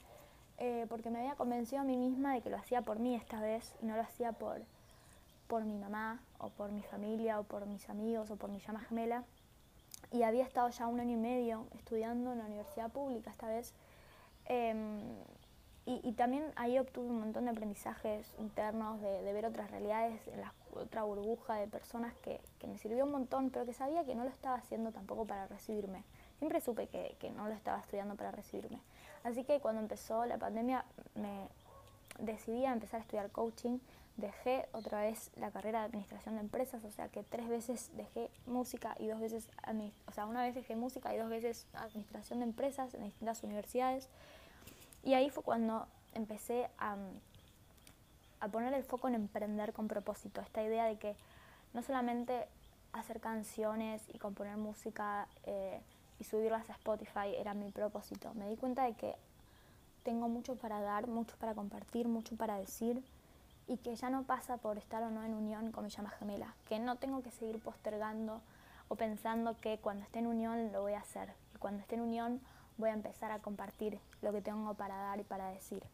eh, 0.59 0.87
porque 0.89 1.09
me 1.09 1.21
había 1.21 1.37
convencido 1.37 1.83
a 1.83 1.85
mí 1.85 1.97
misma 1.97 2.35
de 2.35 2.41
que 2.41 2.51
lo 2.51 2.57
hacía 2.57 2.83
por 2.83 2.99
mí 2.99 3.14
esta 3.14 3.41
vez 3.41 3.77
y 3.81 3.87
no 3.87 3.95
lo 3.95 4.03
hacía 4.03 4.33
por, 4.33 4.61
por 5.47 5.64
mi 5.64 5.77
mamá 5.79 6.21
o 6.39 6.49
por 6.49 6.73
mi 6.73 6.83
familia 6.83 7.39
o 7.39 7.45
por 7.45 7.66
mis 7.66 7.89
amigos 7.89 8.33
o 8.33 8.37
por 8.37 8.51
mi 8.51 8.59
llama 8.59 8.81
gemela. 8.81 9.23
Y 10.13 10.23
había 10.23 10.45
estado 10.45 10.69
ya 10.71 10.87
un 10.87 11.01
año 11.01 11.13
y 11.13 11.21
medio 11.21 11.67
estudiando 11.77 12.33
en 12.33 12.39
la 12.39 12.45
universidad 12.45 12.91
pública 12.91 13.31
esta 13.31 13.49
vez. 13.49 13.73
Em, 14.47 15.01
y, 15.87 16.13
también 16.13 16.45
ahí 16.55 16.79
obtuve 16.79 17.07
un 17.07 17.19
montón 17.19 17.47
de 17.47 17.51
aprendizajes 17.51 18.33
internos, 18.39 19.01
de, 19.01 19.33
ver 19.33 19.47
otras 19.47 19.71
realidades, 19.71 20.27
en 20.29 20.41
la 20.41 20.53
otra 20.73 21.03
burbuja 21.03 21.55
de 21.55 21.67
personas 21.67 22.15
que, 22.23 22.41
que, 22.61 22.69
me 22.69 22.79
sirvió 22.79 23.05
un 23.05 23.11
montón, 23.11 23.51
pero 23.51 23.67
que 23.67 23.73
sabía 23.73 24.05
que 24.05 24.15
no 24.15 24.23
lo 24.23 24.31
estaba 24.31 24.57
haciendo 24.57 24.93
tampoco 24.93 25.25
para 25.25 25.49
recibirme. 25.49 26.05
Siempre 26.39 26.61
supe 26.61 26.87
que, 26.87 27.17
que 27.19 27.31
no 27.31 27.49
lo 27.49 27.55
estaba 27.55 27.81
estudiando 27.81 28.15
para 28.15 28.31
recibirme. 28.31 28.79
Así 29.25 29.43
que 29.43 29.59
cuando 29.61 29.81
empezó 29.81 30.27
la 30.27 30.39
pandemia 30.39 30.85
me 31.15 31.49
decidí 32.21 32.65
a 32.67 32.73
empezar 32.73 33.01
a 33.01 33.03
estudiar 33.03 33.31
coaching 33.31 33.79
dejé 34.21 34.68
otra 34.73 35.03
vez 35.03 35.31
la 35.37 35.51
carrera 35.51 35.81
de 35.81 35.87
administración 35.87 36.37
de 36.37 36.43
empresas, 36.43 36.85
o 36.85 36.91
sea 36.91 37.09
que 37.09 37.23
tres 37.23 37.49
veces 37.49 37.91
dejé 37.97 38.31
música 38.47 38.95
y 38.99 39.09
dos 39.09 39.21
veces, 39.21 39.49
o 40.07 40.12
sea, 40.12 40.27
una 40.27 40.43
vez 40.43 40.55
dejé 40.55 40.77
música 40.77 41.14
y 41.14 41.18
dos 41.18 41.29
veces 41.29 41.66
administración 41.75 42.41
de 42.41 42.45
empresas 42.45 42.95
en 42.95 43.05
distintas 43.05 43.43
universidades. 43.43 44.09
Y 45.03 45.14
ahí 45.14 45.31
fue 45.31 45.43
cuando 45.43 45.87
empecé 46.14 46.71
a, 46.79 46.97
a 48.41 48.49
poner 48.49 48.73
el 48.75 48.85
foco 48.85 49.09
en 49.09 49.14
emprender 49.14 49.73
con 49.73 49.89
propósito, 49.89 50.41
esta 50.41 50.62
idea 50.62 50.85
de 50.85 50.99
que 50.99 51.16
no 51.73 51.83
solamente 51.83 52.47
hacer 52.93 53.21
canciones 53.21 54.03
y 54.12 54.18
componer 54.18 54.57
música 54.57 55.29
eh, 55.45 55.81
y 56.18 56.25
subirlas 56.25 56.68
a 56.68 56.73
Spotify 56.75 57.35
era 57.37 57.55
mi 57.55 57.71
propósito. 57.71 58.35
Me 58.35 58.49
di 58.49 58.57
cuenta 58.57 58.85
de 58.85 58.95
que 58.95 59.14
tengo 60.03 60.29
mucho 60.29 60.57
para 60.57 60.81
dar, 60.81 61.07
mucho 61.07 61.37
para 61.37 61.55
compartir, 61.55 62.09
mucho 62.09 62.37
para 62.37 62.59
decir 62.59 63.03
y 63.71 63.77
que 63.77 63.95
ya 63.95 64.11
no 64.11 64.25
pasa 64.25 64.57
por 64.57 64.79
estar 64.79 65.01
o 65.05 65.12
no 65.12 65.23
en 65.23 65.33
unión 65.33 65.71
con 65.71 65.85
mi 65.85 65.91
llama 65.91 66.11
gemela, 66.11 66.57
que 66.68 66.81
no 66.81 66.97
tengo 66.97 67.23
que 67.23 67.31
seguir 67.31 67.62
postergando 67.62 68.41
o 68.89 68.97
pensando 68.97 69.57
que 69.61 69.79
cuando 69.79 70.03
esté 70.03 70.18
en 70.18 70.27
unión 70.27 70.73
lo 70.73 70.83
voy 70.83 70.95
a 70.95 70.99
hacer. 70.99 71.33
Y 71.55 71.59
cuando 71.59 71.81
esté 71.81 71.95
en 71.95 72.01
unión 72.01 72.41
voy 72.79 72.91
a 72.91 72.95
empezar 72.95 73.31
a 73.31 73.39
compartir 73.39 74.01
lo 74.23 74.33
que 74.33 74.43
tengo 74.43 74.75
para 74.75 74.97
dar 74.97 75.21
y 75.21 75.23
para 75.23 75.51
decir, 75.51 75.85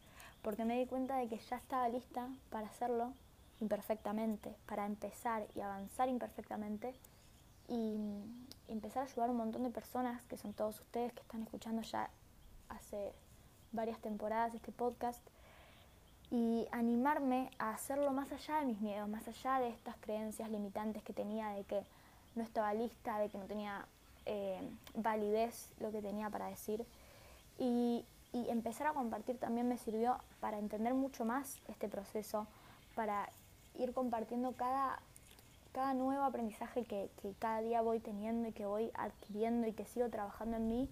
porque 0.41 0.65
me 0.65 0.79
di 0.79 0.87
cuenta 0.87 1.17
de 1.17 1.27
que 1.27 1.37
ya 1.37 1.57
estaba 1.57 1.87
lista 1.87 2.27
para 2.49 2.65
hacerlo 2.65 3.13
imperfectamente, 3.61 4.55
para 4.65 4.87
empezar 4.87 5.45
y 5.53 5.61
avanzar 5.61 6.09
imperfectamente 6.09 6.95
y 7.67 7.95
empezar 8.67 9.03
a 9.03 9.05
ayudar 9.05 9.29
a 9.29 9.33
un 9.33 9.37
montón 9.37 9.61
de 9.61 9.69
personas, 9.69 10.25
que 10.25 10.37
son 10.37 10.53
todos 10.53 10.79
ustedes 10.79 11.13
que 11.13 11.21
están 11.21 11.43
escuchando 11.43 11.83
ya 11.83 12.09
hace 12.69 13.13
varias 13.71 13.99
temporadas 13.99 14.55
este 14.55 14.71
podcast, 14.71 15.21
y 16.29 16.67
animarme 16.71 17.49
a 17.57 17.71
hacerlo 17.71 18.11
más 18.11 18.31
allá 18.31 18.59
de 18.59 18.65
mis 18.65 18.81
miedos, 18.81 19.07
más 19.07 19.27
allá 19.27 19.59
de 19.59 19.69
estas 19.69 19.95
creencias 19.97 20.49
limitantes 20.49 21.03
que 21.03 21.13
tenía 21.13 21.49
de 21.49 21.63
que 21.63 21.83
no 22.35 22.43
estaba 22.43 22.73
lista, 22.73 23.17
de 23.19 23.29
que 23.29 23.37
no 23.37 23.45
tenía 23.45 23.85
eh, 24.25 24.59
validez 24.95 25.69
lo 25.79 25.91
que 25.91 26.01
tenía 26.01 26.29
para 26.29 26.47
decir. 26.47 26.85
Y, 27.57 28.05
y 28.33 28.49
empezar 28.49 28.87
a 28.87 28.93
compartir 28.93 29.37
también 29.37 29.67
me 29.67 29.77
sirvió 29.77 30.17
para 30.39 30.59
entender 30.59 30.93
mucho 30.93 31.25
más 31.25 31.59
este 31.67 31.87
proceso, 31.87 32.45
para 32.93 33.29
ir 33.75 33.93
compartiendo 33.93 34.51
cada, 34.53 34.99
cada 35.71 35.93
nuevo 35.93 36.23
aprendizaje 36.23 36.83
que, 36.83 37.09
que, 37.21 37.33
cada 37.39 37.61
día 37.61 37.81
voy 37.81 37.99
teniendo 37.99 38.49
y 38.49 38.51
que 38.51 38.65
voy 38.65 38.91
adquiriendo 38.95 39.67
y 39.67 39.73
que 39.73 39.85
sigo 39.85 40.09
trabajando 40.09 40.57
en 40.57 40.67
mí, 40.67 40.89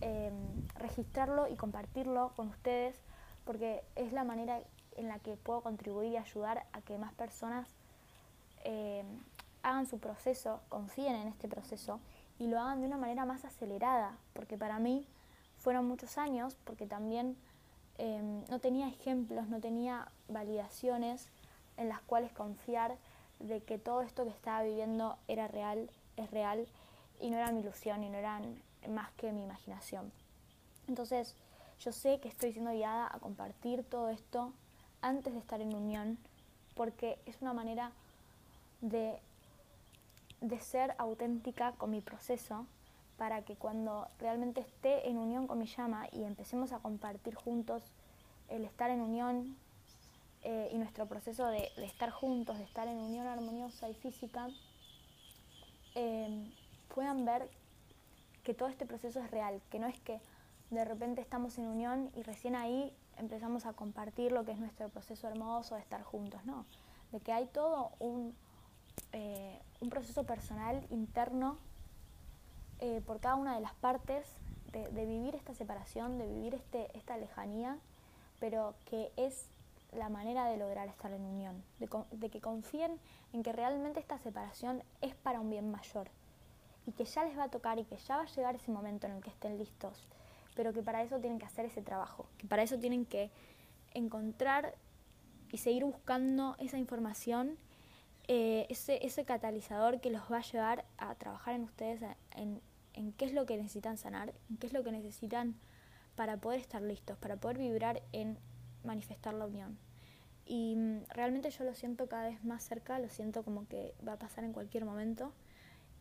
eh, 0.00 0.30
registrarlo 0.78 1.48
y 1.48 1.56
compartirlo 1.56 2.32
con 2.36 2.48
ustedes, 2.48 2.96
porque 3.44 3.82
es 3.96 4.12
la 4.12 4.24
manera 4.24 4.60
en 4.96 5.08
la 5.08 5.18
que 5.18 5.36
puedo 5.36 5.60
contribuir 5.60 6.12
y 6.12 6.16
ayudar 6.16 6.66
a 6.72 6.80
que 6.82 6.98
más 6.98 7.12
personas 7.14 7.68
eh, 8.64 9.04
hagan 9.62 9.86
su 9.86 9.98
proceso, 9.98 10.60
confíen 10.68 11.14
en 11.14 11.28
este 11.28 11.48
proceso 11.48 12.00
y 12.38 12.46
lo 12.46 12.60
hagan 12.60 12.80
de 12.80 12.86
una 12.86 12.98
manera 12.98 13.24
más 13.24 13.44
acelerada, 13.44 14.16
porque 14.32 14.58
para 14.58 14.78
mí 14.78 15.06
fueron 15.58 15.86
muchos 15.86 16.18
años, 16.18 16.56
porque 16.64 16.86
también 16.86 17.36
eh, 17.98 18.20
no 18.50 18.58
tenía 18.58 18.88
ejemplos, 18.88 19.48
no 19.48 19.60
tenía 19.60 20.08
validaciones 20.28 21.28
en 21.76 21.88
las 21.88 22.00
cuales 22.00 22.32
confiar 22.32 22.96
de 23.38 23.62
que 23.62 23.78
todo 23.78 24.02
esto 24.02 24.24
que 24.24 24.30
estaba 24.30 24.62
viviendo 24.62 25.16
era 25.28 25.48
real, 25.48 25.90
es 26.16 26.30
real, 26.30 26.66
y 27.20 27.30
no 27.30 27.36
era 27.36 27.52
mi 27.52 27.60
ilusión 27.60 28.02
y 28.02 28.08
no 28.08 28.18
eran 28.18 28.60
más 28.88 29.12
que 29.12 29.32
mi 29.32 29.42
imaginación. 29.44 30.12
Entonces, 30.88 31.36
yo 31.84 31.92
sé 31.92 32.20
que 32.20 32.28
estoy 32.28 32.52
siendo 32.52 32.70
guiada 32.70 33.08
a 33.10 33.18
compartir 33.18 33.84
todo 33.84 34.08
esto 34.08 34.52
antes 35.00 35.32
de 35.32 35.40
estar 35.40 35.60
en 35.60 35.74
unión, 35.74 36.18
porque 36.76 37.18
es 37.26 37.42
una 37.42 37.52
manera 37.52 37.92
de, 38.80 39.18
de 40.40 40.60
ser 40.60 40.94
auténtica 40.98 41.72
con 41.72 41.90
mi 41.90 42.00
proceso, 42.00 42.66
para 43.18 43.42
que 43.42 43.56
cuando 43.56 44.08
realmente 44.18 44.60
esté 44.60 45.08
en 45.08 45.18
unión 45.18 45.46
con 45.46 45.58
mi 45.58 45.66
llama 45.66 46.08
y 46.12 46.24
empecemos 46.24 46.72
a 46.72 46.78
compartir 46.78 47.34
juntos 47.34 47.82
el 48.48 48.64
estar 48.64 48.90
en 48.90 49.00
unión 49.00 49.56
eh, 50.42 50.70
y 50.72 50.78
nuestro 50.78 51.06
proceso 51.06 51.46
de, 51.46 51.70
estar 51.76 52.10
juntos, 52.10 52.58
de 52.58 52.64
estar 52.64 52.88
en 52.88 52.98
unión 52.98 53.26
armoniosa 53.26 53.88
y 53.88 53.94
física, 53.94 54.48
eh, 55.94 56.50
puedan 56.94 57.24
ver 57.24 57.48
que 58.42 58.54
todo 58.54 58.68
este 58.68 58.86
proceso 58.86 59.20
es 59.20 59.30
real, 59.30 59.60
que 59.70 59.78
no 59.78 59.86
es 59.86 60.00
que 60.00 60.20
de 60.72 60.84
repente 60.84 61.20
estamos 61.20 61.58
en 61.58 61.66
unión 61.66 62.10
y 62.14 62.22
recién 62.22 62.56
ahí 62.56 62.94
empezamos 63.18 63.66
a 63.66 63.74
compartir 63.74 64.32
lo 64.32 64.44
que 64.44 64.52
es 64.52 64.58
nuestro 64.58 64.88
proceso 64.88 65.28
hermoso 65.28 65.74
de 65.74 65.82
estar 65.82 66.02
juntos, 66.02 66.44
no, 66.46 66.64
de 67.12 67.20
que 67.20 67.32
hay 67.32 67.46
todo 67.46 67.92
un, 67.98 68.34
eh, 69.12 69.60
un 69.80 69.90
proceso 69.90 70.24
personal 70.24 70.86
interno 70.90 71.58
eh, 72.80 73.02
por 73.06 73.20
cada 73.20 73.34
una 73.36 73.54
de 73.54 73.60
las 73.60 73.74
partes 73.74 74.26
de, 74.72 74.88
de, 74.88 75.04
vivir 75.04 75.34
esta 75.34 75.54
separación, 75.54 76.16
de 76.16 76.26
vivir 76.26 76.54
este, 76.54 76.96
esta 76.96 77.18
lejanía, 77.18 77.76
pero 78.40 78.74
que 78.86 79.12
es 79.16 79.50
la 79.92 80.08
manera 80.08 80.46
de 80.46 80.56
lograr 80.56 80.88
estar 80.88 81.12
en 81.12 81.22
unión, 81.22 81.62
de, 81.80 81.88
de 82.12 82.30
que 82.30 82.40
confíen 82.40 82.98
en 83.34 83.42
que 83.42 83.52
realmente 83.52 84.00
esta 84.00 84.18
separación 84.18 84.82
es 85.02 85.14
para 85.14 85.38
un 85.38 85.50
bien 85.50 85.70
mayor 85.70 86.08
y 86.86 86.92
que 86.92 87.04
ya 87.04 87.24
les 87.24 87.38
va 87.38 87.44
a 87.44 87.48
tocar 87.50 87.78
y 87.78 87.84
que 87.84 87.98
ya 87.98 88.16
va 88.16 88.22
a 88.22 88.26
llegar 88.26 88.54
ese 88.54 88.70
momento 88.70 89.06
en 89.06 89.12
el 89.12 89.22
que 89.22 89.30
estén 89.30 89.58
listos, 89.58 90.08
pero 90.54 90.72
que 90.72 90.82
para 90.82 91.02
eso 91.02 91.18
tienen 91.18 91.38
que 91.38 91.46
hacer 91.46 91.64
ese 91.64 91.82
trabajo, 91.82 92.26
que 92.38 92.46
para 92.46 92.62
eso 92.62 92.78
tienen 92.78 93.04
que 93.06 93.30
encontrar 93.94 94.74
y 95.50 95.58
seguir 95.58 95.84
buscando 95.84 96.56
esa 96.58 96.78
información, 96.78 97.58
eh, 98.28 98.66
ese, 98.70 99.04
ese 99.04 99.24
catalizador 99.24 100.00
que 100.00 100.10
los 100.10 100.22
va 100.30 100.38
a 100.38 100.42
llevar 100.42 100.84
a 100.96 101.14
trabajar 101.14 101.54
en 101.54 101.64
ustedes 101.64 102.00
en, 102.36 102.60
en 102.94 103.12
qué 103.12 103.24
es 103.24 103.32
lo 103.32 103.46
que 103.46 103.56
necesitan 103.56 103.98
sanar, 103.98 104.32
en 104.50 104.56
qué 104.56 104.66
es 104.66 104.72
lo 104.72 104.82
que 104.82 104.92
necesitan 104.92 105.56
para 106.14 106.36
poder 106.36 106.60
estar 106.60 106.82
listos, 106.82 107.16
para 107.18 107.36
poder 107.36 107.58
vibrar 107.58 108.02
en 108.12 108.38
manifestar 108.84 109.34
la 109.34 109.46
unión. 109.46 109.78
Y 110.44 110.76
mm, 110.76 111.04
realmente 111.10 111.50
yo 111.50 111.64
lo 111.64 111.74
siento 111.74 112.08
cada 112.08 112.28
vez 112.28 112.44
más 112.44 112.62
cerca, 112.64 112.98
lo 112.98 113.08
siento 113.08 113.42
como 113.42 113.66
que 113.68 113.94
va 114.06 114.14
a 114.14 114.18
pasar 114.18 114.44
en 114.44 114.52
cualquier 114.52 114.84
momento. 114.84 115.32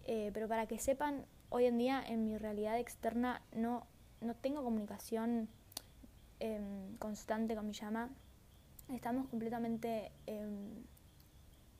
Eh, 0.05 0.31
pero 0.33 0.47
para 0.47 0.65
que 0.67 0.79
sepan, 0.79 1.25
hoy 1.49 1.65
en 1.65 1.77
día 1.77 2.03
en 2.05 2.25
mi 2.25 2.37
realidad 2.37 2.79
externa 2.79 3.41
no, 3.53 3.85
no 4.21 4.35
tengo 4.35 4.63
comunicación 4.63 5.49
eh, 6.39 6.61
constante 6.99 7.55
con 7.55 7.67
mi 7.67 7.73
llama. 7.73 8.09
Estamos 8.89 9.27
completamente 9.27 10.11
eh, 10.27 10.47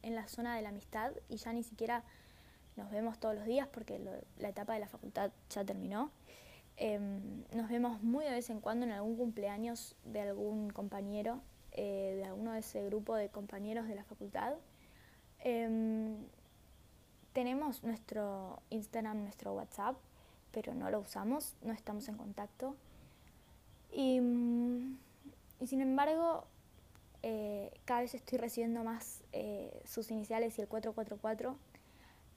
en 0.01 0.15
la 0.15 0.27
zona 0.27 0.55
de 0.55 0.61
la 0.61 0.69
amistad 0.69 1.11
y 1.29 1.37
ya 1.37 1.53
ni 1.53 1.63
siquiera 1.63 2.03
nos 2.75 2.89
vemos 2.89 3.19
todos 3.19 3.35
los 3.35 3.45
días 3.45 3.67
porque 3.67 3.99
la 4.37 4.49
etapa 4.49 4.73
de 4.73 4.79
la 4.79 4.87
facultad 4.87 5.31
ya 5.49 5.63
terminó. 5.63 6.11
Em, 6.77 7.43
nos 7.53 7.69
vemos 7.69 8.01
muy 8.01 8.25
de 8.25 8.31
vez 8.31 8.49
en 8.49 8.59
cuando 8.59 8.85
en 8.85 8.91
algún 8.91 9.15
cumpleaños 9.15 9.95
de 10.05 10.21
algún 10.21 10.69
compañero, 10.71 11.41
eh, 11.73 12.15
de 12.17 12.25
alguno 12.25 12.53
de 12.53 12.59
ese 12.59 12.83
grupo 12.85 13.15
de 13.15 13.29
compañeros 13.29 13.87
de 13.87 13.95
la 13.95 14.03
facultad. 14.03 14.55
Em, 15.39 16.17
tenemos 17.33 17.83
nuestro 17.83 18.61
Instagram, 18.69 19.23
nuestro 19.23 19.53
WhatsApp, 19.53 19.95
pero 20.51 20.73
no 20.73 20.89
lo 20.89 20.99
usamos, 20.99 21.55
no 21.61 21.73
estamos 21.73 22.07
en 22.07 22.17
contacto. 22.17 22.75
Y, 23.93 24.19
y 25.59 25.67
sin 25.67 25.81
embargo, 25.81 26.45
eh, 27.23 27.71
cada 27.85 28.01
vez 28.01 28.15
estoy 28.15 28.37
recibiendo 28.37 28.83
más 28.83 29.21
eh, 29.31 29.81
sus 29.85 30.09
iniciales 30.11 30.57
y 30.57 30.61
el 30.61 30.67
444. 30.67 31.57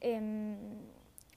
Eh, 0.01 0.57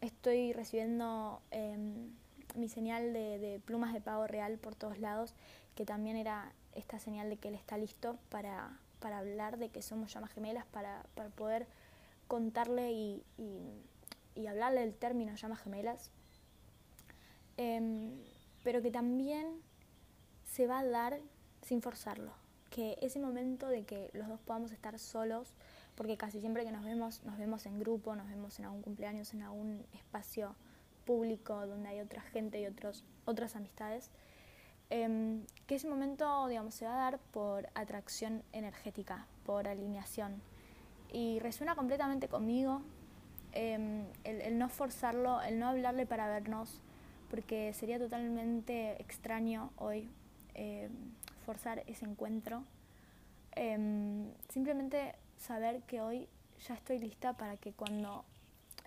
estoy 0.01 0.53
recibiendo 0.53 1.41
em, 1.51 2.11
mi 2.55 2.69
señal 2.69 3.13
de, 3.13 3.39
de, 3.39 3.59
plumas 3.59 3.93
de 3.93 4.01
pago 4.01 4.27
real 4.27 4.57
por 4.57 4.75
todos 4.75 4.99
lados, 4.99 5.33
que 5.75 5.85
también 5.85 6.17
era 6.17 6.51
esta 6.75 6.99
señal 6.99 7.29
de 7.29 7.37
que 7.37 7.47
él 7.49 7.55
está 7.55 7.77
listo 7.77 8.17
para, 8.29 8.77
para 8.99 9.19
hablar 9.19 9.57
de 9.57 9.69
que 9.69 9.81
somos 9.81 10.13
llamas 10.13 10.31
gemelas, 10.31 10.65
para, 10.65 11.05
para 11.15 11.29
poder 11.29 11.67
contarle 12.27 12.91
y, 12.91 13.23
y, 13.37 13.61
y 14.35 14.47
hablarle 14.47 14.81
del 14.81 14.93
término 14.93 15.35
llamas 15.35 15.61
gemelas, 15.61 16.11
eh, 17.57 18.09
pero 18.63 18.81
que 18.81 18.91
también 18.91 19.61
se 20.43 20.67
va 20.67 20.79
a 20.79 20.85
dar 20.85 21.19
sin 21.61 21.81
forzarlo, 21.81 22.31
que 22.69 22.97
ese 23.01 23.19
momento 23.19 23.67
de 23.67 23.83
que 23.83 24.09
los 24.13 24.27
dos 24.27 24.39
podamos 24.39 24.71
estar 24.71 24.97
solos, 24.99 25.53
porque 25.95 26.17
casi 26.17 26.39
siempre 26.39 26.63
que 26.63 26.71
nos 26.71 26.85
vemos, 26.85 27.23
nos 27.23 27.37
vemos 27.37 27.65
en 27.65 27.79
grupo, 27.79 28.15
nos 28.15 28.27
vemos 28.29 28.59
en 28.59 28.65
algún 28.65 28.81
cumpleaños, 28.81 29.33
en 29.33 29.41
algún 29.41 29.85
espacio 29.93 30.55
público 31.05 31.65
donde 31.65 31.89
hay 31.89 32.01
otra 32.01 32.21
gente 32.21 32.61
y 32.61 32.65
otros, 32.65 33.03
otras 33.25 33.55
amistades, 33.55 34.11
eh, 34.89 35.43
que 35.65 35.75
ese 35.75 35.89
momento, 35.89 36.47
digamos, 36.47 36.75
se 36.75 36.85
va 36.85 36.93
a 36.93 37.11
dar 37.11 37.19
por 37.19 37.67
atracción 37.75 38.43
energética, 38.53 39.27
por 39.45 39.67
alineación. 39.67 40.41
Y 41.11 41.39
resuena 41.39 41.75
completamente 41.75 42.27
conmigo 42.27 42.81
eh, 43.53 44.05
el, 44.23 44.41
el, 44.41 44.57
no 44.57 44.69
forzarlo, 44.69 45.41
el 45.41 45.59
no 45.59 45.67
hablarle 45.67 46.05
para 46.05 46.27
vernos, 46.27 46.81
porque 47.29 47.73
sería 47.73 47.99
totalmente 47.99 49.01
extraño 49.01 49.71
hoy 49.77 50.09
eh, 50.53 50.89
forzar 51.45 51.83
ese 51.87 52.05
encuentro. 52.05 52.63
Eh, 53.55 54.31
simplemente 54.49 55.15
saber 55.37 55.81
que 55.83 56.01
hoy 56.01 56.27
ya 56.67 56.73
estoy 56.75 56.99
lista 56.99 57.33
para 57.33 57.57
que 57.57 57.73
cuando 57.73 58.25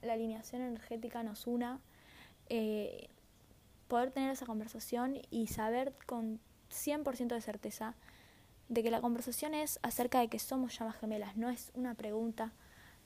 la 0.02 0.14
alineación 0.14 0.62
energética 0.62 1.22
nos 1.22 1.46
una, 1.46 1.80
eh, 2.48 3.08
poder 3.88 4.10
tener 4.10 4.30
esa 4.30 4.46
conversación 4.46 5.20
y 5.30 5.48
saber 5.48 5.92
con 6.06 6.40
100% 6.70 7.34
de 7.34 7.40
certeza 7.40 7.94
de 8.68 8.82
que 8.82 8.90
la 8.90 9.00
conversación 9.00 9.54
es 9.54 9.80
acerca 9.82 10.20
de 10.20 10.28
que 10.28 10.38
somos 10.38 10.78
llamas 10.78 10.96
gemelas, 10.96 11.36
no 11.36 11.50
es 11.50 11.72
una 11.74 11.94
pregunta, 11.94 12.52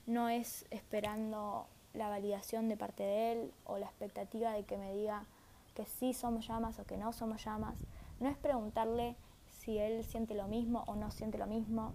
no 0.05 0.29
es 0.29 0.65
esperando 0.69 1.67
la 1.95 2.09
validación 2.09 2.69
de 2.69 2.77
parte 2.77 3.03
de 3.03 3.31
él 3.31 3.53
o 3.65 3.77
la 3.77 3.85
expectativa 3.85 4.51
de 4.51 4.63
que 4.63 4.77
me 4.77 4.93
diga 4.93 5.25
que 5.73 5.85
sí 5.85 6.13
somos 6.13 6.47
llamas 6.47 6.79
o 6.79 6.85
que 6.85 6.97
no 6.97 7.13
somos 7.13 7.43
llamas, 7.43 7.77
no 8.19 8.29
es 8.29 8.37
preguntarle 8.37 9.15
si 9.49 9.77
él 9.77 10.03
siente 10.03 10.35
lo 10.35 10.47
mismo 10.47 10.83
o 10.87 10.95
no 10.95 11.11
siente 11.11 11.37
lo 11.37 11.47
mismo, 11.47 11.93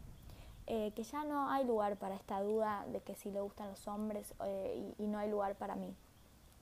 eh, 0.66 0.92
que 0.94 1.03
ya 1.03 1.24
no 1.24 1.51
hay 1.51 1.64
lugar 1.64 1.96
para 1.96 2.14
esta 2.14 2.40
duda 2.42 2.84
de 2.92 3.01
que 3.01 3.14
si 3.14 3.30
le 3.30 3.40
gustan 3.40 3.68
los 3.68 3.88
hombres 3.88 4.34
eh, 4.44 4.92
y, 4.98 5.05
y 5.05 5.07
no 5.07 5.18
hay 5.18 5.30
lugar 5.30 5.57
para 5.57 5.74
mí. 5.74 5.94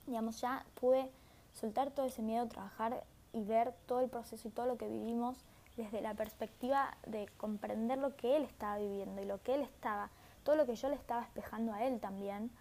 Digamos, 0.07 0.41
ya 0.41 0.65
pude 0.79 1.11
soltar 1.53 1.91
todo 1.91 2.05
ese 2.05 2.21
miedo, 2.21 2.47
trabajar 2.47 3.03
y 3.33 3.43
ver 3.43 3.73
todo 3.85 3.99
el 4.01 4.09
proceso 4.09 4.47
y 4.47 4.51
todo 4.51 4.65
lo 4.65 4.77
que 4.77 4.87
vivimos 4.87 5.43
desde 5.77 6.01
la 6.01 6.13
perspectiva 6.13 6.97
de 7.05 7.27
comprender 7.37 7.99
lo 7.99 8.15
que 8.15 8.35
él 8.35 8.43
estaba 8.43 8.77
viviendo 8.77 9.21
y 9.21 9.25
lo 9.25 9.41
que 9.41 9.55
él 9.55 9.61
estaba, 9.61 10.09
todo 10.43 10.55
lo 10.55 10.65
que 10.65 10.75
yo 10.75 10.89
le 10.89 10.95
estaba 10.95 11.21
espejando 11.21 11.73
a 11.73 11.85
él 11.85 11.99
también, 11.99 12.51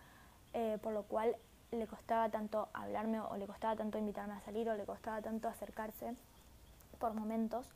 eh, 0.53 0.79
por 0.83 0.93
lo 0.93 1.03
cual 1.05 1.37
le 1.71 1.87
costaba 1.87 2.29
tanto 2.31 2.69
hablarme 2.73 3.21
o 3.21 3.37
le 3.37 3.47
costaba 3.47 3.77
tanto 3.77 3.99
invitarme 3.99 4.35
a 4.35 4.41
salir 4.41 4.69
o 4.71 4.75
le 4.77 4.85
costaba 4.85 5.21
tanto 5.21 5.49
acercarse 5.49 6.15
por 6.99 7.15
momentos 7.15 7.67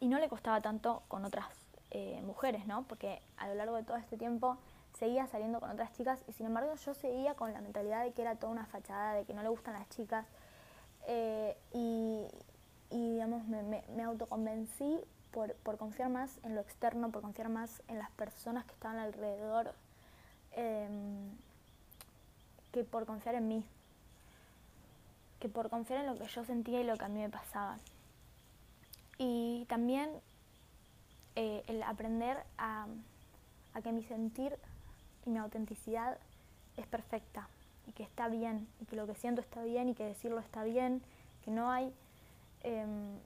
y 0.00 0.08
no 0.08 0.18
le 0.18 0.28
costaba 0.28 0.60
tanto 0.60 1.02
con 1.08 1.24
otras 1.24 1.46
eh, 1.90 2.20
mujeres, 2.22 2.66
¿no? 2.66 2.82
Porque 2.84 3.22
a 3.36 3.48
lo 3.48 3.54
largo 3.54 3.76
de 3.76 3.82
todo 3.82 3.96
este 3.96 4.16
tiempo 4.16 4.58
seguía 4.98 5.26
saliendo 5.26 5.60
con 5.60 5.70
otras 5.70 5.92
chicas 5.92 6.22
y 6.26 6.32
sin 6.32 6.46
embargo 6.46 6.74
yo 6.74 6.94
seguía 6.94 7.34
con 7.34 7.52
la 7.52 7.60
mentalidad 7.60 8.04
de 8.04 8.12
que 8.12 8.22
era 8.22 8.36
toda 8.36 8.52
una 8.52 8.66
fachada, 8.66 9.14
de 9.14 9.24
que 9.24 9.34
no 9.34 9.42
le 9.42 9.48
gustan 9.48 9.74
las 9.74 9.88
chicas 9.88 10.26
eh, 11.06 11.56
y, 11.72 12.26
digamos 12.90 13.44
me, 13.46 14.02
autoconvencí 14.02 15.00
por, 15.30 15.54
por, 15.56 15.78
confiar 15.78 16.10
más 16.10 16.38
en 16.42 16.54
lo 16.54 16.60
externo, 16.60 17.10
por 17.10 17.22
confiar 17.22 17.48
más 17.48 17.82
en 17.88 17.98
las 17.98 18.10
personas 18.12 18.64
que 18.64 18.72
estaban 18.72 18.98
alrededor 18.98 19.72
em, 20.52 21.30
que 22.78 22.84
por 22.84 23.06
confiar 23.06 23.34
en 23.34 23.48
mí, 23.48 23.64
que 25.40 25.48
por 25.48 25.68
confiar 25.68 26.00
en 26.00 26.06
lo 26.06 26.16
que 26.16 26.28
yo 26.28 26.44
sentía 26.44 26.80
y 26.80 26.84
lo 26.84 26.96
que 26.96 27.04
a 27.04 27.08
mí 27.08 27.20
me 27.20 27.28
pasaba. 27.28 27.76
Y 29.18 29.64
también 29.68 30.08
eh, 31.34 31.64
el 31.66 31.82
aprender 31.82 32.38
a, 32.56 32.86
que 33.82 33.92
mi 33.92 34.04
sentir 34.04 34.56
y 35.26 35.30
mi 35.30 35.38
autenticidad 35.38 36.18
es 36.76 36.86
perfecta 36.86 37.48
y 37.88 37.92
que 37.92 38.02
está 38.04 38.28
bien 38.28 38.68
y 38.80 38.86
que 38.86 38.96
lo 38.96 39.06
que 39.06 39.14
siento 39.14 39.40
está 39.40 39.62
bien 39.62 39.88
y 39.88 39.94
que 39.94 40.04
decirlo 40.04 40.38
está 40.38 40.62
bien, 40.62 41.02
que 41.44 41.50
no 41.50 41.70
hay 41.70 41.92
em, 42.62 43.18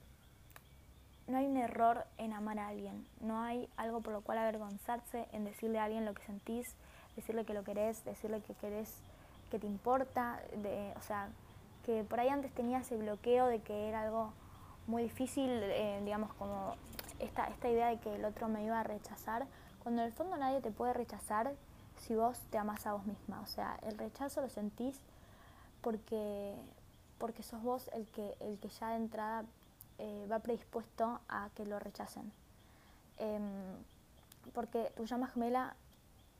no 1.27 1.37
hay 1.37 1.45
un 1.45 1.57
error 1.57 2.05
en 2.17 2.33
amar 2.33 2.59
a 2.59 2.67
alguien, 2.67 3.05
no 3.21 3.41
hay 3.41 3.69
algo 3.77 4.01
por 4.01 4.13
lo 4.13 4.21
cual 4.21 4.39
avergonzarse 4.39 5.27
en 5.31 5.45
decirle 5.45 5.79
a 5.79 5.85
alguien 5.85 6.05
lo 6.05 6.13
que 6.13 6.23
sentís, 6.23 6.75
decirle 7.15 7.45
que 7.45 7.53
lo 7.53 7.63
querés, 7.63 8.03
decirle 8.05 8.41
que 8.41 8.53
querés, 8.55 8.93
que 9.53 9.59
te 9.59 9.67
importa, 9.67 10.41
de, 10.63 10.91
o 10.97 11.01
sea, 11.03 11.29
que 11.85 12.03
por 12.03 12.19
ahí 12.19 12.27
antes 12.27 12.51
tenía 12.53 12.79
ese 12.79 12.97
bloqueo 12.97 13.45
de 13.45 13.61
que 13.61 13.87
era 13.87 14.01
algo 14.01 14.33
muy 14.87 15.03
difícil, 15.03 15.47
eh, 15.51 16.01
digamos, 16.03 16.33
como 16.33 16.73
esta, 17.19 17.45
esta 17.49 17.69
idea 17.69 17.89
de 17.89 17.99
que 17.99 18.15
el 18.15 18.25
otro 18.25 18.47
me 18.47 18.63
iba 18.65 18.79
a 18.79 18.83
rechazar, 18.83 19.45
cuando 19.83 20.01
en 20.01 20.07
el 20.07 20.13
fondo 20.13 20.37
nadie 20.37 20.59
te 20.59 20.71
puede 20.71 20.93
rechazar 20.93 21.53
si 21.99 22.15
vos 22.15 22.39
te 22.49 22.57
amas 22.57 22.87
a 22.87 22.93
vos 22.93 23.05
misma. 23.05 23.41
O 23.41 23.45
sea, 23.45 23.77
el 23.83 23.95
rechazo 23.95 24.41
lo 24.41 24.49
sentís 24.49 24.99
porque, 25.81 26.55
porque 27.19 27.43
sos 27.43 27.61
vos 27.61 27.91
el 27.93 28.07
que, 28.07 28.35
el 28.39 28.57
que 28.57 28.69
ya 28.69 28.89
de 28.89 28.95
entrada 28.95 29.45
eh, 29.99 30.27
va 30.31 30.39
predispuesto 30.39 31.19
a 31.29 31.51
que 31.53 31.63
lo 31.63 31.77
rechacen. 31.77 32.31
Em, 33.19 33.43
porque 34.51 34.91
tu 34.95 35.05
llama 35.05 35.27
gemela 35.27 35.75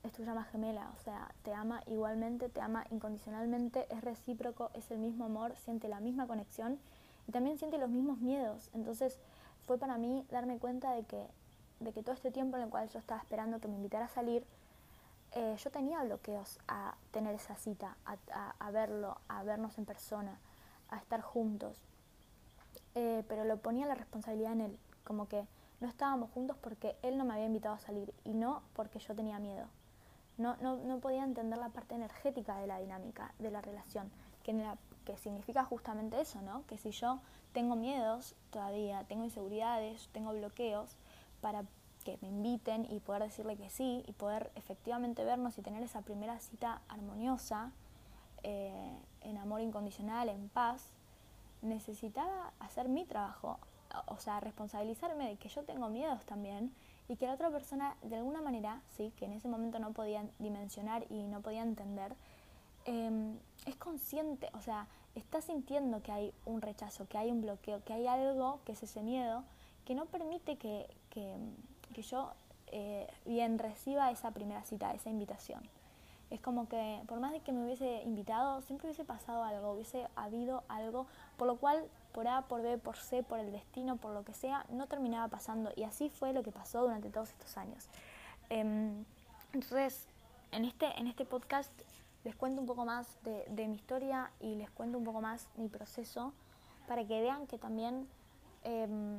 es 0.04 0.12
tu 0.12 0.22
llama 0.22 0.44
gemela, 0.44 0.90
o 0.94 1.02
sea, 1.02 1.34
te 1.42 1.52
ama 1.54 1.82
igualmente, 1.86 2.48
te 2.48 2.60
ama 2.60 2.84
incondicionalmente, 2.90 3.86
es 3.90 4.04
recíproco, 4.04 4.70
es 4.74 4.90
el 4.90 4.98
mismo 4.98 5.24
amor, 5.24 5.56
siente 5.56 5.88
la 5.88 6.00
misma 6.00 6.26
conexión 6.26 6.78
y 7.26 7.32
también 7.32 7.58
siente 7.58 7.78
los 7.78 7.88
mismos 7.88 8.18
miedos. 8.18 8.70
Entonces 8.74 9.18
fue 9.66 9.78
para 9.78 9.96
mí 9.96 10.26
darme 10.30 10.58
cuenta 10.58 10.92
de 10.92 11.04
que, 11.04 11.26
de 11.80 11.92
que 11.92 12.02
todo 12.02 12.14
este 12.14 12.30
tiempo 12.30 12.56
en 12.56 12.64
el 12.64 12.68
cual 12.68 12.88
yo 12.90 12.98
estaba 12.98 13.20
esperando 13.20 13.60
que 13.60 13.68
me 13.68 13.76
invitara 13.76 14.04
a 14.04 14.08
salir, 14.08 14.44
eh, 15.32 15.56
yo 15.58 15.70
tenía 15.70 16.04
bloqueos 16.04 16.60
a 16.68 16.94
tener 17.10 17.34
esa 17.34 17.56
cita, 17.56 17.96
a, 18.04 18.70
verlo, 18.70 19.18
a 19.28 19.42
vernos 19.42 19.78
en 19.78 19.86
persona, 19.86 20.38
a 20.90 20.98
estar 20.98 21.22
juntos. 21.22 21.80
Eh, 22.94 23.24
pero 23.26 23.44
lo 23.44 23.56
ponía 23.56 23.86
la 23.86 23.94
responsabilidad 23.94 24.52
en 24.52 24.60
él, 24.60 24.78
como 25.02 25.26
que 25.28 25.46
no 25.80 25.88
estábamos 25.88 26.30
juntos 26.30 26.56
porque 26.60 26.94
él 27.02 27.16
no 27.16 27.24
me 27.24 27.32
había 27.34 27.46
invitado 27.46 27.74
a 27.74 27.80
salir 27.80 28.14
y 28.22 28.34
no 28.34 28.62
porque 28.74 28.98
yo 28.98 29.14
tenía 29.14 29.38
miedo. 29.38 29.66
No, 30.36 30.56
no, 30.60 30.76
no 30.76 30.98
podía 30.98 31.24
entender 31.24 31.58
la 31.58 31.68
parte 31.68 31.94
energética 31.94 32.56
de 32.56 32.66
la 32.66 32.78
dinámica, 32.78 33.32
de 33.38 33.50
la 33.50 33.60
relación, 33.60 34.10
que, 34.42 34.54
que 35.04 35.16
significa 35.16 35.64
justamente 35.64 36.20
eso, 36.20 36.42
¿no? 36.42 36.66
Que 36.66 36.76
si 36.76 36.90
yo 36.90 37.20
tengo 37.52 37.76
miedos 37.76 38.34
todavía, 38.50 39.04
tengo 39.04 39.24
inseguridades, 39.24 40.08
tengo 40.12 40.32
bloqueos, 40.32 40.96
para 41.40 41.64
que 42.04 42.18
me 42.20 42.28
inviten 42.28 42.86
y 42.90 43.00
poder 43.00 43.22
decirle 43.22 43.56
que 43.56 43.70
sí 43.70 44.04
y 44.06 44.12
poder 44.12 44.50
efectivamente 44.56 45.24
vernos 45.24 45.56
y 45.58 45.62
tener 45.62 45.82
esa 45.82 46.02
primera 46.02 46.38
cita 46.38 46.82
armoniosa, 46.88 47.70
eh, 48.42 48.98
en 49.22 49.38
amor 49.38 49.62
incondicional, 49.62 50.28
en 50.28 50.48
paz, 50.50 50.84
necesitaba 51.62 52.52
hacer 52.60 52.88
mi 52.88 53.06
trabajo, 53.06 53.58
o 54.06 54.18
sea, 54.18 54.40
responsabilizarme 54.40 55.28
de 55.28 55.36
que 55.36 55.48
yo 55.48 55.64
tengo 55.64 55.88
miedos 55.88 56.24
también 56.24 56.72
y 57.08 57.16
que 57.16 57.26
la 57.26 57.34
otra 57.34 57.50
persona 57.50 57.96
de 58.02 58.16
alguna 58.16 58.40
manera, 58.40 58.80
sí, 58.96 59.12
que 59.16 59.26
en 59.26 59.32
ese 59.32 59.48
momento 59.48 59.78
no 59.78 59.92
podía 59.92 60.24
dimensionar 60.38 61.04
y 61.10 61.22
no 61.24 61.40
podía 61.40 61.62
entender, 61.62 62.14
em, 62.86 63.38
es 63.66 63.76
consciente, 63.76 64.48
o 64.54 64.60
sea, 64.60 64.86
está 65.14 65.40
sintiendo 65.40 66.02
que 66.02 66.12
hay 66.12 66.34
un 66.44 66.60
rechazo, 66.62 67.06
que 67.08 67.18
hay 67.18 67.30
un 67.30 67.40
bloqueo, 67.42 67.82
que 67.84 67.92
hay 67.92 68.06
algo, 68.06 68.60
que 68.64 68.72
es 68.72 68.82
ese 68.82 69.02
miedo, 69.02 69.44
que 69.84 69.94
no 69.94 70.06
permite 70.06 70.56
que, 70.56 70.88
que 71.10 71.36
que 71.94 72.02
yo 72.02 72.32
eh, 72.66 73.06
bien 73.24 73.58
reciba 73.58 74.10
esa 74.10 74.32
primera 74.32 74.62
cita, 74.64 74.92
esa 74.92 75.08
invitación. 75.08 75.62
Es 76.30 76.40
como 76.40 76.68
que 76.68 77.00
por 77.06 77.20
más 77.20 77.32
de 77.32 77.40
que 77.40 77.52
me 77.52 77.64
hubiese 77.64 78.02
invitado, 78.02 78.60
siempre 78.62 78.88
hubiese 78.88 79.04
pasado 79.04 79.44
algo, 79.44 79.72
hubiese 79.72 80.06
habido 80.16 80.64
algo, 80.68 81.06
por 81.38 81.46
lo 81.46 81.56
cual 81.56 81.84
por 82.14 82.28
A, 82.28 82.42
por 82.42 82.62
B, 82.62 82.78
por 82.78 82.96
C, 82.96 83.24
por 83.24 83.40
el 83.40 83.50
destino, 83.50 83.96
por 83.96 84.14
lo 84.14 84.24
que 84.24 84.32
sea, 84.32 84.64
no 84.70 84.86
terminaba 84.86 85.26
pasando. 85.28 85.72
Y 85.74 85.82
así 85.82 86.08
fue 86.08 86.32
lo 86.32 86.44
que 86.44 86.52
pasó 86.52 86.82
durante 86.82 87.10
todos 87.10 87.30
estos 87.30 87.58
años. 87.58 87.88
Em, 88.48 89.04
entonces, 89.52 90.06
en 90.52 90.64
este, 90.64 90.86
en 90.98 91.08
este 91.08 91.24
podcast 91.24 91.72
les 92.22 92.36
cuento 92.36 92.60
un 92.60 92.66
poco 92.66 92.84
más 92.84 93.18
de, 93.24 93.44
de, 93.48 93.66
mi 93.66 93.74
historia 93.74 94.30
y 94.40 94.54
les 94.54 94.70
cuento 94.70 94.96
un 94.96 95.04
poco 95.04 95.20
más 95.20 95.48
mi 95.56 95.68
proceso 95.68 96.32
para 96.86 97.04
que 97.04 97.20
vean 97.20 97.46
que 97.48 97.58
también 97.58 98.06
em, 98.62 99.18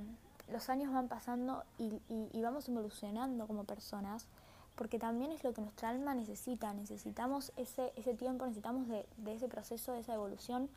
los 0.52 0.70
años 0.70 0.94
van 0.94 1.08
pasando 1.08 1.64
y, 1.78 2.02
y, 2.34 2.42
vamos 2.42 2.70
evolucionando 2.70 3.48
como 3.48 3.64
personas, 3.64 4.28
porque 4.76 5.00
también 5.00 5.32
es 5.32 5.44
lo 5.44 5.54
que 5.54 5.62
nuestra 5.62 5.90
alma 5.90 6.14
necesita, 6.14 6.74
necesitamos 6.74 7.52
ese, 7.58 7.92
ese 7.96 8.14
tiempo, 8.14 8.46
necesitamos 8.46 8.88
de, 8.88 9.06
de, 9.18 9.34
ese 9.34 9.48
proceso, 9.48 9.94
de 9.94 10.00
esa 10.00 10.14
evolución, 10.14 10.70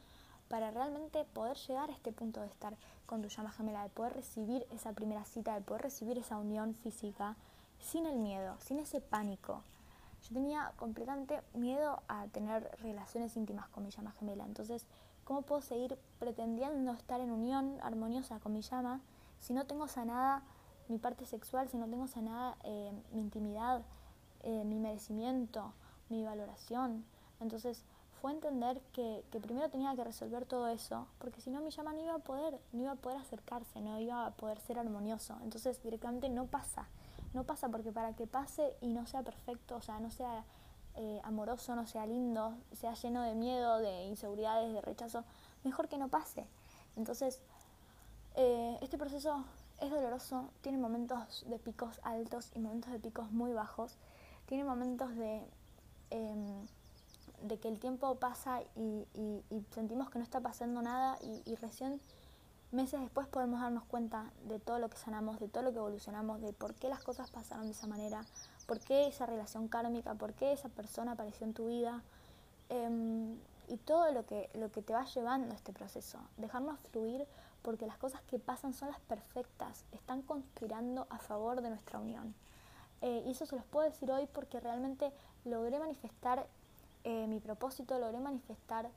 para 0.49 0.71
realmente 0.71 1.25
poder 1.25 1.57
llegar 1.57 1.91
a 1.91 1.93
este 1.93 2.13
punto 2.13 2.41
de 2.41 2.47
estar 2.47 2.77
con 3.07 3.23
tu 3.23 3.29
llama 3.29 3.53
gemela, 3.53 3.83
de 3.83 3.91
poder 3.91 4.15
recibir 4.15 4.67
esa 4.71 4.93
primera 4.93 5.25
cita, 5.25 5.55
de 5.55 5.61
poder 5.61 5.83
recibir 5.83 6.19
esa 6.19 6.39
unión 6.39 6.75
física 6.75 7.37
sin 7.81 8.07
el 8.07 8.17
miedo, 8.17 8.57
sin 8.61 8.79
ese 8.79 9.01
pánico. 9.01 9.63
Yo 10.23 10.35
tenía 10.35 10.73
completamente 10.77 11.41
miedo 11.55 12.03
a 12.09 12.27
tener 12.27 12.77
relaciones 12.83 13.37
íntimas 13.37 13.69
con 13.69 13.85
mi 13.85 13.91
llama 13.91 14.13
gemela, 14.19 14.45
entonces, 14.45 14.85
¿cómo 15.25 15.43
puedo 15.43 15.61
seguir 15.61 15.99
pretendiendo 16.19 16.93
estar 16.93 17.21
en 17.21 17.31
unión 17.31 17.79
armoniosa 17.83 18.41
con 18.41 18.53
mi 18.53 18.63
llama? 18.63 19.01
si 19.41 19.53
no 19.53 19.67
tengo 19.67 19.89
sanada 19.89 20.43
mi 20.89 20.99
parte 20.99 21.27
sexual, 21.27 21.69
si 21.69 21.77
no 21.77 21.87
tengo 21.87 22.07
sanada 22.07 22.57
eh, 22.65 22.93
mi 23.13 23.21
intimidad, 23.21 23.83
eh, 24.43 24.65
mi 24.65 24.79
merecimiento, 24.79 25.73
mi 26.09 26.25
valoración. 26.25 27.05
Entonces 27.41 27.85
fue 28.21 28.33
entender 28.33 28.81
que, 28.93 29.25
que, 29.31 29.41
primero 29.41 29.69
tenía 29.71 29.95
que 29.95 30.05
resolver 30.05 30.45
todo 30.45 30.69
eso, 30.69 31.07
porque 31.19 31.41
si 31.41 31.51
no 31.51 31.61
mi 31.61 31.71
llama 31.71 31.93
no 31.93 32.01
iba 32.01 32.15
a 32.15 32.19
poder, 32.19 32.59
no 32.73 32.83
iba 32.83 32.93
a 32.93 32.97
poder 32.97 33.19
acercarse, 33.19 33.81
no 33.81 33.99
iba 33.99 34.27
a 34.27 34.31
poder 34.33 34.61
ser 34.61 34.79
armonioso. 34.79 35.37
Entonces 35.43 35.83
directamente 35.83 36.29
no 36.29 36.47
pasa, 36.47 36.89
no 37.35 37.45
pasa 37.45 37.69
porque 37.69 37.93
para 37.93 38.15
que 38.15 38.27
pase 38.27 38.75
y 38.81 38.89
no 38.89 39.07
sea 39.07 39.23
perfecto, 39.23 39.77
o 39.77 39.83
sea, 39.83 40.01
no 40.01 40.11
sea 40.11 40.45
eh, 40.97 41.21
amoroso, 41.23 41.75
no 41.77 41.87
sea 41.87 42.07
lindo, 42.07 42.57
sea 42.73 42.95
lleno 42.95 43.23
de 43.23 43.35
miedo, 43.35 43.79
de 43.79 44.05
inseguridades, 44.05 44.73
de 44.73 44.81
rechazo, 44.81 45.25
mejor 45.65 45.89
que 45.89 45.99
no 45.99 46.09
pase. 46.09 46.47
Entonces 46.97 47.41
eh, 48.41 48.79
este 48.83 48.99
proceso 48.99 49.45
es 49.81 49.91
doloroso, 49.91 50.49
tiene 50.61 50.79
momentos 50.79 51.45
de 51.49 51.59
picos 51.59 51.99
altos 52.05 52.51
y 52.55 52.61
momentos 52.61 52.93
de 52.93 52.99
picos 52.99 53.31
muy 53.33 53.53
bajos, 53.53 53.97
tiene 54.47 54.65
momentos 54.65 55.15
de, 55.17 55.43
em, 56.11 56.67
de 57.43 57.59
que 57.59 57.69
el 57.69 57.79
tiempo 57.79 58.15
pasa 58.17 58.63
y, 58.77 59.07
sentimos 59.73 60.11
que 60.11 60.19
no 60.19 60.25
está 60.25 60.41
pasando 60.41 60.83
nada 60.83 61.19
y, 61.47 61.55
recién 61.57 62.01
meses 62.71 63.01
después 63.01 63.27
podemos 63.27 63.61
darnos 63.61 63.85
cuenta 63.85 64.31
de 64.47 64.59
todo 64.59 64.79
lo 64.79 64.91
que 64.91 64.99
sanamos, 64.99 65.41
de 65.41 65.49
todo 65.49 65.63
lo 65.63 65.73
que 65.73 65.79
evolucionamos, 65.79 66.41
de 66.41 66.53
por 66.53 66.75
qué 66.75 66.89
las 66.89 67.03
cosas 67.03 67.31
pasaron 67.31 67.65
de 67.65 67.73
esa 67.73 67.87
manera, 67.87 68.25
por 68.67 68.79
qué 68.81 69.07
esa 69.07 69.25
relación 69.25 69.69
kármica, 69.69 70.15
por 70.15 70.35
qué 70.35 70.53
esa 70.53 70.69
persona 70.69 71.13
apareció 71.13 71.47
en 71.47 71.55
tu 71.55 71.69
vida 71.69 72.03
em, 72.69 73.39
y 73.69 73.77
todo 73.79 74.13
lo 74.13 74.27
que, 74.27 74.51
lo 74.55 74.71
que 74.71 74.83
te 74.83 74.93
va 74.93 75.05
llevando 75.07 75.53
a 75.53 75.57
este 75.57 75.73
proceso. 75.73 76.19
Dejarnos 76.37 76.79
fluir 76.91 77.27
porque 77.63 77.87
las 77.87 77.99
cosas 77.99 78.21
que 78.23 78.39
pasan 78.39 78.75
son 78.75 78.89
las 78.89 79.01
perfectas, 79.01 79.85
están 79.93 80.23
conspirando 80.23 81.07
a 81.11 81.19
favor 81.19 81.63
de 81.63 81.71
nuestra 81.71 81.99
unión. 81.99 82.35
Eh, 83.01 83.23
y 83.27 83.31
eso 83.31 83.47
se 83.47 83.57
los 83.57 83.65
puedo 83.65 83.89
decir 83.89 84.11
hoy 84.11 84.27
porque 84.27 84.59
realmente 84.61 85.13
logré 85.45 85.79
manifestar 85.79 86.47
eh, 87.05 87.27
mi 87.27 87.41
propósito, 87.41 87.99
logré 87.99 88.21
manifestar 88.21 88.89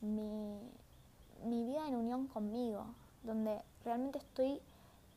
mi, 0.00 0.58
vida 1.44 1.86
en 1.88 1.94
unión 1.94 2.26
conmigo, 2.26 2.86
donde 3.22 3.62
realmente 3.84 4.18
estoy 4.18 4.60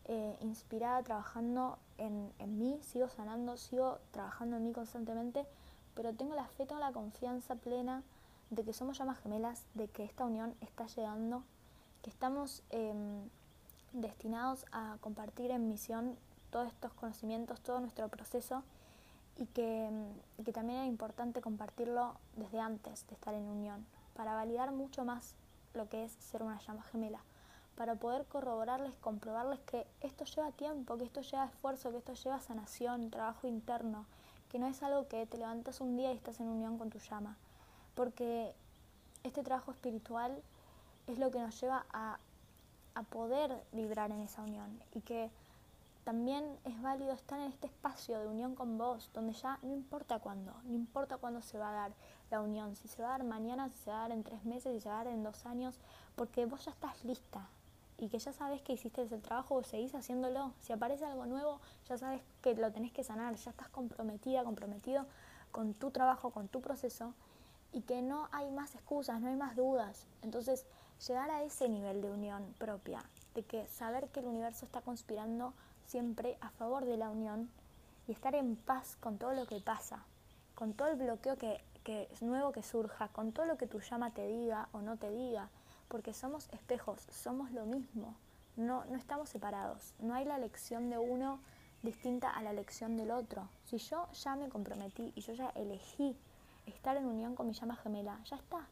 eh, 0.05 0.37
inspirada, 0.41 1.01
trabajando 1.03 1.77
en, 1.97 2.31
en 2.39 2.57
mí, 2.57 2.79
sigo 2.81 3.09
sanando, 3.09 3.57
sigo 3.57 3.99
trabajando 4.11 4.57
en 4.57 4.63
mí 4.63 4.73
constantemente, 4.73 5.45
pero 5.95 6.13
tengo 6.13 6.35
la 6.35 6.47
fe, 6.47 6.65
tengo 6.65 6.81
la 6.81 6.91
confianza 6.91 7.55
plena 7.55 8.03
de 8.49 8.63
que 8.63 8.73
somos 8.73 8.97
llamas 8.97 9.19
gemelas, 9.19 9.65
de 9.73 9.87
que 9.87 10.03
esta 10.03 10.25
unión 10.25 10.55
está 10.61 10.87
llegando 10.87 11.43
que 12.05 12.11
estamos 12.11 12.61
em, 12.69 13.27
destinados 13.91 14.67
a 14.71 14.97
compartir 15.01 15.49
en 15.49 15.67
misión 15.67 16.15
todos 16.51 16.67
estos 16.67 16.93
conocimientos, 16.93 17.61
todo 17.61 17.79
nuestro 17.79 18.07
proceso 18.09 18.63
y 19.37 19.45
que, 19.47 19.89
que 20.43 20.53
también 20.53 20.79
era 20.79 20.87
importante 20.87 21.41
compartirlo 21.41 22.15
desde 22.35 22.59
antes 22.59 23.05
de 23.07 23.15
estar 23.15 23.33
en 23.33 23.43
unión, 23.43 23.85
para 24.15 24.33
validar 24.33 24.71
mucho 24.71 25.03
más 25.03 25.35
lo 25.73 25.89
que 25.89 26.05
es 26.05 26.11
ser 26.13 26.41
una 26.41 26.59
llama 26.59 26.83
gemela, 26.83 27.19
para 27.75 27.95
poder 27.95 28.25
corroborarles, 28.25 28.93
comprobarles 29.01 29.59
que 29.61 29.85
esto 30.01 30.23
lleva 30.23 30.51
tiempo, 30.51 30.97
que 30.97 31.03
esto 31.03 31.21
lleva 31.21 31.45
esfuerzo, 31.45 31.91
que 31.91 31.97
esto 31.97 32.13
lleva 32.13 32.39
sanación, 32.39 33.11
trabajo 33.11 33.47
interno, 33.47 34.05
que 34.49 34.59
no 34.59 34.67
es 34.67 34.81
algo 34.83 35.07
que 35.07 35.25
te 35.25 35.37
levantas 35.37 35.81
un 35.81 35.97
día 35.97 36.13
y 36.13 36.15
estás 36.15 36.39
en 36.39 36.47
unión 36.47 36.77
con 36.77 36.89
tu 36.89 36.99
llama, 36.99 37.35
porque 37.93 38.53
este 39.23 39.43
trabajo 39.43 39.71
espiritual 39.71 40.41
es 41.07 41.19
lo 41.19 41.31
que 41.31 41.39
nos 41.39 41.59
lleva 41.59 41.85
a, 41.91 42.19
a 42.93 43.03
poder 43.03 43.61
vibrar 43.73 44.11
en 44.11 44.21
esa 44.21 44.41
unión 44.41 44.81
y 44.93 45.01
que 45.01 45.29
también 46.05 46.57
es 46.63 46.79
válido 46.81 47.11
estar 47.11 47.39
en 47.39 47.51
este 47.51 47.65
espacio 47.65 48.19
de 48.19 48.27
unión 48.27 48.53
con 48.53 48.77
vos, 48.77 49.09
donde 49.13 49.33
ya 49.33 49.57
no 49.63 49.73
importa 49.73 50.19
cuándo, 50.19 50.53
no 50.63 50.75
importa 50.75 51.17
cuándo 51.17 51.41
se 51.41 51.57
va 51.57 51.69
a 51.71 51.73
dar 51.73 51.91
la 52.29 52.41
unión, 52.41 52.75
si 52.75 52.87
se 52.87 53.01
va 53.01 53.09
a 53.09 53.11
dar 53.17 53.23
mañana, 53.23 53.69
si 53.69 53.77
se 53.79 53.89
va 53.89 53.97
a 53.97 54.01
dar 54.01 54.11
en 54.11 54.23
tres 54.23 54.45
meses, 54.45 54.71
si 54.73 54.81
se 54.81 54.89
va 54.89 55.01
a 55.01 55.03
dar 55.03 55.13
en 55.13 55.23
dos 55.23 55.47
años, 55.47 55.79
porque 56.15 56.45
vos 56.45 56.63
ya 56.63 56.71
estás 56.71 57.03
lista 57.03 57.49
y 57.97 58.09
que 58.09 58.19
ya 58.19 58.31
sabes 58.33 58.61
que 58.61 58.73
hiciste 58.73 59.01
el 59.01 59.21
trabajo 59.23 59.55
o 59.55 59.63
seguís 59.63 59.95
haciéndolo. 59.95 60.53
Si 60.61 60.73
aparece 60.73 61.05
algo 61.05 61.25
nuevo, 61.25 61.59
ya 61.89 61.97
sabes 61.97 62.21
que 62.41 62.53
lo 62.53 62.71
tenés 62.71 62.91
que 62.91 63.03
sanar, 63.03 63.35
ya 63.35 63.49
estás 63.49 63.69
comprometida, 63.69 64.43
comprometido 64.43 65.07
con 65.51 65.73
tu 65.73 65.89
trabajo, 65.89 66.29
con 66.29 66.49
tu 66.49 66.61
proceso 66.61 67.15
y 67.71 67.81
que 67.81 68.03
no 68.03 68.29
hay 68.31 68.51
más 68.51 68.75
excusas, 68.75 69.21
no 69.21 69.29
hay 69.29 69.35
más 69.35 69.55
dudas. 69.55 70.05
Entonces, 70.21 70.67
llegar 71.07 71.31
a 71.31 71.41
ese 71.41 71.67
nivel 71.67 72.01
de 72.01 72.11
unión 72.11 72.53
propia, 72.59 73.03
de 73.33 73.43
que 73.43 73.65
saber 73.67 74.09
que 74.09 74.19
el 74.19 74.27
universo 74.27 74.65
está 74.65 74.81
conspirando 74.81 75.53
siempre 75.87 76.37
a 76.41 76.49
favor 76.51 76.85
de 76.85 76.97
la 76.97 77.09
unión 77.09 77.49
y 78.07 78.11
estar 78.11 78.35
en 78.35 78.55
paz 78.55 78.97
con 78.99 79.17
todo 79.17 79.33
lo 79.33 79.45
que 79.45 79.59
pasa, 79.59 80.03
con 80.53 80.73
todo 80.73 80.89
el 80.89 80.95
bloqueo 80.97 81.37
que, 81.37 81.61
es 81.85 82.21
nuevo 82.23 82.51
que 82.51 82.63
surja, 82.63 83.09
con 83.09 83.31
todo 83.31 83.45
lo 83.45 83.57
que 83.57 83.67
tu 83.67 83.79
llama 83.79 84.11
te 84.11 84.27
diga 84.27 84.69
o 84.71 84.81
no 84.81 84.97
te 84.97 85.11
diga, 85.11 85.49
porque 85.87 86.13
somos 86.13 86.49
espejos, 86.51 86.99
somos 87.11 87.51
lo 87.51 87.65
mismo, 87.65 88.15
no, 88.55 88.85
no 88.85 88.95
estamos 88.95 89.29
separados, 89.29 89.93
no 89.99 90.15
hay 90.15 90.25
la 90.25 90.39
lección 90.39 90.89
de 90.89 90.97
uno 90.97 91.39
distinta 91.83 92.31
a 92.31 92.41
la 92.41 92.53
lección 92.53 92.97
del 92.97 93.11
otro. 93.11 93.47
Si 93.65 93.77
yo 93.77 94.11
ya 94.13 94.35
me 94.35 94.49
comprometí 94.49 95.13
y 95.15 95.21
yo 95.21 95.33
ya 95.33 95.49
elegí 95.49 96.17
estar 96.65 96.97
en 96.97 97.05
unión 97.05 97.35
con 97.35 97.47
mi 97.47 97.53
llama 97.53 97.75
gemela, 97.75 98.19
ya 98.25 98.37
está, 98.37 98.67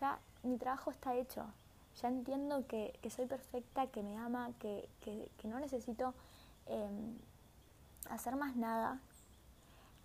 ya 0.00 0.18
mi 0.42 0.56
trabajo 0.56 0.90
está 0.90 1.14
hecho, 1.14 1.44
ya 2.00 2.08
entiendo 2.08 2.66
que, 2.66 2.98
soy 3.14 3.26
perfecta, 3.26 3.88
que 3.88 4.02
me 4.02 4.16
ama, 4.16 4.52
que, 4.58 4.88
que 5.02 5.48
no 5.48 5.60
necesito 5.60 6.14
Em, 6.66 7.16
hacer 8.10 8.36
más 8.36 8.56
nada, 8.56 9.00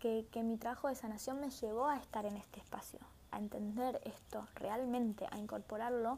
que, 0.02 0.44
mi 0.44 0.58
trabajo 0.58 0.88
de 0.88 0.96
sanación 0.96 1.40
me 1.40 1.52
llevó 1.52 1.88
a 1.88 1.98
estar 1.98 2.26
en 2.26 2.36
este 2.36 2.60
espacio, 2.60 3.00
a 3.30 3.38
entender 3.38 4.02
esto 4.04 4.48
realmente, 4.56 5.28
a 5.30 5.38
incorporarlo 5.38 6.18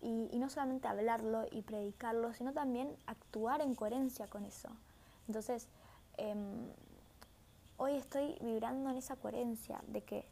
y, 0.00 0.38
no 0.38 0.48
solamente 0.48 0.86
hablarlo 0.86 1.46
y 1.50 1.62
predicarlo, 1.62 2.32
sino 2.32 2.52
también 2.52 2.94
actuar 3.06 3.60
en 3.60 3.74
coherencia 3.74 4.28
con 4.28 4.44
eso. 4.44 4.68
Entonces, 5.26 5.66
em, 6.16 6.68
hoy 7.76 7.94
estoy 7.94 8.36
vibrando 8.40 8.90
en 8.90 8.96
esa 8.96 9.16
coherencia 9.16 9.80
de 9.88 10.02
que, 10.02 10.24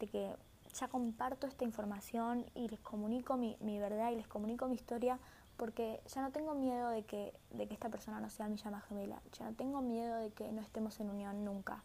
de 0.00 0.06
que 0.06 0.34
ya 0.74 0.88
comparto 0.88 1.46
esta 1.46 1.64
información 1.64 2.46
y 2.54 2.68
les 2.68 2.80
comunico 2.80 3.36
mi, 3.36 3.58
mi 3.60 3.78
verdad 3.78 4.10
y 4.10 4.16
les 4.16 4.26
comunico 4.26 4.68
mi 4.68 4.74
historia 4.74 5.18
porque 5.56 6.00
ya 6.06 6.22
no 6.22 6.30
tengo 6.30 6.54
miedo 6.54 6.88
de 6.90 7.04
que, 7.04 7.32
de 7.50 7.66
que 7.66 7.74
esta 7.74 7.88
persona 7.88 8.20
no 8.20 8.30
sea 8.30 8.48
mi 8.48 8.56
llama 8.56 8.80
gemela, 8.82 9.20
ya 9.38 9.44
no 9.44 9.54
tengo 9.54 9.80
miedo 9.80 10.16
de 10.16 10.30
que 10.30 10.50
no 10.52 10.60
estemos 10.60 10.98
en 11.00 11.10
unión 11.10 11.44
nunca. 11.44 11.82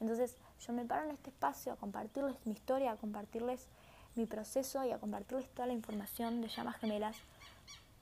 Entonces 0.00 0.36
yo 0.60 0.72
me 0.72 0.84
paro 0.84 1.04
en 1.04 1.10
este 1.10 1.30
espacio 1.30 1.72
a 1.72 1.76
compartirles 1.76 2.36
mi 2.44 2.52
historia, 2.52 2.92
a 2.92 2.96
compartirles 2.96 3.68
mi 4.14 4.26
proceso 4.26 4.84
y 4.84 4.92
a 4.92 4.98
compartirles 4.98 5.48
toda 5.50 5.66
la 5.66 5.72
información 5.72 6.40
de 6.40 6.48
llamas 6.48 6.76
gemelas, 6.76 7.16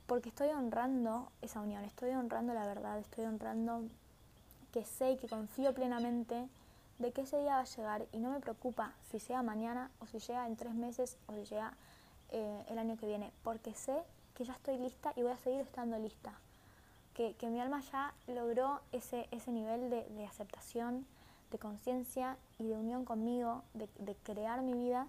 porque 0.07 0.29
estoy 0.29 0.49
honrando 0.49 1.31
esa 1.43 1.61
unión, 1.61 1.85
estoy 1.85 2.11
honrando 2.11 2.55
la 2.55 2.67
verdad, 2.67 2.99
estoy 2.99 3.25
honrando 3.25 3.83
que 4.73 4.85
sé 4.85 5.13
y 5.13 5.17
que 5.17 5.29
confío 5.29 5.73
plenamente 5.75 6.49
de 6.99 7.13
que 7.13 7.23
ese 7.23 7.39
día 7.39 7.57
va 7.57 7.61
a 7.61 7.65
llegar 7.65 8.07
y 8.13 8.19
no 8.19 8.31
me 8.31 8.41
preocupa 8.41 8.93
si 9.11 9.19
sea 9.19 9.43
mañana 9.43 9.91
o 10.01 10.07
si 10.07 10.19
llega 10.19 10.47
en 10.47 10.57
tres 10.57 10.75
meses 10.75 11.17
o 11.27 11.35
si 11.35 11.45
llega 11.45 11.75
eh, 12.31 12.65
el 12.69 12.79
año 12.79 12.97
que 12.97 13.07
viene, 13.07 13.33
porque 13.43 13.75
sé 13.75 14.03
que 14.35 14.45
ya 14.45 14.53
estoy 14.53 14.79
lista 14.79 15.13
y 15.17 15.23
voy 15.23 15.33
a 15.33 15.39
seguir 15.39 15.61
estando 15.61 15.99
lista. 15.99 16.33
Que, 17.15 17.37
mi 17.49 17.61
alma 17.61 17.81
ya 17.93 18.13
logró 18.27 18.81
ese, 18.91 19.29
ese 19.31 19.53
nivel 19.53 19.89
de, 19.89 20.27
aceptación, 20.27 21.07
de 21.53 21.59
conciencia 21.59 22.37
y 22.59 22.67
de 22.67 22.75
unión 22.75 23.05
conmigo, 23.05 23.63
de, 23.75 24.17
crear 24.25 24.63
mi 24.63 24.75
vida. 24.75 25.07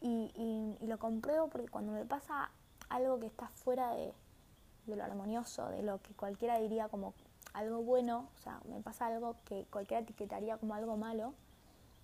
Y, 0.00 0.76
lo 0.80 0.98
compruebo 0.98 1.48
porque 1.48 1.68
cuando 1.68 1.92
me 1.92 2.04
pasa 2.04 2.50
algo 2.88 3.18
que 3.18 3.26
está 3.26 3.48
fuera 3.48 3.90
de, 3.94 4.12
de 4.86 4.96
lo 4.96 5.02
armonioso, 5.02 5.68
de 5.70 5.82
lo 5.82 6.00
que 6.00 6.14
cualquiera 6.14 6.58
diría 6.58 6.88
como 6.88 7.14
algo 7.54 7.82
bueno, 7.82 8.28
o 8.36 8.38
sea, 8.42 8.60
me 8.68 8.80
pasa 8.80 9.06
algo 9.06 9.36
que 9.44 9.66
cualquiera 9.70 10.02
etiquetaría 10.02 10.56
como 10.58 10.74
algo 10.74 10.96
malo, 10.96 11.34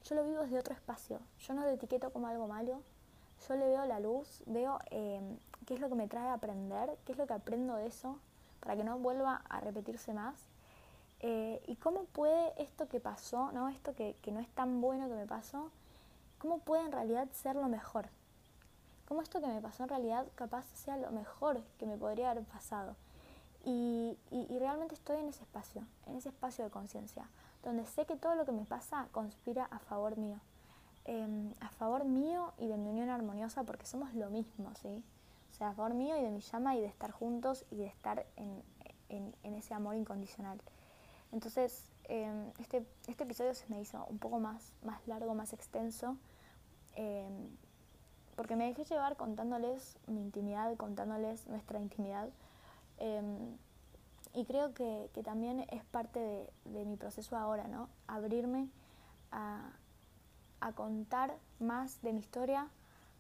yo 0.05 0.15
lo 0.15 0.25
vivo 0.25 0.43
desde 0.43 0.59
otro 0.59 0.75
espacio. 0.75 1.21
Yo 1.41 1.55
no 1.55 1.63
lo 1.63 1.69
etiqueto 1.69 2.11
como 2.13 2.29
algo 2.29 2.49
malo, 2.49 2.83
yo 3.47 3.57
le 3.57 3.66
veo 3.66 3.84
la 3.84 4.01
luz, 4.01 4.43
veo 4.47 4.78
eh, 4.91 5.20
qué 5.66 5.74
es 5.74 5.80
lo 5.80 5.89
que 5.89 5.95
me 5.95 6.09
trae 6.09 6.28
a 6.28 6.34
aprender, 6.34 6.97
qué 7.05 7.12
es 7.12 7.18
lo 7.18 7.26
que 7.26 7.34
aprendo 7.34 7.76
de 7.76 7.86
eso, 7.86 8.18
para 8.61 8.76
que 8.76 8.84
no 8.84 8.99
vuelva 8.99 9.43
a 9.49 9.61
repetirse 9.61 10.12
más. 10.12 10.34
Eh, 11.20 11.61
y 11.66 11.76
cómo 11.76 12.05
puede 12.05 12.53
esto 12.62 12.89
que 12.89 13.01
pasó, 13.01 13.51
¿no? 13.53 13.68
esto 13.68 13.95
que, 13.95 14.16
que 14.22 14.32
no 14.32 14.41
es 14.41 14.49
tan 14.51 14.80
bueno 14.80 15.09
que 15.09 15.14
me 15.14 15.26
pasó, 15.26 15.70
cómo 16.39 16.59
puede 16.59 16.84
en 16.84 16.93
realidad 16.93 17.28
ser 17.32 17.57
lo 17.57 17.68
mejor. 17.68 18.09
Cómo 19.07 19.22
esto 19.22 19.41
que 19.41 19.47
me 19.47 19.61
pasó 19.61 19.84
en 19.84 19.89
realidad 19.89 20.26
capaz 20.34 20.64
sea 20.74 20.97
lo 20.97 21.11
mejor 21.11 21.62
que 21.78 21.86
me 21.86 21.97
podría 21.97 22.30
haber 22.30 22.45
pasado. 22.45 22.95
Y, 23.64 24.16
y, 24.30 24.59
realmente 24.59 24.95
estoy 24.95 25.18
en 25.18 25.28
ese 25.28 25.43
espacio, 25.43 25.82
en 26.07 26.16
ese 26.16 26.28
espacio 26.28 26.64
de 26.64 26.70
conciencia, 26.70 27.28
donde 27.64 27.84
sé 27.84 28.07
que 28.07 28.16
todo 28.16 28.34
lo 28.34 28.47
que 28.47 28.53
me 28.53 28.64
pasa 28.64 29.09
conspira 29.12 29.64
a 29.64 29.78
favor 29.78 30.16
mío. 30.16 30.39
Em, 31.05 31.55
a 31.61 31.70
favor 31.70 32.05
mío 32.05 32.53
y 32.59 32.66
de 32.66 32.76
mi 32.76 32.90
unión 32.90 33.09
armoniosa 33.09 33.64
porque 33.64 33.86
somos 33.86 34.12
lo 34.14 34.28
mismo, 34.28 34.74
¿sí? 34.74 35.03
O 35.51 35.55
sea, 35.55 35.70
a 35.70 35.72
favor 35.72 35.94
mío 35.94 36.16
y 36.18 36.22
de 36.22 36.30
mi 36.30 36.40
llama 36.40 36.76
y 36.76 36.80
de 36.80 36.86
estar 36.86 37.11
juntos 37.12 37.64
y 37.70 37.76
de 37.76 37.86
estar 37.86 38.26
en, 38.36 38.62
en, 39.09 39.55
ese 39.55 39.72
amor 39.72 39.96
incondicional. 39.96 40.61
Entonces, 41.32 41.90
em, 42.05 42.53
este, 42.59 42.86
este 43.07 43.24
episodio 43.24 43.55
se 43.55 43.66
me 43.68 43.80
hizo 43.80 44.05
un 44.07 44.18
poco 44.18 44.38
más, 44.38 44.74
más 44.82 45.07
largo, 45.09 45.34
más 45.34 45.53
extenso, 45.55 46.16
em, 46.94 47.57
porque 48.36 48.55
me 48.55 48.66
dejé 48.66 48.84
llevar 48.84 49.16
contándoles 49.16 49.96
mi 50.07 50.20
intimidad, 50.20 50.76
contándoles 50.76 51.46
nuestra 51.49 51.80
intimidad. 51.80 52.28
y 54.34 54.44
creo 54.44 54.74
que, 54.74 55.11
que, 55.14 55.22
también 55.22 55.64
es 55.70 55.84
parte 55.84 56.20
de, 56.20 56.53
de 56.66 56.84
mi 56.84 56.96
proceso 56.96 57.36
ahora, 57.36 57.66
¿no? 57.66 57.88
Abrirme 58.07 58.68
a, 59.32 59.72
a 60.61 60.73
contar 60.73 61.35
más 61.59 62.01
de 62.03 62.13
mi 62.13 62.21
historia 62.21 62.69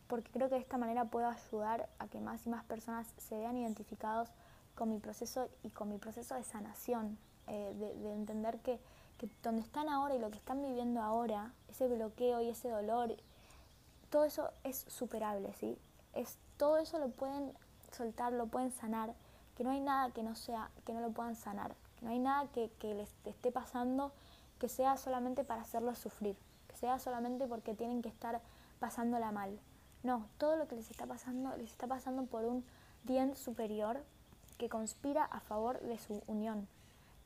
porque 0.08 0.32
creo 0.32 0.48
que 0.48 0.56
de 0.56 0.62
esta 0.62 0.78
manera 0.78 1.04
puedo 1.04 1.28
ayudar 1.28 1.88
a 1.98 2.08
que 2.08 2.18
más 2.20 2.46
y 2.46 2.50
más 2.50 2.64
personas 2.64 3.06
se 3.18 3.36
vean 3.36 3.56
identificados 3.56 4.30
con 4.74 4.88
mi 4.88 4.98
proceso 4.98 5.48
y 5.62 5.70
con 5.70 5.88
mi 5.90 5.98
proceso 5.98 6.34
de 6.34 6.42
sanación, 6.42 7.18
eh, 7.46 7.74
de, 7.76 8.12
entender 8.14 8.58
que, 8.60 8.80
donde 9.42 9.62
están 9.62 9.88
ahora 9.88 10.14
y 10.14 10.18
lo 10.18 10.30
que 10.30 10.38
están 10.38 10.62
viviendo 10.62 11.02
ahora, 11.02 11.52
ese 11.68 11.88
bloqueo 11.88 12.40
y 12.40 12.48
ese 12.48 12.70
dolor, 12.70 13.14
todo 14.08 14.24
eso 14.24 14.50
es 14.64 14.84
superable, 14.88 15.52
¿sí? 15.54 15.76
Es, 16.14 16.38
todo 16.56 16.78
eso 16.78 16.98
lo 16.98 17.10
pueden 17.10 17.52
soltar, 17.92 18.32
lo 18.32 18.46
pueden 18.46 18.70
sanar, 18.70 19.14
que 19.56 19.64
no 19.64 19.70
hay 19.70 19.80
nada 19.80 20.10
que 20.10 20.22
no 20.22 20.34
sea, 20.34 20.70
que 20.86 20.94
no 20.94 21.00
lo 21.00 21.10
puedan 21.10 21.36
sanar, 21.36 21.74
que 21.98 22.06
no 22.06 22.12
hay 22.12 22.18
nada 22.18 22.48
que, 22.52 22.70
les 22.94 23.14
esté 23.24 23.52
pasando 23.52 24.12
que 24.58 24.68
sea 24.68 24.96
solamente 24.96 25.44
para 25.44 25.62
hacerlos 25.62 25.98
sufrir 25.98 26.36
sea 26.78 26.98
solamente 26.98 27.46
porque 27.46 27.74
tienen 27.74 28.02
que 28.02 28.08
estar 28.08 28.40
pasándola 28.78 29.32
mal. 29.32 29.58
No, 30.02 30.26
todo 30.38 30.56
lo 30.56 30.68
que 30.68 30.76
les 30.76 30.90
está 30.90 31.06
pasando 31.06 31.56
les 31.56 31.70
está 31.70 31.86
pasando 31.86 32.24
por 32.24 32.44
un 32.44 32.64
bien 33.02 33.36
superior 33.36 34.02
que 34.56 34.68
conspira 34.68 35.24
a 35.24 35.40
favor 35.40 35.80
de 35.80 35.98
su 35.98 36.22
unión. 36.26 36.68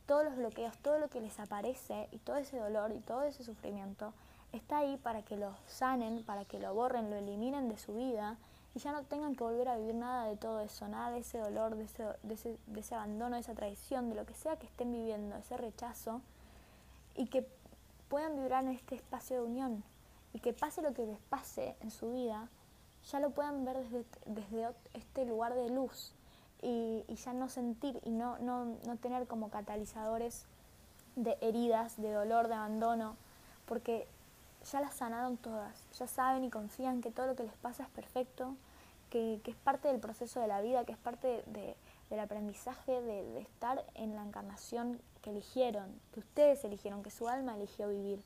Todos 0.07 0.25
los 0.25 0.37
bloqueos, 0.37 0.77
todo 0.79 0.99
lo 0.99 1.09
que 1.09 1.21
les 1.21 1.39
aparece 1.39 2.09
y 2.11 2.19
todo 2.19 2.37
ese 2.37 2.59
dolor 2.59 2.93
y 2.93 3.01
todo 3.01 3.23
ese 3.23 3.45
sufrimiento 3.45 4.13
está 4.53 4.79
ahí 4.79 4.97
para 4.99 5.23
que 5.23 5.37
lo 5.37 5.55
sanen, 5.67 6.25
para 6.25 6.45
que 6.45 6.59
lo 6.59 6.75
borren, 6.75 7.11
lo 7.11 7.17
eliminen 7.17 7.69
de 7.69 7.79
su 7.79 7.95
vida 7.95 8.37
y 8.75 8.79
ya 8.79 8.93
no 8.93 9.03
tengan 9.05 9.35
que 9.35 9.45
volver 9.45 9.69
a 9.69 9.77
vivir 9.77 9.95
nada 9.95 10.27
de 10.27 10.37
todo 10.37 10.61
eso, 10.61 10.89
nada 10.89 11.11
de 11.11 11.19
ese 11.19 11.39
dolor, 11.39 11.77
de 11.77 11.85
ese, 11.85 12.05
de 12.23 12.35
ese, 12.35 12.59
de 12.67 12.81
ese 12.81 12.95
abandono, 12.95 13.37
de 13.37 13.43
esa 13.43 13.55
traición, 13.55 14.09
de 14.09 14.15
lo 14.15 14.25
que 14.27 14.35
sea 14.35 14.57
que 14.57 14.67
estén 14.67 14.93
viviendo, 14.93 15.37
ese 15.37 15.57
rechazo 15.57 16.21
y 17.15 17.27
que 17.27 17.47
puedan 18.13 18.37
vibrar 18.37 18.63
en 18.65 18.73
este 18.73 18.95
espacio 18.95 19.37
de 19.37 19.49
unión 19.49 19.83
y 20.35 20.41
que 20.41 20.53
pase 20.53 20.83
lo 20.83 20.93
que 20.93 21.07
les 21.07 21.19
pase 21.31 21.75
en 21.81 21.91
su 21.91 22.13
vida, 22.13 22.47
ya 23.11 23.21
lo 23.21 23.31
puedan 23.31 23.65
ver 23.65 23.79
desde, 23.79 24.05
desde 24.27 24.69
este 24.93 25.25
lugar 25.25 25.55
de 25.55 25.71
luz 25.71 26.13
y, 26.61 27.07
ya 27.09 27.33
no 27.33 27.49
sentir 27.49 27.99
y 28.05 28.11
no, 28.11 28.39
no, 28.39 28.67
no 28.87 28.97
tener 28.99 29.27
como 29.27 29.49
catalizadores 29.49 30.45
de 31.17 31.39
heridas, 31.41 31.97
de 31.97 32.13
dolor, 32.13 32.49
de 32.49 32.55
abandono, 32.55 33.17
porque 33.65 34.07
ya 34.71 34.83
las 34.83 34.93
sanaron 34.93 35.39
todas, 35.39 35.83
ya 35.99 36.07
saben 36.07 36.45
y 36.45 36.51
confían 36.51 37.01
que 37.01 37.11
todo 37.11 37.29
lo 37.29 37.35
que 37.35 37.45
les 37.45 37.57
pasa 37.63 37.85
es 37.85 37.89
perfecto, 37.89 38.57
que, 39.09 39.41
es 39.43 39.57
parte 39.57 39.89
del 39.89 40.01
proceso 40.01 40.39
de 40.39 40.49
la 40.49 40.61
vida, 40.61 40.85
que 40.85 40.93
es 40.93 40.99
parte 40.99 41.45
del 42.13 42.21
aprendizaje 42.21 43.01
de, 43.01 43.41
estar 43.41 43.83
en 43.95 44.15
la 44.15 44.23
encarnación 44.23 45.01
que 45.23 45.31
eligieron, 45.31 45.99
que 46.13 46.21
ustedes 46.21 46.63
eligieron, 46.63 47.03
que 47.03 47.11
su 47.11 47.27
alma 47.27 47.57
eligió 47.57 47.89
vivir, 47.89 48.23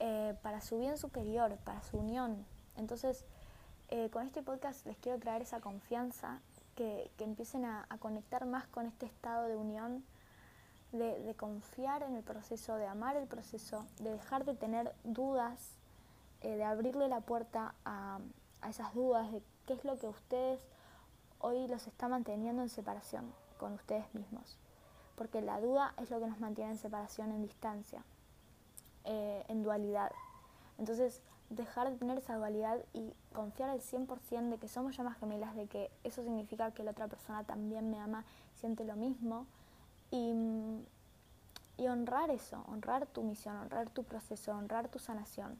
eh, 0.00 0.34
para 0.42 0.60
su 0.60 0.78
bien 0.78 0.98
superior, 0.98 1.56
para 1.64 1.82
su 1.82 1.96
unión. 1.96 2.44
Entonces, 2.76 3.24
eh, 3.88 4.10
con 4.10 4.26
este 4.26 4.42
podcast 4.42 4.84
les 4.84 4.98
quiero 4.98 5.18
traer 5.18 5.40
esa 5.40 5.60
confianza, 5.60 6.42
que, 6.76 7.10
empiecen 7.18 7.64
a, 7.64 7.86
conectar 8.00 8.44
más 8.44 8.66
con 8.66 8.84
este 8.84 9.06
estado 9.06 9.48
de 9.48 9.56
unión, 9.56 10.04
de, 10.92 11.34
confiar 11.38 12.02
en 12.02 12.16
el 12.16 12.22
proceso, 12.22 12.76
de 12.76 12.86
amar 12.86 13.16
el 13.16 13.26
proceso, 13.26 13.86
de 13.98 14.12
dejar 14.12 14.44
de 14.44 14.54
tener 14.54 14.94
dudas, 15.04 15.72
eh, 16.42 16.54
de 16.56 16.64
abrirle 16.64 17.08
la 17.08 17.20
puerta 17.20 17.74
a, 17.86 18.18
a 18.60 18.68
esas 18.68 18.92
dudas 18.92 19.32
de 19.32 19.42
qué 19.66 19.72
es 19.72 19.84
lo 19.84 19.98
que 19.98 20.06
ustedes 20.06 20.60
hoy 21.40 21.66
los 21.68 21.86
está 21.86 22.08
manteniendo 22.08 22.62
en 22.62 22.68
separación 22.68 23.32
con 23.58 23.72
ustedes 23.74 24.12
mismos. 24.14 24.56
Porque 25.16 25.42
la 25.42 25.60
duda 25.60 25.94
es 25.98 26.10
lo 26.10 26.20
que 26.20 26.26
nos 26.26 26.40
mantiene 26.40 26.72
en 26.72 26.78
separación, 26.78 27.30
en 27.30 27.42
distancia, 27.42 28.02
eh, 29.04 29.44
en 29.48 29.62
dualidad. 29.62 30.12
Entonces, 30.78 31.20
dejar 31.50 31.90
de 31.90 31.96
tener 31.96 32.18
esa 32.18 32.36
dualidad 32.36 32.78
y 32.94 33.12
confiar 33.34 33.68
al 33.68 33.80
100% 33.80 34.48
de 34.48 34.58
que 34.58 34.68
somos 34.68 34.96
llamas 34.96 35.18
gemelas, 35.18 35.54
de 35.56 35.66
que 35.66 35.90
eso 36.04 36.22
significa 36.22 36.70
que 36.70 36.84
la 36.84 36.92
otra 36.92 37.08
persona 37.08 37.44
también 37.44 37.90
me 37.90 37.98
ama, 37.98 38.24
siente 38.54 38.84
lo 38.84 38.96
mismo. 38.96 39.46
Y, 40.10 40.32
honrar 41.88 42.30
eso, 42.30 42.62
honrar 42.68 43.06
tu 43.06 43.22
misión, 43.22 43.56
honrar 43.56 43.88
tu 43.90 44.04
proceso, 44.04 44.52
honrar 44.52 44.88
tu 44.88 44.98
sanación. 44.98 45.58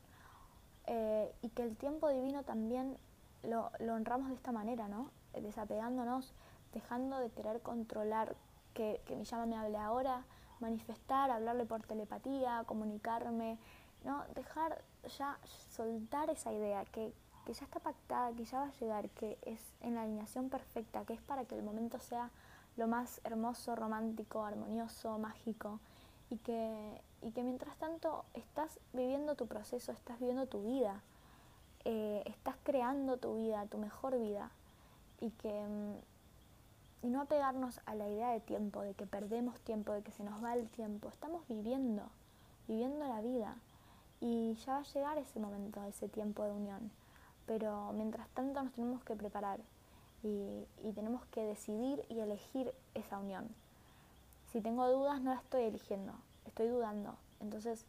Eh, 0.87 1.35
y 1.43 1.49
que 1.49 1.63
el 1.63 1.77
tiempo 1.77 2.09
divino 2.09 2.43
también 2.43 2.97
lo, 3.43 3.71
lo 3.79 3.95
honramos 3.95 4.29
de 4.29 4.35
esta 4.35 4.53
manera, 4.53 4.87
¿no? 4.87 5.11
Desapegándonos, 5.35 6.33
dejando 6.73 7.19
de 7.19 7.31
querer 7.31 7.61
controlar 7.61 8.37
que, 8.75 9.01
mi 9.17 9.25
llama 9.25 9.47
me 9.47 9.57
hable 9.57 9.79
ahora, 9.79 10.25
manifestar, 10.61 11.31
hablarle 11.31 11.65
por 11.65 11.83
telepatía, 11.83 12.65
comunicarme, 12.67 13.59
¿no? 14.05 14.25
Dejar 14.35 14.83
ya, 15.19 15.39
soltar 15.71 16.31
esa 16.31 16.53
idea 16.53 16.85
que, 16.87 17.13
que 17.45 17.53
ya 17.53 17.65
está 17.65 17.81
pactada, 17.81 18.33
que 18.33 18.45
ya 18.45 18.61
va 18.61 18.67
a 18.67 18.73
llegar, 18.73 19.09
que 19.11 19.39
es 19.43 19.61
en 19.81 19.95
la 19.95 20.03
alineación 20.03 20.51
perfecta, 20.51 21.05
que 21.05 21.15
es 21.15 21.23
para 21.23 21.45
que 21.45 21.57
el 21.57 21.63
momento 21.63 21.99
sea 21.99 22.31
lo 22.77 22.87
más 22.87 23.21
hermoso, 23.25 23.75
romántico, 23.75 24.45
armonioso, 24.45 25.19
mágico, 25.19 25.81
y 26.31 26.39
que, 26.39 27.01
y 27.23 27.33
que 27.33 27.43
mientras 27.43 27.77
tanto 27.77 28.25
estás 28.35 28.79
viviendo 28.93 29.35
tu 29.35 29.47
proceso, 29.47 29.93
estás 29.93 30.19
viviendo 30.21 30.47
tu 30.47 30.63
vida, 30.63 31.03
eh, 31.85 32.23
estás 32.27 32.57
creando 32.63 33.17
tu 33.17 33.37
vida, 33.37 33.67
tu 33.67 33.79
mejor 33.79 34.19
vida, 34.19 34.51
y 35.21 35.31
que 35.31 35.51
mm, 35.53 37.11
no 37.11 37.23
apegarnos 37.23 37.81
a 37.87 37.95
la 37.95 38.09
idea 38.09 38.31
de 38.31 38.41
tiempo, 38.41 38.83
de 38.83 38.95
que 38.95 39.07
perdemos 39.07 39.59
tiempo, 39.61 39.93
de 39.93 40.03
que 40.03 40.13
se 40.13 40.25
nos 40.25 40.43
va 40.43 40.55
el 40.55 40.69
tiempo, 40.69 41.09
estamos 41.09 41.47
viviendo, 41.49 42.03
viviendo 42.69 43.07
la 43.07 43.21
vida, 43.21 43.57
y 44.21 44.55
ya 44.67 44.75
va 44.75 44.79
a 44.81 44.83
llegar 44.83 45.19
ese 45.19 45.41
momento, 45.41 45.83
ese 45.85 46.09
tiempo 46.09 46.45
de 46.45 46.53
unión, 46.53 46.91
pero 47.47 47.93
mientras 47.93 48.29
tanto 48.31 48.63
nos 48.63 48.73
tenemos 48.73 49.03
que 49.05 49.17
preparar 49.17 49.61
y, 50.23 50.67
y 50.85 50.93
tenemos 50.95 51.25
que 51.27 51.43
decidir 51.43 52.05
y 52.09 52.21
elegir 52.21 52.73
esa 52.95 53.19
unión. 53.19 53.49
Si 54.53 54.61
tengo 54.61 54.87
dudas, 54.89 55.21
no 55.23 55.33
la 55.33 55.41
estoy 55.41 55.63
eligiendo, 55.63 56.13
estoy 56.45 56.69
dudando. 56.69 57.15
Entonces, 57.41 57.85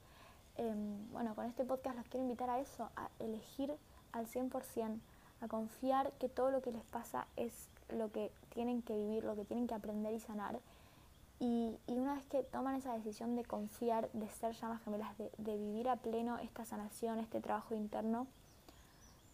em, 0.58 1.12
bueno, 1.12 1.36
con 1.36 1.46
este 1.46 1.66
podcast 1.66 1.98
los 1.98 2.08
quiero 2.08 2.24
invitar 2.24 2.50
a 2.50 2.60
eso, 2.60 2.90
a 2.96 3.10
elegir 3.20 3.76
al 4.12 4.28
100%, 4.28 5.00
a 5.42 5.48
confiar 5.48 6.12
que 6.14 6.30
todo 6.30 6.52
lo 6.52 6.62
que 6.62 6.72
les 6.72 6.84
pasa 6.86 7.28
es 7.36 7.68
lo 7.90 8.12
que 8.12 8.32
tienen 8.54 8.82
que 8.82 8.96
vivir, 8.96 9.24
lo 9.24 9.36
que 9.36 9.46
tienen 9.46 9.68
que 9.68 9.74
aprender 9.74 10.14
y 10.14 10.20
sanar. 10.20 10.60
Y, 11.40 11.76
y 11.88 11.94
una 11.94 12.14
vez 12.14 12.26
que 12.28 12.44
toman 12.44 12.76
esa 12.76 12.94
decisión 12.94 13.36
de 13.36 13.44
confiar, 13.44 14.10
de 14.14 14.30
ser 14.30 14.54
llamas 14.54 14.84
gemelas, 14.84 15.18
de, 15.18 15.32
de 15.40 15.58
vivir 15.58 15.90
a 15.90 15.96
pleno 15.96 16.38
esta 16.38 16.66
sanación, 16.66 17.20
este 17.20 17.42
trabajo 17.42 17.74
interno, 17.74 18.28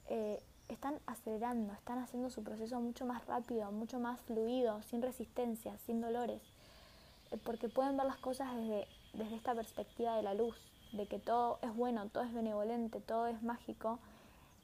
eh, 0.09 0.41
están 0.69 0.99
acelerando, 1.05 1.73
están 1.73 1.99
haciendo 1.99 2.29
su 2.29 2.43
proceso 2.43 2.79
mucho 2.79 3.05
más 3.05 3.25
rápido, 3.25 3.71
mucho 3.71 3.99
más 3.99 4.19
fluido, 4.21 4.81
sin 4.83 5.01
resistencia, 5.01 5.77
sin 5.85 6.01
dolores, 6.01 6.41
eh, 7.31 7.37
porque 7.43 7.69
pueden 7.69 7.97
ver 7.97 8.05
las 8.05 8.17
cosas 8.17 8.55
desde, 8.55 8.87
desde 9.13 9.35
esta 9.35 9.53
perspectiva 9.53 10.15
de 10.15 10.23
la 10.23 10.33
luz, 10.33 10.55
de 10.93 11.07
que 11.07 11.19
todo 11.19 11.59
es 11.61 11.75
bueno, 11.75 12.07
todo 12.07 12.23
es 12.23 12.33
benevolente, 12.33 13.01
todo 13.01 13.27
es 13.27 13.41
mágico 13.43 13.99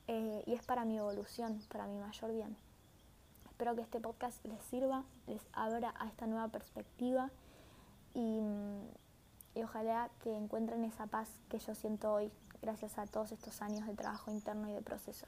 eh, 0.07 0.43
y 0.45 0.53
es 0.53 0.63
para 0.63 0.85
mi 0.85 0.97
evolución, 0.97 1.61
para 1.69 1.87
mi 1.87 1.97
mayor 1.97 2.31
bien. 2.31 2.55
Espero 3.45 3.75
que 3.75 3.81
este 3.81 3.99
podcast 3.99 4.43
les 4.45 4.61
sirva, 4.63 5.03
les 5.27 5.41
abra 5.53 5.93
a 5.97 6.07
esta 6.07 6.27
nueva 6.27 6.47
perspectiva 6.49 7.29
y, 8.13 8.39
y 9.55 9.63
ojalá 9.63 10.09
que 10.23 10.35
encuentren 10.35 10.83
esa 10.83 11.07
paz 11.07 11.29
que 11.49 11.59
yo 11.59 11.75
siento 11.75 12.13
hoy 12.13 12.31
gracias 12.61 12.97
a 12.97 13.05
todos 13.05 13.31
estos 13.31 13.61
años 13.61 13.85
de 13.85 13.93
trabajo 13.93 14.31
interno 14.31 14.69
y 14.69 14.73
de 14.73 14.81
proceso. 14.81 15.27